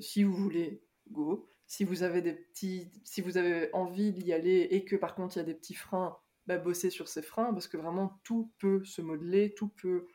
si 0.00 0.24
vous 0.24 0.34
voulez, 0.34 0.82
go. 1.10 1.46
Si 1.66 1.84
vous 1.84 2.02
avez 2.02 2.20
des 2.20 2.32
petits, 2.32 2.90
si 3.04 3.20
vous 3.20 3.36
avez 3.36 3.72
envie 3.72 4.10
d'y 4.10 4.32
aller 4.32 4.66
et 4.72 4.84
que 4.84 4.96
par 4.96 5.14
contre 5.14 5.36
il 5.36 5.38
y 5.38 5.42
a 5.42 5.44
des 5.44 5.54
petits 5.54 5.74
freins, 5.74 6.18
bah, 6.46 6.58
bosser 6.58 6.90
sur 6.90 7.08
ses 7.08 7.22
freins 7.22 7.52
parce 7.52 7.68
que 7.68 7.76
vraiment 7.76 8.18
tout 8.24 8.52
peut 8.58 8.84
se 8.84 9.02
modeler, 9.02 9.54
tout 9.54 9.68
peut 9.68 10.06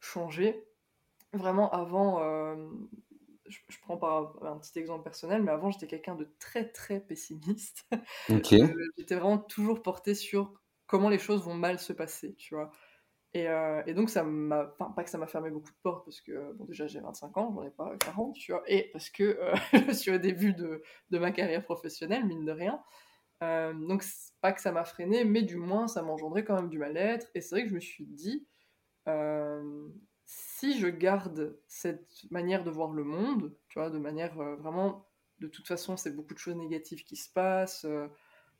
changer. 0.00 0.64
Vraiment, 1.32 1.70
avant, 1.70 2.22
euh, 2.22 2.56
je, 3.46 3.58
prends 3.80 3.96
par 3.96 4.36
un 4.44 4.58
petit 4.58 4.78
exemple 4.78 5.02
personnel, 5.02 5.42
mais 5.42 5.50
avant 5.50 5.70
j'étais 5.70 5.86
quelqu'un 5.86 6.14
de 6.14 6.28
très 6.38 6.68
très 6.70 7.00
pessimiste. 7.00 7.88
Euh, 8.30 8.40
j'étais 8.98 9.16
vraiment 9.16 9.38
toujours 9.38 9.82
porté 9.82 10.14
sur 10.14 10.54
comment 10.86 11.08
les 11.08 11.18
choses 11.18 11.44
vont 11.44 11.54
mal 11.54 11.78
se 11.78 11.92
passer, 11.92 12.34
tu 12.34 12.54
vois. 12.54 12.70
Et, 13.34 13.48
euh, 13.48 13.82
et, 13.86 13.94
donc, 13.94 14.10
ça 14.10 14.22
m'a. 14.22 14.64
Pas 14.64 15.02
que 15.02 15.10
ça 15.10 15.18
m'a 15.18 15.26
fermé 15.26 15.50
beaucoup 15.50 15.70
de 15.70 15.78
portes, 15.82 16.04
parce 16.04 16.20
que, 16.20 16.52
bon, 16.52 16.64
déjà, 16.66 16.86
j'ai 16.86 17.00
25 17.00 17.36
ans, 17.38 17.52
j'en 17.54 17.62
ai 17.64 17.70
pas 17.70 17.96
40, 17.98 18.34
tu 18.34 18.52
vois. 18.52 18.62
Et 18.66 18.90
parce 18.92 19.10
que 19.10 19.38
je 19.72 19.92
suis 19.92 20.10
au 20.10 20.18
début 20.18 20.52
de, 20.52 20.82
de, 21.10 21.18
ma 21.18 21.32
carrière 21.32 21.64
professionnelle, 21.64 22.24
mine 22.26 22.44
de 22.44 22.52
rien. 22.52 22.82
Euh, 23.42 23.72
donc, 23.72 24.04
pas 24.40 24.52
que 24.52 24.60
ça 24.60 24.72
m'a 24.72 24.84
freiné, 24.84 25.24
mais 25.24 25.42
du 25.42 25.56
moins, 25.56 25.88
ça 25.88 26.02
m'engendrait 26.02 26.44
quand 26.44 26.54
même 26.54 26.68
du 26.68 26.78
mal-être. 26.78 27.28
Et 27.34 27.40
c'est 27.40 27.56
vrai 27.56 27.64
que 27.64 27.70
je 27.70 27.74
me 27.74 27.80
suis 27.80 28.06
dit, 28.06 28.46
euh, 29.08 29.88
si 30.26 30.78
je 30.78 30.86
garde 30.86 31.58
cette 31.66 32.24
manière 32.30 32.62
de 32.62 32.70
voir 32.70 32.92
le 32.92 33.04
monde, 33.04 33.54
tu 33.68 33.78
vois, 33.78 33.90
de 33.90 33.98
manière 33.98 34.38
euh, 34.40 34.56
vraiment, 34.56 35.08
de 35.40 35.48
toute 35.48 35.66
façon, 35.66 35.96
c'est 35.96 36.14
beaucoup 36.14 36.34
de 36.34 36.38
choses 36.38 36.56
négatives 36.56 37.04
qui 37.04 37.16
se 37.16 37.30
passent. 37.30 37.86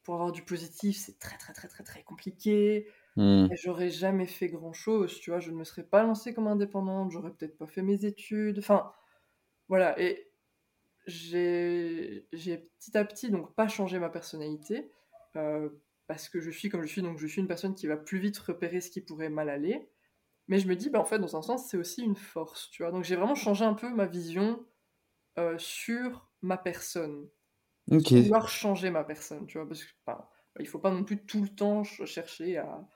pour 0.02 0.14
avoir 0.14 0.32
du 0.32 0.42
positif, 0.42 0.96
c'est 0.96 1.18
très, 1.20 1.38
très, 1.38 1.52
très, 1.52 1.68
très, 1.68 1.84
très 1.84 2.02
compliqué. 2.02 2.88
Mmh. 3.16 3.48
Et 3.52 3.56
j'aurais 3.56 3.90
jamais 3.90 4.26
fait 4.26 4.48
grand 4.48 4.72
chose, 4.72 5.20
tu 5.20 5.30
vois. 5.30 5.38
Je 5.38 5.52
ne 5.52 5.56
me 5.56 5.64
serais 5.64 5.84
pas 5.84 6.02
lancée 6.02 6.34
comme 6.34 6.48
indépendante, 6.48 7.12
j'aurais 7.12 7.30
peut-être 7.30 7.56
pas 7.56 7.68
fait 7.68 7.82
mes 7.82 8.04
études. 8.04 8.58
Enfin, 8.58 8.92
voilà. 9.68 10.00
Et 10.00 10.31
j'ai 11.06 12.26
petit 12.30 12.96
à 12.96 13.04
petit 13.04 13.30
donc 13.30 13.54
pas 13.54 13.68
changé 13.68 13.98
ma 13.98 14.08
personnalité 14.08 14.90
euh, 15.36 15.68
parce 16.06 16.28
que 16.28 16.40
je 16.40 16.50
suis 16.50 16.68
comme 16.68 16.82
je 16.82 16.88
suis, 16.88 17.02
donc 17.02 17.18
je 17.18 17.26
suis 17.26 17.40
une 17.40 17.48
personne 17.48 17.74
qui 17.74 17.86
va 17.86 17.96
plus 17.96 18.18
vite 18.18 18.38
repérer 18.38 18.80
ce 18.80 18.90
qui 18.90 19.00
pourrait 19.00 19.30
mal 19.30 19.48
aller. 19.48 19.88
Mais 20.48 20.58
je 20.58 20.66
me 20.66 20.76
dis, 20.76 20.90
bah, 20.90 21.00
en 21.00 21.04
fait, 21.04 21.18
dans 21.18 21.36
un 21.36 21.42
sens, 21.42 21.68
c'est 21.68 21.76
aussi 21.76 22.02
une 22.02 22.16
force, 22.16 22.68
tu 22.70 22.82
vois. 22.82 22.90
Donc 22.90 23.04
j'ai 23.04 23.16
vraiment 23.16 23.34
changé 23.34 23.64
un 23.64 23.74
peu 23.74 23.88
ma 23.88 24.06
vision 24.06 24.66
euh, 25.38 25.56
sur 25.58 26.28
ma 26.42 26.58
personne. 26.58 27.28
Ok. 27.90 28.12
Vouloir 28.12 28.48
changer 28.48 28.90
ma 28.90 29.04
personne, 29.04 29.46
tu 29.46 29.58
vois. 29.58 29.66
Parce 29.66 29.84
que, 29.84 29.90
il 30.60 30.68
faut 30.68 30.78
pas 30.78 30.90
non 30.90 31.04
plus 31.04 31.24
tout 31.24 31.42
le 31.42 31.48
temps 31.48 31.84
chercher 31.84 32.58
à, 32.58 32.86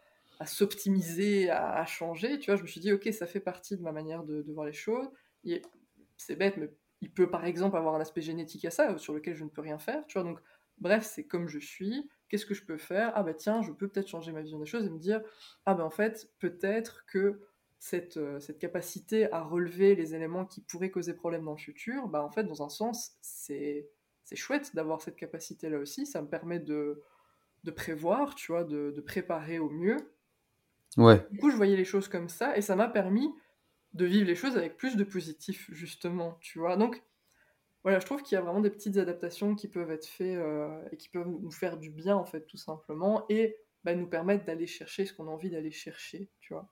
à 0.40 0.46
s'optimiser, 0.46 1.48
à, 1.48 1.76
à, 1.76 1.86
changer, 1.86 2.38
tu 2.38 2.50
vois. 2.50 2.56
Je 2.56 2.62
me 2.62 2.66
suis 2.66 2.80
dit, 2.80 2.92
ok, 2.92 3.08
ça 3.12 3.26
fait 3.26 3.40
partie 3.40 3.76
de 3.76 3.82
ma 3.82 3.92
manière 3.92 4.24
de, 4.24 4.42
de 4.42 4.52
voir 4.52 4.66
les 4.66 4.74
choses. 4.74 5.08
C'est 6.18 6.36
bête, 6.36 6.56
mais 6.56 6.68
il 7.00 7.12
peut 7.12 7.30
par 7.30 7.44
exemple 7.44 7.76
avoir 7.76 7.94
un 7.94 8.00
aspect 8.00 8.22
génétique 8.22 8.64
à 8.64 8.70
ça, 8.70 8.96
sur 8.98 9.14
lequel 9.14 9.34
je 9.34 9.44
ne 9.44 9.50
peux 9.50 9.60
rien 9.60 9.78
faire, 9.78 10.06
tu 10.06 10.18
vois. 10.18 10.28
Donc, 10.28 10.40
bref, 10.78 11.04
c'est 11.04 11.26
comme 11.26 11.48
je 11.48 11.58
suis. 11.58 12.08
Qu'est-ce 12.28 12.46
que 12.46 12.54
je 12.54 12.64
peux 12.64 12.78
faire? 12.78 13.12
Ah 13.14 13.22
bah 13.22 13.34
tiens, 13.34 13.62
je 13.62 13.70
peux 13.70 13.88
peut-être 13.88 14.08
changer 14.08 14.32
ma 14.32 14.42
vision 14.42 14.58
des 14.58 14.66
choses 14.66 14.84
et 14.86 14.90
me 14.90 14.98
dire, 14.98 15.22
ah 15.64 15.74
bah 15.74 15.84
en 15.84 15.90
fait, 15.90 16.30
peut-être 16.38 17.04
que 17.06 17.40
cette, 17.78 18.16
euh, 18.16 18.40
cette 18.40 18.58
capacité 18.58 19.30
à 19.32 19.42
relever 19.42 19.94
les 19.94 20.14
éléments 20.14 20.44
qui 20.46 20.60
pourraient 20.62 20.90
causer 20.90 21.14
problème 21.14 21.44
dans 21.44 21.52
le 21.52 21.58
futur, 21.58 22.08
bah 22.08 22.22
en 22.22 22.30
fait, 22.30 22.44
dans 22.44 22.62
un 22.62 22.68
sens, 22.68 23.16
c'est 23.20 23.90
chouette 24.34 24.74
d'avoir 24.74 25.00
cette 25.00 25.16
capacité-là 25.16 25.78
aussi. 25.78 26.06
Ça 26.06 26.20
me 26.20 26.28
permet 26.28 26.58
de, 26.58 27.02
de 27.62 27.70
prévoir, 27.70 28.34
tu 28.34 28.50
vois, 28.50 28.64
de, 28.64 28.90
de 28.90 29.00
préparer 29.00 29.58
au 29.58 29.70
mieux. 29.70 29.98
Ouais. 30.96 31.24
Du 31.30 31.38
coup, 31.38 31.50
je 31.50 31.56
voyais 31.56 31.76
les 31.76 31.84
choses 31.84 32.08
comme 32.08 32.28
ça 32.28 32.56
et 32.56 32.62
ça 32.62 32.74
m'a 32.74 32.88
permis 32.88 33.30
de 33.96 34.04
vivre 34.04 34.26
les 34.26 34.34
choses 34.34 34.56
avec 34.56 34.76
plus 34.76 34.96
de 34.96 35.04
positif, 35.04 35.68
justement, 35.72 36.36
tu 36.40 36.58
vois. 36.58 36.76
Donc, 36.76 37.02
voilà, 37.82 38.00
je 38.00 38.06
trouve 38.06 38.22
qu'il 38.22 38.36
y 38.36 38.38
a 38.38 38.42
vraiment 38.42 38.60
des 38.60 38.70
petites 38.70 38.96
adaptations 38.96 39.54
qui 39.54 39.68
peuvent 39.68 39.90
être 39.90 40.06
faites 40.06 40.36
euh, 40.36 40.82
et 40.92 40.96
qui 40.96 41.08
peuvent 41.08 41.28
nous 41.28 41.52
faire 41.52 41.76
du 41.76 41.90
bien, 41.90 42.16
en 42.16 42.24
fait, 42.24 42.46
tout 42.46 42.56
simplement, 42.56 43.24
et 43.28 43.56
bah, 43.84 43.94
nous 43.94 44.06
permettre 44.06 44.44
d'aller 44.44 44.66
chercher 44.66 45.06
ce 45.06 45.14
qu'on 45.14 45.28
a 45.28 45.30
envie 45.30 45.50
d'aller 45.50 45.70
chercher, 45.70 46.28
tu 46.40 46.52
vois. 46.52 46.68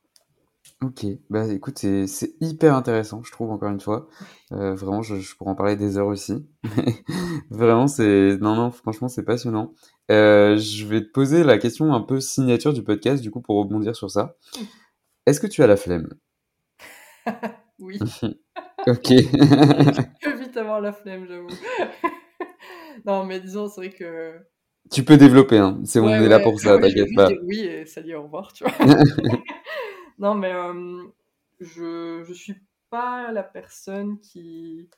Ok, 0.83 1.07
bah 1.29 1.47
écoute, 1.53 1.79
c'est 1.79 2.35
hyper 2.41 2.75
intéressant, 2.75 3.23
je 3.23 3.31
trouve, 3.31 3.51
encore 3.51 3.71
une 3.71 3.81
fois. 3.81 4.09
Euh, 4.53 4.75
vraiment, 4.75 5.03
je, 5.03 5.17
je 5.17 5.37
pourrais 5.37 5.51
en 5.51 5.55
parler 5.55 5.77
des 5.77 5.99
heures 5.99 6.07
aussi. 6.07 6.47
Vraiment, 7.51 7.87
c'est... 7.87 8.39
Non, 8.41 8.55
non, 8.57 8.71
franchement, 8.71 9.09
c'est 9.09 9.25
passionnant. 9.25 9.75
Euh, 10.11 10.57
je 10.57 10.87
vais 10.87 11.03
te 11.03 11.11
poser 11.11 11.45
la 11.45 11.59
question 11.59 11.93
un 11.93 12.01
peu 12.01 12.19
signature 12.19 12.73
du 12.73 12.83
podcast, 12.83 13.23
du 13.23 13.31
coup, 13.31 13.41
pour 13.41 13.57
rebondir 13.57 13.95
sur 13.95 14.11
ça. 14.11 14.37
Est-ce 15.27 15.39
que 15.39 15.47
tu 15.47 15.63
as 15.63 15.67
la 15.67 15.77
flemme? 15.77 16.09
Oui, 17.79 17.99
Ok. 18.87 19.09
je 19.11 20.31
peux 20.31 20.37
vite 20.39 20.57
avoir 20.57 20.81
la 20.81 20.93
flemme, 20.93 21.27
j'avoue. 21.27 21.49
Non, 23.05 23.25
mais 23.25 23.41
disons, 23.41 23.69
c'est 23.69 23.81
vrai 23.81 23.91
que... 23.91 24.39
Tu 24.91 25.03
peux 25.05 25.17
développer, 25.17 25.59
hein. 25.59 25.81
C'est, 25.85 25.99
on 26.01 26.05
Ouais, 26.07 26.13
est 26.23 26.29
là 26.29 26.41
pour 26.41 26.59
ça, 26.61 26.79
t'inquiète 26.79 27.15
pas. 27.15 27.29
oui 27.43 27.61
et 27.61 27.87
salut, 27.87 28.15
au 28.17 28.23
revoir, 28.25 28.53
tu 28.53 28.65
vois. 28.65 28.73
Non, 30.19 30.35
mais 30.35 30.53
euh, 30.53 31.05
je, 31.61 32.23
je 32.25 32.33
suis 32.33 32.55
pas 32.91 33.33
la 33.33 33.43
personne 33.43 34.21
qui, 34.21 34.89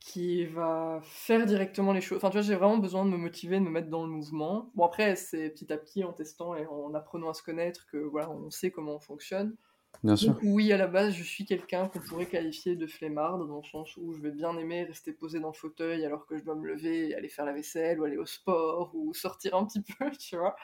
qui 0.00 0.44
va 0.46 1.00
faire 1.02 1.44
directement 1.46 1.92
les 1.92 2.00
choses. 2.00 2.18
Enfin, 2.18 2.30
tu 2.30 2.34
vois, 2.34 2.42
j'ai 2.42 2.54
vraiment 2.54 2.78
besoin 2.78 3.04
de 3.04 3.10
me 3.10 3.16
motiver, 3.16 3.56
de 3.58 3.64
me 3.64 3.70
mettre 3.70 3.88
dans 3.90 4.04
le 4.04 4.10
mouvement. 4.10 4.70
Bon, 4.74 4.84
après, 4.84 5.16
c'est 5.16 5.50
petit 5.50 5.72
à 5.72 5.76
petit 5.76 6.04
en 6.04 6.12
testant 6.12 6.54
et 6.54 6.66
en 6.66 6.94
apprenant 6.94 7.30
à 7.30 7.34
se 7.34 7.42
connaître 7.42 7.86
que 7.90 7.96
voilà, 7.98 8.30
on 8.30 8.50
sait 8.50 8.70
comment 8.70 8.94
on 8.96 9.00
fonctionne. 9.00 9.56
Donc 10.04 10.38
oui, 10.42 10.72
à 10.72 10.76
la 10.76 10.86
base, 10.86 11.12
je 11.14 11.22
suis 11.22 11.44
quelqu'un 11.44 11.88
qu'on 11.88 11.98
pourrait 11.98 12.26
qualifier 12.26 12.76
de 12.76 12.86
flemmard, 12.86 13.38
dans 13.38 13.56
le 13.58 13.64
sens 13.64 13.96
où 13.96 14.12
je 14.12 14.20
vais 14.20 14.30
bien 14.30 14.56
aimer 14.56 14.84
rester 14.84 15.12
posé 15.12 15.40
dans 15.40 15.48
le 15.48 15.54
fauteuil 15.54 16.04
alors 16.04 16.26
que 16.26 16.36
je 16.36 16.44
dois 16.44 16.54
me 16.54 16.66
lever 16.66 17.08
et 17.08 17.14
aller 17.14 17.28
faire 17.28 17.44
la 17.44 17.52
vaisselle 17.52 18.00
ou 18.00 18.04
aller 18.04 18.16
au 18.16 18.26
sport 18.26 18.94
ou 18.94 19.12
sortir 19.12 19.56
un 19.56 19.64
petit 19.64 19.82
peu, 19.98 20.10
tu 20.12 20.36
vois. 20.36 20.54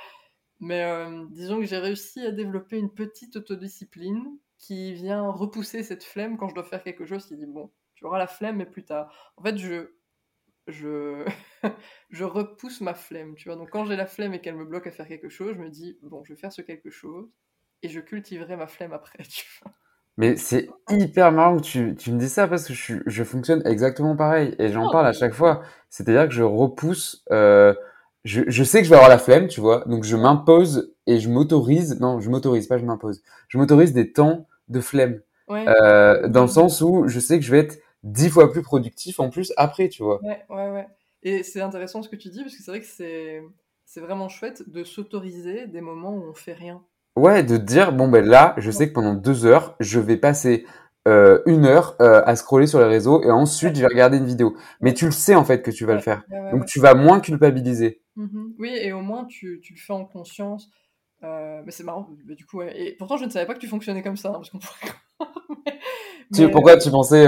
Mais 0.61 0.85
euh, 0.85 1.25
disons 1.31 1.59
que 1.59 1.67
j'ai 1.67 1.79
réussi 1.79 2.21
à 2.25 2.31
développer 2.31 2.79
une 2.79 2.95
petite 2.95 3.37
autodiscipline 3.37 4.39
qui 4.59 4.95
vient 4.95 5.29
repousser 5.31 5.83
cette 5.83 6.05
flemme 6.05 6.37
quand 6.39 6.49
je 6.49 6.55
dois 6.55 6.65
faire 6.65 6.83
quelque 6.83 7.05
chose 7.05 7.27
qui 7.27 7.37
dit 7.37 7.47
bon, 7.47 7.73
tu 7.95 8.05
auras 8.05 8.19
la 8.19 8.29
flemme 8.29 8.57
mais 8.57 8.67
plus 8.67 8.85
tard. 8.85 9.33
En 9.37 9.43
fait, 9.43 9.59
je 9.59 9.91
je 10.69 11.25
repousse 12.25 12.81
ma 12.81 12.95
flemme, 12.95 13.35
tu 13.35 13.49
vois. 13.49 13.57
Donc 13.57 13.71
quand 13.71 13.85
j'ai 13.85 13.97
la 13.97 14.07
flemme 14.07 14.33
et 14.35 14.41
qu'elle 14.41 14.57
me 14.57 14.65
bloque 14.65 14.87
à 14.87 14.93
faire 14.93 15.09
quelque 15.09 15.29
chose, 15.29 15.55
je 15.57 15.61
me 15.61 15.71
dis 15.71 15.99
bon, 16.03 16.25
je 16.25 16.33
vais 16.33 16.41
faire 16.41 16.53
ce 16.53 16.63
quelque 16.63 16.91
chose 16.91 17.29
et 17.85 17.89
je 17.89 18.01
cultiverai 18.01 18.57
ma 18.57 18.67
flemme 18.67 18.93
après, 18.93 19.23
tu 19.29 19.47
vois. 19.63 19.73
Mais 20.17 20.37
c'est 20.37 20.69
hyper 20.91 21.33
marrant 21.33 21.57
que 21.57 21.63
tu, 21.63 21.95
tu 21.97 22.13
me 22.13 22.19
dis 22.19 22.29
ça 22.29 22.47
parce 22.47 22.69
que 22.69 22.73
je, 22.73 23.25
fonctionne 23.25 23.63
exactement 23.67 24.15
pareil 24.15 24.55
et 24.61 24.71
j'en 24.71 24.87
Oh, 24.87 24.93
parle 24.93 25.09
à 25.09 25.13
chaque 25.13 25.35
fois. 25.35 25.63
C'est-à-dire 25.91 26.29
que 26.29 26.35
je 26.35 26.45
repousse, 26.45 27.25
euh, 27.33 27.75
je, 28.25 28.43
je 28.47 28.65
sais 28.65 28.79
que 28.79 28.85
je 28.85 28.91
vais 28.91 28.97
avoir 28.97 29.11
la 29.11 29.19
flemme, 29.19 29.49
tu 29.49 29.61
vois, 29.61 29.83
donc 29.87 30.05
je 30.05 30.17
m'impose 30.17 30.95
et 31.09 31.19
je 31.19 31.29
m'autorise, 31.29 31.99
non, 32.01 32.21
je 32.21 32.31
m'autorise 32.31 32.69
pas, 32.69 32.79
je 32.79 32.85
m'impose. 32.85 33.23
Je 33.49 33.59
m'autorise 33.59 33.93
des 33.93 34.13
temps 34.13 34.47
de 34.69 34.81
flemme, 34.81 35.21
ouais, 35.49 35.69
euh, 35.69 36.29
dans 36.29 36.43
le 36.43 36.49
sens 36.49 36.81
où 36.81 37.09
je 37.09 37.19
sais 37.19 37.39
que 37.41 37.45
je 37.45 37.51
vais 37.51 37.59
être 37.59 37.79
dix 38.05 38.31
fois 38.31 38.53
plus 38.53 38.63
productif 38.63 39.19
en 39.19 39.31
plus 39.31 39.53
après, 39.57 39.89
tu 39.89 40.05
vois. 40.05 40.23
ouais, 40.23 40.45
ouais, 40.49 40.71
ouais. 40.71 40.87
Et 41.25 41.43
c'est 41.43 41.61
intéressant 41.61 42.03
ce 42.03 42.09
que 42.09 42.17
tu 42.17 42.29
dis 42.29 42.43
parce 42.43 42.55
que 42.55 42.63
c'est 42.63 42.71
vrai 42.71 42.81
que 42.81 42.87
c'est 42.87 43.43
c'est 43.85 44.01
vraiment 44.01 44.29
chouette 44.29 44.69
de 44.69 44.85
s'autoriser 44.85 45.67
des 45.67 45.81
moments 45.81 46.15
où 46.15 46.23
on 46.29 46.35
fait 46.35 46.53
rien. 46.53 46.83
Ouais, 47.17 47.45
de 47.45 47.57
te 47.57 47.63
dire, 47.63 47.93
bon 47.93 48.09
ben 48.09 48.25
là, 48.25 48.55
je 48.59 48.71
sais 48.71 48.89
que 48.89 48.93
pendant 48.93 49.15
deux 49.15 49.47
heures, 49.47 49.77
je 49.79 50.01
vais 50.01 50.17
passer 50.17 50.67
euh, 51.07 51.41
une 51.47 51.65
heure 51.65 51.97
euh, 52.01 52.23
à 52.25 52.35
scroller 52.35 52.67
sur 52.67 52.81
les 52.81 52.87
réseaux 52.87 53.23
et 53.23 53.31
ensuite 53.31 53.77
je 53.77 53.83
vais 53.83 53.87
regarder 53.87 54.17
une 54.17 54.27
vidéo. 54.27 54.57
Mais 54.81 54.95
tu 54.95 55.05
le 55.05 55.11
sais 55.13 55.35
en 55.35 55.45
fait 55.45 55.63
que 55.63 55.71
tu 55.71 55.85
vas 55.85 55.95
le 55.95 56.01
faire. 56.01 56.25
ouais, 56.31 56.41
ouais, 56.41 56.51
Donc 56.51 56.67
tu 56.67 56.81
vas 56.81 56.95
moins 56.95 57.21
culpabiliser. 57.21 58.01
Mhm. 58.17 58.55
Oui, 58.59 58.71
et 58.81 58.93
au 58.93 59.01
moins 59.01 59.27
tu, 59.27 59.61
tu 59.63 59.75
le 59.75 59.79
fais 59.79 59.93
en 59.93 60.05
conscience. 60.07 60.71
Euh, 61.23 61.63
mais 61.65 61.71
c'est 61.71 61.85
marrant, 61.85 62.09
mais 62.27 62.35
du 62.35 62.45
coup, 62.47 62.59
ouais. 62.59 62.73
Et 62.79 62.93
pourtant 62.97 63.17
je 63.17 63.25
ne 63.27 63.31
savais 63.31 63.47
pas 63.47 63.55
que 63.55 63.61
tu 63.61 63.69
fonctionnais 63.69 64.03
comme 64.03 64.17
ça, 64.17 64.31
hein, 64.31 64.35
parce 64.35 64.51
qu'on 64.51 64.59
pourrait 64.61 64.93
croire. 65.17 65.47
Mais, 65.67 65.79
Tu, 66.35 66.43
mais, 66.43 66.51
pourquoi 66.51 66.77
tu 66.79 66.91
pensais, 66.91 67.27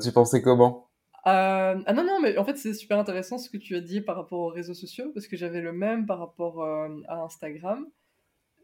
tu 0.00 0.12
pensais 0.12 0.40
comment? 0.40 0.88
ah 1.24 1.74
non, 1.92 2.04
non, 2.04 2.20
mais 2.22 2.38
en 2.38 2.44
fait 2.44 2.56
c'est 2.56 2.72
super 2.72 2.98
intéressant 2.98 3.36
ce 3.36 3.50
que 3.50 3.58
tu 3.58 3.74
as 3.76 3.80
dit 3.80 4.00
par 4.00 4.16
rapport 4.16 4.38
aux 4.38 4.48
réseaux 4.48 4.74
sociaux, 4.74 5.10
parce 5.12 5.26
que 5.26 5.36
j'avais 5.36 5.60
le 5.60 5.72
même 5.72 6.06
par 6.06 6.18
rapport 6.18 6.64
à 6.64 7.16
Instagram. 7.24 7.84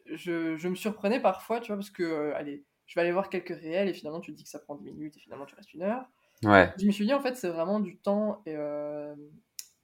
Je, 0.07 0.57
je 0.57 0.69
me 0.69 0.75
surprenais 0.75 1.21
parfois, 1.21 1.61
tu 1.61 1.69
vois, 1.69 1.77
parce 1.77 1.91
que, 1.91 2.03
euh, 2.03 2.37
allez, 2.37 2.65
je 2.87 2.95
vais 2.95 3.03
aller 3.03 3.13
voir 3.13 3.31
quelques 3.31 3.57
réels, 3.57 3.89
et 3.89 3.95
finalement 3.95 4.21
tu 4.21 4.33
te 4.33 4.37
dis 4.37 4.45
que 4.45 4.51
ça 4.51 4.59
prend 4.59 4.75
10 4.77 4.85
minutes, 4.93 5.17
et 5.17 5.21
finalement 5.21 5.47
tu 5.47 5.55
restes 5.55 5.73
une 5.75 5.83
heure. 5.83 6.07
Ouais, 6.45 6.75
Je 6.77 6.87
me 6.87 6.93
suis 6.93 7.07
dit, 7.07 7.15
en 7.15 7.21
fait, 7.21 7.37
c'est 7.37 7.49
vraiment 7.49 7.81
du 7.81 7.99
temps, 7.99 8.43
et 8.47 8.57
euh, 8.57 9.15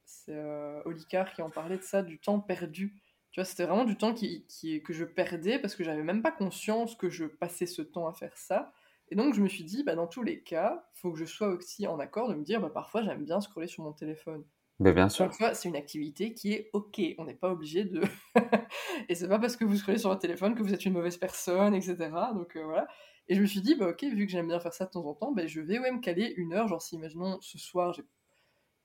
c'est 0.04 0.34
euh, 0.34 0.82
Olicard 0.84 1.32
qui 1.34 1.42
en 1.42 1.50
parlait 1.50 1.78
de 1.78 1.82
ça, 1.82 2.02
du 2.02 2.18
temps 2.20 2.40
perdu. 2.40 2.94
Tu 3.30 3.40
vois, 3.40 3.44
c'était 3.44 3.64
vraiment 3.66 3.84
du 3.84 3.96
temps 3.96 4.14
qui, 4.14 4.46
qui, 4.46 4.82
que 4.82 4.92
je 4.92 5.04
perdais 5.04 5.58
parce 5.58 5.76
que 5.76 5.84
j'avais 5.84 6.02
même 6.02 6.22
pas 6.22 6.32
conscience 6.32 6.96
que 6.96 7.10
je 7.10 7.26
passais 7.26 7.66
ce 7.66 7.82
temps 7.82 8.08
à 8.08 8.14
faire 8.14 8.36
ça. 8.36 8.72
Et 9.10 9.16
donc, 9.16 9.34
je 9.34 9.42
me 9.42 9.48
suis 9.48 9.64
dit, 9.64 9.84
bah, 9.84 9.94
dans 9.94 10.06
tous 10.06 10.22
les 10.22 10.42
cas, 10.42 10.88
faut 10.94 11.12
que 11.12 11.18
je 11.18 11.24
sois 11.26 11.48
aussi 11.48 11.86
en 11.86 11.98
accord 11.98 12.28
de 12.28 12.34
me 12.34 12.42
dire, 12.44 12.60
bah, 12.60 12.70
parfois, 12.70 13.02
j'aime 13.02 13.24
bien 13.24 13.40
scroller 13.40 13.66
sur 13.68 13.84
mon 13.84 13.92
téléphone. 13.92 14.44
Ben 14.80 14.94
bien 14.94 15.08
sûr. 15.08 15.30
c'est 15.32 15.68
une 15.68 15.76
activité 15.76 16.34
qui 16.34 16.52
est 16.52 16.70
OK. 16.72 17.00
On 17.18 17.24
n'est 17.24 17.34
pas 17.34 17.50
obligé 17.50 17.84
de. 17.84 18.02
et 19.08 19.14
c'est 19.14 19.28
pas 19.28 19.38
parce 19.38 19.56
que 19.56 19.64
vous 19.64 19.76
scrollez 19.76 19.98
sur 19.98 20.10
votre 20.10 20.20
téléphone 20.20 20.54
que 20.54 20.62
vous 20.62 20.72
êtes 20.72 20.84
une 20.84 20.92
mauvaise 20.92 21.16
personne, 21.16 21.74
etc. 21.74 21.96
Donc, 22.34 22.56
euh, 22.56 22.64
voilà. 22.64 22.86
Et 23.26 23.34
je 23.34 23.40
me 23.40 23.46
suis 23.46 23.60
dit, 23.60 23.74
bah, 23.74 23.88
OK, 23.88 24.04
vu 24.04 24.26
que 24.26 24.32
j'aime 24.32 24.46
bien 24.46 24.60
faire 24.60 24.72
ça 24.72 24.86
de 24.86 24.90
temps 24.90 25.04
en 25.04 25.14
temps, 25.14 25.32
bah, 25.32 25.46
je 25.46 25.60
vais 25.60 25.78
ouais, 25.78 25.90
me 25.90 26.00
caler 26.00 26.32
une 26.36 26.54
heure. 26.54 26.68
Genre, 26.68 26.80
si, 26.80 26.94
imaginons, 26.94 27.38
ce 27.40 27.58
soir, 27.58 27.92
j'ai 27.92 28.04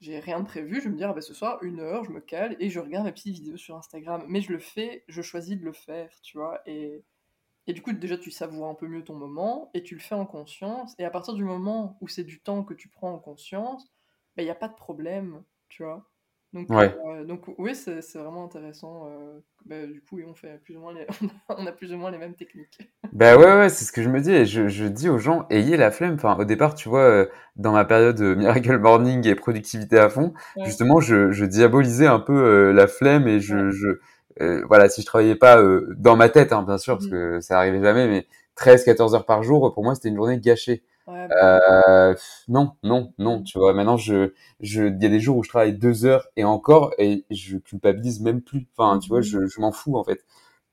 j'ai 0.04 0.20
rien 0.20 0.42
de 0.42 0.46
prévu, 0.46 0.82
je 0.82 0.86
vais 0.86 0.90
me 0.90 0.98
dire, 0.98 1.10
ah 1.10 1.14
bah, 1.14 1.22
ce 1.22 1.34
soir, 1.34 1.64
une 1.64 1.80
heure, 1.80 2.04
je 2.04 2.12
me 2.12 2.20
cale 2.20 2.58
et 2.60 2.70
je 2.70 2.80
regarde 2.82 3.06
mes 3.06 3.14
petites 3.14 3.36
vidéos 3.36 3.56
sur 3.56 3.78
Instagram. 3.78 4.26
Mais 4.28 4.42
je 4.42 4.52
le 4.52 4.60
fais, 4.60 5.06
je 5.08 5.22
choisis 5.22 5.58
de 5.58 5.64
le 5.64 5.72
faire, 5.72 6.10
tu 6.22 6.38
vois. 6.38 6.62
Et, 6.66 7.06
et 7.68 7.74
du 7.74 7.82
coup, 7.82 7.94
déjà, 7.94 8.18
tu 8.18 8.30
savoures 8.30 8.68
un 8.68 8.76
peu 8.76 8.88
mieux 8.88 9.04
ton 9.06 9.16
moment 9.16 9.72
et 9.74 9.82
tu 9.82 9.96
le 9.96 10.02
fais 10.02 10.16
en 10.16 10.26
conscience. 10.26 10.94
Et 11.00 11.06
à 11.06 11.10
partir 11.10 11.36
du 11.36 11.46
moment 11.46 11.98
où 12.02 12.10
c'est 12.10 12.26
du 12.26 12.42
temps 12.42 12.64
que 12.66 12.74
tu 12.74 12.90
prends 12.90 13.14
en 13.14 13.20
conscience, 13.20 13.94
il 14.38 14.44
n'y 14.44 14.50
a 14.50 14.56
pas 14.56 14.68
de 14.68 14.76
problème, 14.76 15.44
tu 15.76 15.84
vois. 15.84 16.08
Donc, 16.54 16.70
Ouais. 16.70 16.94
euh, 17.08 17.26
donc 17.26 17.46
oui, 17.58 17.76
c'est 17.76 18.00
vraiment 18.16 18.46
intéressant. 18.46 19.08
euh, 19.10 19.40
bah, 19.66 19.86
du 19.88 20.02
coup, 20.02 20.20
et 20.20 20.26
on, 20.26 20.36
fait 20.36 20.60
plus 20.64 20.78
ou 20.78 20.82
moins 20.82 20.94
les... 20.94 21.08
on 21.50 21.66
a 21.66 21.72
plus 21.72 21.92
ou 21.94 21.98
moins 21.98 22.12
les 22.12 22.20
mêmes 22.20 22.36
techniques. 22.36 22.80
Ben 23.12 23.38
ouais, 23.38 23.46
ouais, 23.46 23.70
c'est 23.70 23.86
ce 23.86 23.92
que 23.92 24.02
je 24.02 24.10
me 24.10 24.22
dis. 24.22 24.32
Et 24.32 24.46
je, 24.46 24.68
je 24.68 24.86
dis 24.86 25.08
aux 25.10 25.20
gens, 25.20 25.46
ayez 25.52 25.78
la 25.78 25.92
flemme. 25.92 26.16
Enfin, 26.16 26.36
au 26.40 26.46
départ, 26.46 26.74
tu 26.74 26.90
vois, 26.90 27.02
euh, 27.02 27.26
dans 27.56 27.72
ma 27.72 27.86
période 27.86 28.20
Miracle 28.22 28.78
Morning 28.80 29.28
et 29.28 29.36
productivité 29.36 30.00
à 30.00 30.10
fond, 30.10 30.34
Ouais, 30.56 30.64
justement, 30.64 31.00
je, 31.00 31.32
je 31.32 31.46
diabolisais 31.46 32.08
un 32.08 32.20
peu 32.20 32.34
euh, 32.34 32.74
la 32.74 32.88
flemme 32.88 33.28
et 33.28 33.40
je, 33.40 33.70
je 33.72 34.00
voilà, 34.68 34.90
si 34.90 35.02
je 35.02 35.06
travaillais 35.06 35.36
pas 35.36 35.62
dans 35.96 36.16
ma 36.16 36.28
tête, 36.30 36.54
hein, 36.54 36.64
bien 36.64 36.78
sûr, 36.80 36.96
parce 36.96 37.06
Mhm. 37.06 37.12
que 37.12 37.40
ça 37.40 37.58
arrivait 37.60 37.82
jamais, 37.84 38.08
mais 38.08 38.26
13, 38.56 38.84
14 38.84 39.14
heures 39.16 39.26
par 39.26 39.44
jour, 39.44 39.72
pour 39.74 39.84
moi, 39.84 39.94
c'était 39.96 40.10
une 40.10 40.16
journée 40.16 40.40
gâchée. 40.40 40.84
Ouais, 41.08 41.34
Euh, 41.44 42.14
non, 42.48 42.74
non, 42.84 43.14
non, 43.18 43.42
tu 43.44 43.58
vois. 43.58 43.74
Maintenant, 43.74 43.98
je, 43.98 44.34
je, 44.60 44.84
il 44.84 45.02
y 45.02 45.06
a 45.06 45.10
des 45.10 45.20
jours 45.20 45.38
où 45.38 45.44
je 45.44 45.50
travaille 45.50 45.74
deux 45.78 46.06
heures 46.06 46.28
et 46.36 46.44
encore, 46.44 46.94
et 46.98 47.26
je 47.32 47.58
culpabilise 47.58 48.20
même 48.22 48.42
plus. 48.42 48.68
Enfin, 48.78 49.00
tu 49.00 49.10
vois, 49.10 49.22
Mhm. 49.22 49.22
je, 49.22 49.46
je 49.48 49.60
m'en 49.62 49.72
fous 49.72 49.98
en 49.98 50.04
fait. 50.04 50.26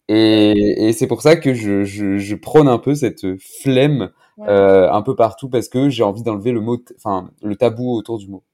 Et, 0.09 0.88
et 0.88 0.93
c'est 0.95 1.09
pour 1.09 1.23
ça 1.23 1.37
que 1.37 1.55
je, 1.55 1.85
je, 1.85 2.19
je 2.19 2.37
prône 2.37 2.69
un 2.69 2.79
peu 2.79 2.95
cette 2.95 3.38
flemme 3.38 4.11
ouais. 4.37 4.51
euh, 4.51 4.90
un 4.93 5.03
peu 5.03 5.16
partout 5.16 5.49
parce 5.51 5.69
que 5.69 5.90
j'ai 5.90 6.05
envie 6.05 6.23
d'enlever 6.25 6.53
le 6.53 6.61
mot, 6.61 6.79
enfin, 6.97 7.31
le 7.43 7.57
tabou 7.57 7.93
autour 7.97 8.19
du 8.19 8.29
mot. 8.29 8.45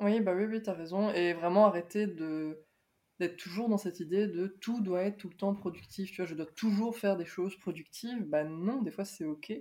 Oui, 0.00 0.20
bah 0.20 0.34
oui, 0.34 0.44
oui, 0.44 0.62
t'as 0.62 0.72
raison. 0.74 1.10
Et 1.12 1.32
vraiment 1.34 1.66
arrêter 1.66 2.06
de 2.06 2.62
d'être 3.20 3.36
toujours 3.38 3.68
dans 3.68 3.78
cette 3.78 4.00
idée 4.00 4.26
de 4.28 4.46
tout 4.60 4.80
doit 4.82 5.02
être 5.04 5.18
tout 5.18 5.28
le 5.30 5.36
temps 5.36 5.54
productif. 5.54 6.10
Tu 6.10 6.16
vois, 6.18 6.26
je 6.26 6.34
dois 6.34 6.46
toujours 6.46 6.96
faire 6.98 7.16
des 7.16 7.26
choses 7.26 7.56
productives. 7.56 8.24
Bah 8.24 8.44
non, 8.44 8.82
des 8.82 8.90
fois 8.92 9.04
c'est 9.06 9.24
ok. 9.26 9.52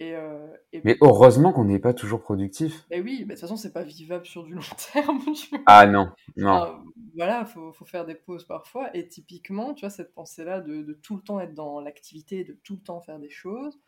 Et, 0.00 0.14
euh, 0.14 0.48
et 0.72 0.80
Mais 0.84 0.96
heureusement 1.00 1.52
qu'on 1.52 1.64
n'est 1.64 1.78
pas 1.78 1.94
toujours 1.94 2.20
productif. 2.20 2.84
bah 2.90 2.96
oui, 3.02 3.24
bah, 3.24 3.34
de 3.34 3.40
toute 3.40 3.40
façon 3.40 3.56
c'est 3.56 3.72
pas 3.72 3.84
vivable 3.84 4.26
sur 4.26 4.42
du 4.42 4.54
long 4.54 4.60
terme. 4.92 5.20
tu 5.34 5.50
vois. 5.50 5.60
Ah 5.66 5.86
non, 5.86 6.10
non. 6.36 6.50
Enfin, 6.50 6.84
voilà, 7.16 7.44
faut, 7.44 7.72
faut 7.72 7.84
faire 7.84 8.04
des 8.04 8.16
pauses 8.16 8.44
parfois. 8.44 8.94
Et 8.96 9.06
typiquement, 9.06 9.72
tu 9.74 9.80
vois, 9.80 9.90
cette 9.90 10.12
pensée-là 10.12 10.60
de, 10.60 10.82
de 10.82 10.92
tout 10.94 11.16
le 11.16 11.22
temps 11.22 11.38
être 11.38 11.54
dans 11.54 11.80
l'activité, 11.80 12.42
de 12.44 12.54
tout 12.64 12.74
le 12.74 12.80
temps 12.80 13.00
faire 13.00 13.20
des 13.20 13.30
choses, 13.30 13.78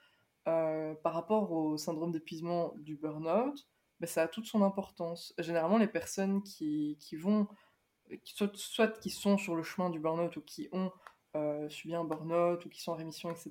euh, 0.47 0.95
par 1.03 1.13
rapport 1.13 1.51
au 1.51 1.77
syndrome 1.77 2.13
d'épuisement 2.13 2.73
du 2.79 2.97
burn-out, 2.97 3.67
bah, 3.99 4.07
ça 4.07 4.23
a 4.23 4.29
toute 4.29 4.47
son 4.47 4.63
importance. 4.63 5.35
Généralement, 5.39 5.79
les 5.79 5.89
personnes 5.89 6.43
qui, 6.43 6.97
qui 7.01 7.17
vont 7.17 7.49
qui 8.23 8.35
soit, 8.35 8.51
soit 8.55 8.99
qui 9.01 9.11
sont 9.11 9.39
sur 9.39 9.57
le 9.57 9.65
chemin 9.65 9.91
du 9.91 9.99
burn-out 9.99 10.37
ou 10.37 10.41
qui 10.41 10.69
ont 10.73 10.93
euh, 11.35 11.69
subi 11.69 11.95
un 11.95 12.05
burn-out 12.05 12.65
ou 12.65 12.69
qui 12.69 12.81
sont 12.81 12.93
en 12.93 12.97
rémission, 12.97 13.31
etc., 13.31 13.51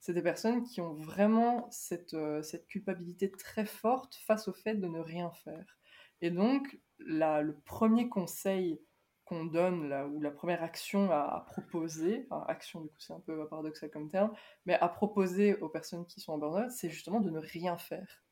c'est 0.00 0.14
des 0.14 0.22
personnes 0.22 0.64
qui 0.64 0.80
ont 0.80 0.94
vraiment 0.94 1.68
cette, 1.70 2.14
euh, 2.14 2.42
cette 2.42 2.66
culpabilité 2.66 3.30
très 3.30 3.66
forte 3.66 4.16
face 4.26 4.48
au 4.48 4.52
fait 4.52 4.74
de 4.74 4.88
ne 4.88 4.98
rien 4.98 5.30
faire. 5.30 5.78
Et 6.22 6.30
donc, 6.30 6.78
la, 6.98 7.42
le 7.42 7.54
premier 7.54 8.08
conseil 8.08 8.80
qu'on 9.24 9.44
donne, 9.44 9.88
là, 9.88 10.06
ou 10.06 10.20
la 10.20 10.30
première 10.30 10.62
action 10.62 11.10
à, 11.12 11.44
proposer, 11.46 12.26
enfin, 12.30 12.44
action 12.48 12.80
du 12.80 12.88
coup 12.88 12.98
c'est 12.98 13.12
un 13.12 13.20
peu 13.20 13.46
paradoxal 13.46 13.90
comme 13.90 14.10
terme, 14.10 14.32
mais 14.66 14.74
à 14.74 14.88
proposer 14.88 15.54
aux 15.56 15.68
personnes 15.68 16.04
qui 16.06 16.20
sont 16.20 16.32
en 16.32 16.38
burn-out, 16.38 16.70
c'est 16.70 16.90
justement 16.90 17.20
de 17.20 17.30
ne 17.30 17.38
rien 17.38 17.76
faire. 17.76 18.24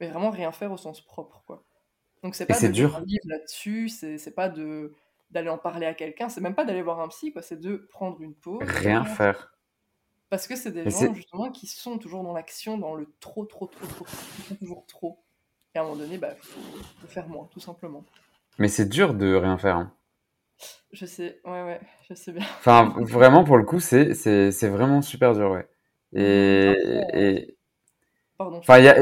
Mais 0.00 0.08
vraiment 0.08 0.30
rien 0.30 0.50
faire 0.50 0.72
au 0.72 0.76
sens 0.76 1.04
propre, 1.04 1.44
quoi. 1.46 1.64
Donc 2.22 2.34
c'est 2.34 2.46
pas 2.46 2.58
de 2.58 2.68
dur. 2.68 2.96
un 2.96 3.04
livre 3.04 3.24
là-dessus, 3.26 3.88
c'est 3.88 4.34
pas 4.34 4.48
de 4.48 4.92
d'aller 5.30 5.48
en 5.48 5.58
parler 5.58 5.86
à 5.86 5.94
quelqu'un, 5.94 6.28
c'est 6.28 6.40
même 6.40 6.56
pas 6.56 6.64
d'aller 6.64 6.82
voir 6.82 6.98
un 6.98 7.06
psy, 7.06 7.32
quoi, 7.32 7.40
c'est 7.40 7.60
de 7.60 7.76
prendre 7.76 8.20
une 8.20 8.34
pause. 8.34 8.64
Rien 8.66 9.04
faire. 9.04 9.54
Parce 10.30 10.46
que 10.46 10.54
c'est 10.54 10.70
des 10.70 10.88
gens 10.88 11.12
justement 11.12 11.50
qui 11.50 11.66
sont 11.66 11.98
toujours 11.98 12.22
dans 12.22 12.32
l'action, 12.32 12.78
dans 12.78 12.94
le 12.94 13.12
trop, 13.18 13.44
trop, 13.44 13.66
trop, 13.66 13.86
trop, 13.86 14.06
toujours 14.60 14.86
trop. 14.86 15.18
Et 15.74 15.78
à 15.78 15.82
un 15.82 15.84
moment 15.84 15.96
donné, 15.96 16.18
bah, 16.18 16.34
faut, 16.40 16.60
faut 17.00 17.06
faire 17.08 17.28
moins, 17.28 17.48
tout 17.52 17.60
simplement. 17.60 18.04
Mais 18.58 18.68
c'est 18.68 18.88
dur 18.88 19.14
de 19.14 19.34
rien 19.34 19.58
faire. 19.58 19.76
Hein. 19.76 19.92
Je 20.92 21.06
sais, 21.06 21.40
ouais, 21.44 21.62
ouais, 21.62 21.80
je 22.08 22.14
sais 22.14 22.32
bien. 22.32 22.44
Enfin, 22.58 22.94
vraiment, 23.00 23.42
pour 23.42 23.58
le 23.58 23.64
coup, 23.64 23.80
c'est, 23.80 24.14
c'est, 24.14 24.68
vraiment 24.68 25.02
super 25.02 25.34
dur, 25.34 25.50
ouais. 25.50 25.68
Et. 26.12 26.74
et... 27.12 27.56
Pardon. 28.38 28.58
Enfin, 28.58 28.78
y 28.78 28.88
a... 28.88 28.96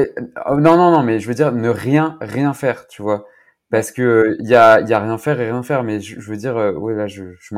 Oh, 0.47 0.55
non, 0.55 0.77
non, 0.77 0.91
non, 0.91 1.03
mais 1.03 1.19
je 1.19 1.27
veux 1.27 1.33
dire, 1.33 1.51
ne 1.51 1.69
rien, 1.69 2.17
rien 2.21 2.53
faire, 2.53 2.87
tu 2.87 3.01
vois. 3.01 3.25
Parce 3.69 3.91
que 3.91 4.35
il 4.39 4.47
y 4.47 4.55
a, 4.55 4.81
y 4.81 4.93
a 4.93 4.99
rien 4.99 5.17
faire 5.19 5.39
et 5.39 5.45
rien 5.45 5.61
faire, 5.61 5.83
mais 5.83 5.99
je, 5.99 6.19
veux 6.19 6.37
dire, 6.37 6.57
euh, 6.57 6.73
ouais, 6.73 6.95
là, 6.95 7.07
je, 7.07 7.35
je 7.39 7.55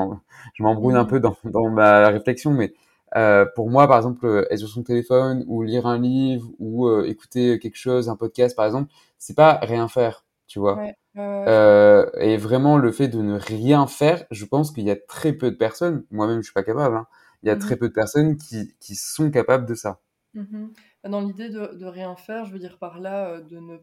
m'embrouille 0.60 0.96
un 0.96 1.06
mmh. 1.06 1.08
peu 1.08 1.20
dans, 1.22 1.38
dans 1.46 1.70
ma 1.70 2.10
réflexion, 2.10 2.52
mais 2.52 2.74
euh, 3.16 3.46
pour 3.56 3.70
moi, 3.70 3.88
par 3.88 3.98
exemple, 3.98 4.26
euh, 4.26 4.46
être 4.50 4.60
sur 4.60 4.70
son 4.70 4.84
téléphone 4.84 5.44
ou 5.48 5.64
lire 5.64 5.86
un 5.86 6.00
livre 6.00 6.50
ou 6.60 6.88
euh, 6.88 7.06
écouter 7.06 7.60
quelque 7.60 7.78
chose, 7.78 8.10
un 8.10 8.16
podcast, 8.16 8.56
par 8.56 8.66
exemple, 8.66 8.92
c'est 9.18 9.36
pas 9.36 9.60
rien 9.62 9.88
faire, 9.88 10.26
tu 10.48 10.60
vois. 10.60 10.78
Ouais. 10.78 10.96
Euh, 11.18 12.10
et 12.20 12.38
vraiment, 12.38 12.78
le 12.78 12.92
fait 12.92 13.10
de 13.10 13.22
ne 13.22 13.38
rien 13.38 13.86
faire, 13.88 14.24
je 14.32 14.46
pense 14.46 14.72
qu'il 14.72 14.86
y 14.86 14.92
a 14.92 14.96
très 14.96 15.34
peu 15.34 15.52
de 15.52 15.58
personnes, 15.58 16.06
moi-même 16.10 16.38
je 16.38 16.46
suis 16.46 16.54
pas 16.54 16.64
capable, 16.64 16.96
hein, 16.96 17.08
il 17.44 17.48
y 17.48 17.50
a 17.50 17.58
très 17.58 17.76
mmh 17.76 17.80
peu 17.80 17.90
de 17.90 17.94
personnes 17.94 18.38
qui, 18.38 18.74
qui 18.80 18.96
sont 18.96 19.30
capables 19.30 19.66
de 19.66 19.76
ça. 19.76 20.00
Mmh 20.34 20.68
Dans 21.04 21.20
l'idée 21.20 21.50
de, 21.50 21.76
de, 21.76 21.86
rien 21.86 22.16
faire, 22.16 22.46
je 22.46 22.54
veux 22.54 22.60
dire 22.60 22.78
par 22.78 23.00
là 23.00 23.42
de 23.42 23.60
ne 23.60 23.78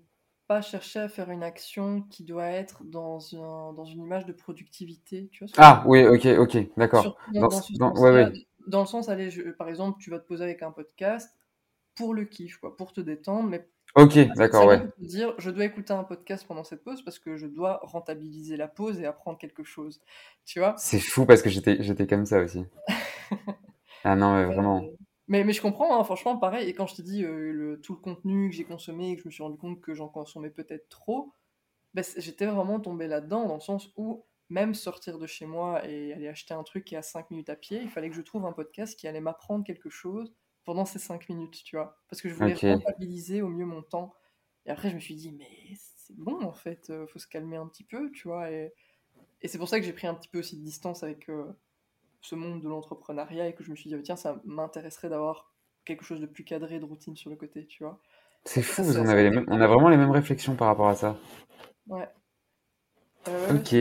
pas 0.47 0.63
chercher 0.63 1.01
à 1.01 1.09
faire 1.09 1.31
une 1.31 1.43
action 1.43 2.01
qui 2.09 2.25
doit 2.25 2.47
être 2.47 2.83
dans, 2.85 3.19
un, 3.35 3.75
dans 3.75 3.85
une 3.85 4.03
image 4.03 4.25
de 4.25 4.33
productivité. 4.33 5.29
Tu 5.31 5.45
vois 5.45 5.53
ah 5.59 5.83
oui, 5.87 6.07
ok, 6.07 6.27
ok, 6.39 6.57
d'accord. 6.79 7.19
Dans, 7.35 7.49
dans, 7.79 7.93
ouais, 8.01 8.11
ouais. 8.11 8.33
Dans, 8.69 8.81
le 8.81 8.87
sens, 8.87 9.09
allez, 9.09 9.31
par 9.59 9.69
exemple, 9.69 10.01
tu 10.01 10.11
vas 10.11 10.19
te 10.19 10.27
poser 10.27 10.45
avec 10.45 10.63
un 10.63 10.71
podcast 10.71 11.35
pour 11.95 12.15
le 12.15 12.25
kiff, 12.25 12.59
quoi, 12.59 12.77
pour 12.77 12.93
te 12.93 13.01
détendre, 13.01 13.49
mais 13.49 13.69
Ok, 13.95 14.19
d'accord, 14.37 14.67
ouais. 14.67 14.83
Dire, 14.99 15.35
je 15.39 15.51
dois 15.51 15.65
écouter 15.65 15.93
un 15.93 16.05
podcast 16.05 16.47
pendant 16.47 16.65
cette 16.65 16.85
pause 16.85 17.03
parce 17.03 17.19
que 17.19 17.37
je 17.37 17.47
dois 17.47 17.81
rentabiliser 17.83 18.57
la 18.57 18.69
pause 18.69 19.01
et 19.01 19.07
apprendre 19.07 19.39
quelque 19.39 19.65
chose. 19.65 20.01
Tu 20.45 20.59
vois? 20.59 20.75
C'est 20.77 21.01
fou 21.01 21.25
parce 21.25 21.43
que 21.43 21.49
j'étais, 21.49 21.83
j'étais 21.83 22.07
comme 22.07 22.27
ça 22.27 22.41
aussi. 22.41 22.65
ah 24.05 24.15
non, 24.15 24.35
mais 24.35 24.45
vraiment. 24.45 24.85
Mais, 25.27 25.43
mais 25.45 25.53
je 25.53 25.61
comprends, 25.61 25.99
hein, 25.99 26.05
franchement, 26.05 26.37
pareil. 26.37 26.69
Et 26.69 26.75
quand 26.75 26.87
je 26.87 26.97
te 26.97 27.03
dis 27.03 27.25
euh, 27.25 27.53
le, 27.53 27.81
tout 27.81 27.95
le 27.95 27.99
contenu 27.99 28.51
que 28.51 28.57
j'ai 28.57 28.65
consommé 28.65 29.11
et 29.11 29.17
que 29.17 29.23
je 29.23 29.29
me 29.29 29.33
suis 29.33 29.43
rendu 29.43 29.59
compte 29.59 29.81
que 29.81 29.95
j'en 29.95 30.09
consommais 30.09 30.51
peut-être 30.51 30.89
trop, 30.89 31.33
bah, 31.95 32.03
j'étais 32.17 32.47
vraiment 32.47 32.81
tombé 32.81 33.09
là-dedans 33.09 33.47
dans 33.47 33.55
le 33.55 33.61
sens 33.61 33.91
où 33.97 34.25
même 34.51 34.75
sortir 34.75 35.19
de 35.19 35.27
chez 35.27 35.47
moi 35.47 35.87
et 35.87 36.13
aller 36.13 36.29
acheter 36.29 36.55
un 36.55 36.63
truc 36.63 36.85
qui 36.85 36.95
est 36.95 36.99
à 36.99 37.03
5 37.03 37.31
minutes 37.31 37.51
à 37.51 37.57
pied, 37.57 37.81
il 37.83 37.91
fallait 37.91 38.09
que 38.09 38.17
je 38.17 38.23
trouve 38.23 38.47
un 38.47 38.53
podcast 38.53 38.99
qui 38.99 39.07
allait 39.07 39.21
m'apprendre 39.21 39.65
quelque 39.65 39.91
chose 39.91 40.35
pendant 40.69 40.85
ces 40.85 40.99
cinq 40.99 41.31
minutes, 41.31 41.65
tu 41.65 41.77
vois. 41.77 41.97
Parce 42.11 42.21
que 42.21 42.29
je 42.29 42.35
voulais 42.35 42.53
rentabiliser 42.53 43.41
au 43.41 43.49
mieux 43.49 43.65
mon 43.65 43.81
temps. 43.81 44.13
Et 44.67 44.71
après, 44.71 44.91
je 44.91 44.97
me 44.97 45.01
suis 45.01 45.15
dit, 45.15 45.33
mais 45.33 45.49
c'est 45.75 46.15
bon, 46.15 46.43
en 46.43 46.53
fait, 46.53 46.91
euh, 46.91 47.07
faut 47.07 47.19
se 47.19 47.27
calmer 47.27 47.57
un 47.57 47.67
petit 47.67 47.85
peu, 47.85 48.11
tu 48.11 48.29
vois. 48.29 48.51
Et, 48.51 48.75
et 49.41 49.49
c'est 49.49 49.57
pour 49.57 49.67
ça 49.67 49.81
que 49.81 49.87
j'ai 49.87 49.95
pris 49.95 50.07
un 50.07 50.13
petit 50.13 50.29
peu 50.29 50.41
aussi 50.41 50.59
de 50.59 50.63
distance 50.63 51.03
avec 51.03 51.31
euh, 51.31 51.57
ce 52.21 52.35
monde 52.35 52.61
de 52.61 52.69
l'entrepreneuriat 52.69 53.49
et 53.49 53.55
que 53.55 53.65
je 53.65 53.71
me 53.71 53.77
suis 53.77 53.89
dit, 53.89 53.97
oh, 53.97 54.03
tiens, 54.03 54.17
ça 54.17 54.43
m'intéresserait 54.45 55.09
d'avoir 55.09 55.55
quelque 55.87 56.05
chose 56.05 56.21
de 56.21 56.27
plus 56.27 56.45
cadré, 56.45 56.79
de 56.79 56.85
routine 56.85 57.17
sur 57.17 57.31
le 57.31 57.37
côté, 57.37 57.67
tu 57.67 57.83
vois. 57.83 57.99
C'est 58.45 58.61
fou, 58.61 58.83
vous 58.83 58.99
en 58.99 59.07
avez 59.07 59.31
les 59.31 59.39
on 59.49 59.61
a 59.63 59.67
vraiment 59.67 59.89
les 59.89 59.97
mêmes 59.97 60.11
réflexions 60.11 60.55
par 60.55 60.69
rapport 60.69 60.89
à 60.89 60.95
ça. 60.95 61.17
Ouais. 61.87 62.09
Euh, 63.29 63.57
ok. 63.57 63.75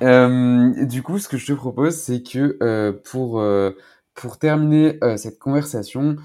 Du 0.00 1.02
coup, 1.02 1.18
ce 1.18 1.28
que 1.28 1.36
je 1.36 1.46
te 1.46 1.52
propose, 1.52 1.96
c'est 1.96 2.22
que 2.22 2.92
pour 3.04 3.42
pour 4.14 4.38
terminer 4.38 4.98
euh, 5.02 5.16
cette 5.16 5.38
conversation, 5.38 6.16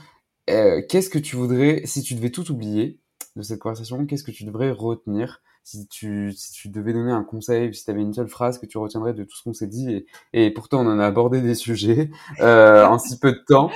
euh, 0.50 0.82
qu'est-ce 0.88 1.10
que 1.10 1.20
tu 1.20 1.36
voudrais, 1.36 1.82
si 1.86 2.02
tu 2.02 2.16
devais 2.16 2.32
tout 2.32 2.52
oublier 2.52 3.00
de 3.36 3.42
cette 3.42 3.60
conversation, 3.60 4.06
qu'est-ce 4.06 4.24
que 4.24 4.32
tu 4.32 4.46
devrais 4.46 4.72
retenir? 4.72 5.42
Si 5.64 5.86
tu, 5.88 6.32
si 6.32 6.54
tu 6.54 6.70
devais 6.70 6.94
donner 6.94 7.12
un 7.12 7.26
conseil, 7.26 7.74
si 7.74 7.84
tu 7.84 7.92
avais 7.92 8.02
une 8.02 8.14
seule 8.14 8.30
phrase 8.30 8.58
que 8.58 8.66
tu 8.66 8.78
retiendrais 8.78 9.14
de 9.14 9.26
tout 9.26 9.36
ce 9.36 9.44
qu'on 9.44 9.54
s'est 9.54 9.68
dit, 9.68 10.06
et, 10.32 10.46
et, 10.46 10.52
pourtant 10.52 10.80
on 10.80 10.90
en 10.90 10.98
a 10.98 11.06
abordé 11.06 11.42
des 11.42 11.56
sujets 11.56 12.10
euh, 12.40 12.86
en 12.86 12.98
si 12.98 13.20
peu 13.20 13.34
de 13.34 13.44
temps, 13.46 13.70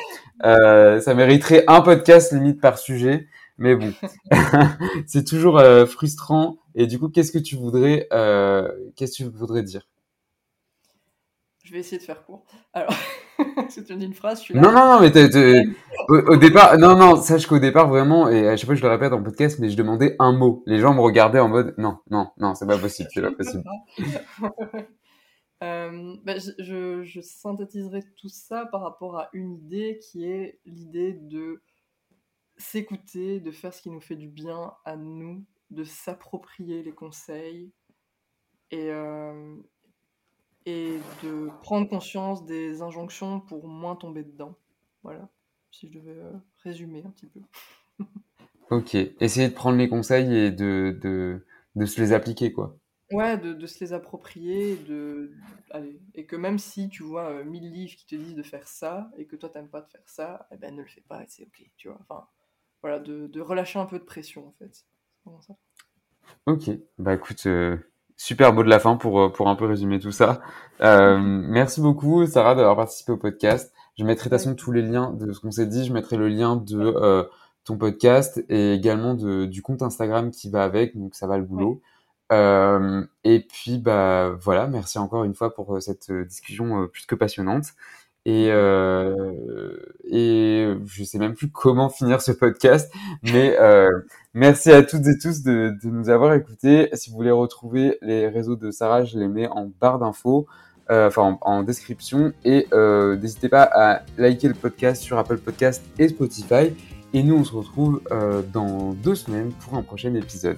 euh, 0.45 1.01
ça 1.01 1.13
mériterait 1.13 1.65
un 1.67 1.81
podcast 1.81 2.31
limite 2.31 2.61
par 2.61 2.77
sujet, 2.77 3.27
mais 3.61 3.75
bon, 3.75 3.93
c'est 5.07 5.23
toujours 5.23 5.59
euh, 5.59 5.85
frustrant. 5.85 6.57
Et 6.73 6.87
du 6.87 6.97
coup, 6.99 7.09
qu'est-ce 7.09 7.31
que 7.31 7.37
tu 7.37 7.55
voudrais, 7.55 8.07
euh, 8.11 8.69
qu'est-ce 8.95 9.23
que 9.23 9.29
tu 9.29 9.37
voudrais 9.37 9.63
dire? 9.63 9.87
Je 11.63 11.71
vais 11.71 11.79
essayer 11.79 11.99
de 11.99 12.03
faire 12.03 12.25
court. 12.25 12.43
Alors. 12.73 12.93
si 13.69 13.83
tu 13.83 13.95
dis 13.95 14.05
une 14.05 14.13
phrase, 14.13 14.39
je 14.39 14.45
suis 14.45 14.53
là. 14.53 14.61
Non, 14.61 14.71
non, 14.71 14.85
non, 14.85 14.99
mais 14.99 15.09
au, 16.09 16.37
départ, 16.37 16.77
non, 16.77 16.95
non, 16.97 17.15
sache 17.15 17.45
qu'au 17.45 17.59
départ, 17.59 17.87
vraiment, 17.87 18.29
et 18.29 18.47
à 18.47 18.57
chaque 18.57 18.65
fois 18.65 18.75
je 18.75 18.81
le 18.81 18.89
répète 18.89 19.13
en 19.13 19.21
podcast, 19.21 19.59
mais 19.59 19.69
je 19.69 19.77
demandais 19.77 20.15
un 20.19 20.31
mot. 20.31 20.63
Les 20.65 20.79
gens 20.79 20.93
me 20.93 21.01
regardaient 21.01 21.39
en 21.39 21.47
mode, 21.47 21.75
non, 21.77 21.99
non, 22.09 22.29
non, 22.37 22.55
c'est 22.55 22.67
pas 22.67 22.77
possible, 22.77 23.09
c'est 23.13 23.21
pas 23.21 23.31
possible. 23.31 23.63
euh, 25.63 26.15
je, 26.59 27.03
je, 27.03 27.21
synthétiserai 27.21 28.01
tout 28.17 28.29
ça 28.29 28.65
par 28.71 28.81
rapport 28.81 29.17
à 29.17 29.29
une 29.33 29.53
idée 29.53 29.99
qui 30.01 30.25
est 30.25 30.59
l'idée 30.65 31.13
de 31.13 31.61
s'écouter, 32.61 33.39
de 33.39 33.51
faire 33.51 33.73
ce 33.73 33.81
qui 33.81 33.89
nous 33.89 34.01
fait 34.01 34.15
du 34.15 34.27
bien 34.27 34.73
à 34.85 34.95
nous, 34.95 35.43
de 35.71 35.83
s'approprier 35.83 36.83
les 36.83 36.91
conseils 36.91 37.71
et, 38.71 38.89
euh, 38.89 39.55
et 40.65 40.99
de 41.23 41.49
prendre 41.61 41.87
conscience 41.87 42.45
des 42.45 42.81
injonctions 42.81 43.39
pour 43.39 43.67
moins 43.67 43.95
tomber 43.95 44.23
dedans. 44.23 44.55
Voilà, 45.03 45.29
si 45.71 45.87
je 45.87 45.99
devais 45.99 46.11
euh, 46.11 46.33
résumer 46.63 47.03
un 47.05 47.09
petit 47.09 47.27
peu. 47.27 47.41
ok, 48.69 48.95
essayer 49.19 49.49
de 49.49 49.53
prendre 49.53 49.77
les 49.77 49.89
conseils 49.89 50.35
et 50.35 50.51
de, 50.51 50.97
de, 51.01 51.45
de 51.75 51.85
se 51.85 51.99
les 51.99 52.13
appliquer, 52.13 52.51
quoi. 52.51 52.77
Ouais, 53.11 53.37
de, 53.37 53.51
de, 53.51 53.67
se 53.67 53.83
les 53.83 53.91
approprier, 53.91 54.77
de, 54.77 55.33
allez, 55.71 55.99
et 56.15 56.25
que 56.25 56.37
même 56.37 56.57
si 56.57 56.87
tu 56.87 57.03
vois 57.03 57.29
euh, 57.29 57.43
mille 57.43 57.69
livres 57.69 57.95
qui 57.97 58.05
te 58.05 58.15
disent 58.15 58.35
de 58.35 58.43
faire 58.43 58.67
ça, 58.67 59.11
et 59.17 59.25
que 59.25 59.35
toi 59.35 59.49
t'aimes 59.49 59.67
pas 59.67 59.81
de 59.81 59.89
faire 59.89 60.07
ça, 60.07 60.47
eh 60.51 60.55
ben 60.55 60.73
ne 60.73 60.81
le 60.81 60.87
fais 60.87 61.01
pas, 61.01 61.21
et 61.21 61.25
c'est 61.27 61.43
ok, 61.43 61.69
tu 61.75 61.89
vois. 61.89 61.97
Enfin, 62.01 62.25
voilà, 62.81 62.99
de, 62.99 63.27
de 63.27 63.41
relâcher 63.41 63.79
un 63.79 63.85
peu 63.85 63.99
de 63.99 64.03
pression, 64.03 64.47
en 64.47 64.53
fait. 64.59 64.85
Ça. 65.41 65.53
Ok, 66.47 66.71
bah 66.97 67.13
écoute, 67.13 67.43
euh, 67.45 67.77
super 68.21 68.53
beau 68.53 68.63
de 68.63 68.69
la 68.69 68.79
fin 68.79 68.97
pour, 68.97 69.19
euh, 69.19 69.29
pour 69.29 69.49
un 69.49 69.55
peu 69.55 69.65
résumer 69.65 69.99
tout 69.99 70.11
ça. 70.11 70.41
Euh, 70.81 71.17
merci 71.21 71.81
beaucoup, 71.81 72.25
Sarah, 72.27 72.53
d'avoir 72.53 72.75
participé 72.75 73.11
au 73.11 73.17
podcast. 73.17 73.73
Je 73.97 74.03
mettrai 74.03 74.29
de 74.29 74.35
toute 74.35 74.39
façon 74.39 74.55
tous 74.55 74.71
les 74.71 74.83
liens 74.83 75.11
de 75.11 75.33
ce 75.33 75.39
qu'on 75.39 75.49
s'est 75.49 75.65
dit. 75.65 75.85
Je 75.85 75.91
mettrai 75.91 76.17
le 76.17 76.27
lien 76.27 76.55
de 76.55 76.79
euh, 76.79 77.23
ton 77.63 77.77
podcast 77.77 78.43
et 78.47 78.73
également 78.73 79.15
de, 79.15 79.45
du 79.45 79.63
compte 79.63 79.81
Instagram 79.81 80.29
qui 80.29 80.51
va 80.51 80.63
avec, 80.63 80.95
donc 80.95 81.15
ça 81.15 81.25
va 81.25 81.37
le 81.39 81.43
boulot. 81.43 81.81
Et 83.23 83.47
puis, 83.51 83.79
bah 83.79 84.29
voilà, 84.39 84.67
merci 84.67 84.99
encore 84.99 85.23
une 85.23 85.33
fois 85.33 85.53
pour 85.53 85.81
cette 85.81 86.11
discussion 86.11 86.87
plus 86.87 87.05
que 87.05 87.15
passionnante. 87.15 87.65
Et, 88.25 88.51
euh, 88.51 89.75
et 90.03 90.67
je 90.85 91.03
sais 91.03 91.17
même 91.17 91.33
plus 91.33 91.49
comment 91.49 91.89
finir 91.89 92.21
ce 92.21 92.31
podcast, 92.31 92.93
mais 93.23 93.57
euh, 93.59 93.89
merci 94.35 94.71
à 94.71 94.83
toutes 94.83 95.07
et 95.07 95.17
tous 95.17 95.41
de, 95.41 95.75
de, 95.83 95.89
nous 95.89 96.09
avoir 96.09 96.33
écoutés. 96.35 96.89
Si 96.93 97.09
vous 97.09 97.15
voulez 97.15 97.31
retrouver 97.31 97.97
les 98.03 98.27
réseaux 98.27 98.55
de 98.55 98.69
Sarah, 98.69 99.05
je 99.05 99.17
les 99.17 99.27
mets 99.27 99.47
en 99.47 99.71
barre 99.81 99.97
d'infos, 99.97 100.45
euh, 100.91 101.07
enfin 101.07 101.39
en, 101.41 101.51
en, 101.51 101.63
description. 101.63 102.31
Et 102.45 102.67
euh, 102.73 103.17
n'hésitez 103.17 103.49
pas 103.49 103.63
à 103.63 104.01
liker 104.17 104.49
le 104.49 104.53
podcast 104.53 105.01
sur 105.01 105.17
Apple 105.17 105.37
Podcast 105.37 105.83
et 105.97 106.09
Spotify. 106.09 106.73
Et 107.13 107.23
nous, 107.23 107.35
on 107.35 107.43
se 107.43 107.53
retrouve 107.53 108.01
euh, 108.11 108.41
dans 108.53 108.93
deux 108.93 109.15
semaines 109.15 109.51
pour 109.51 109.75
un 109.75 109.83
prochain 109.83 110.13
épisode. 110.13 110.57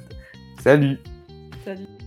Salut 0.62 1.00
Salut 1.64 2.03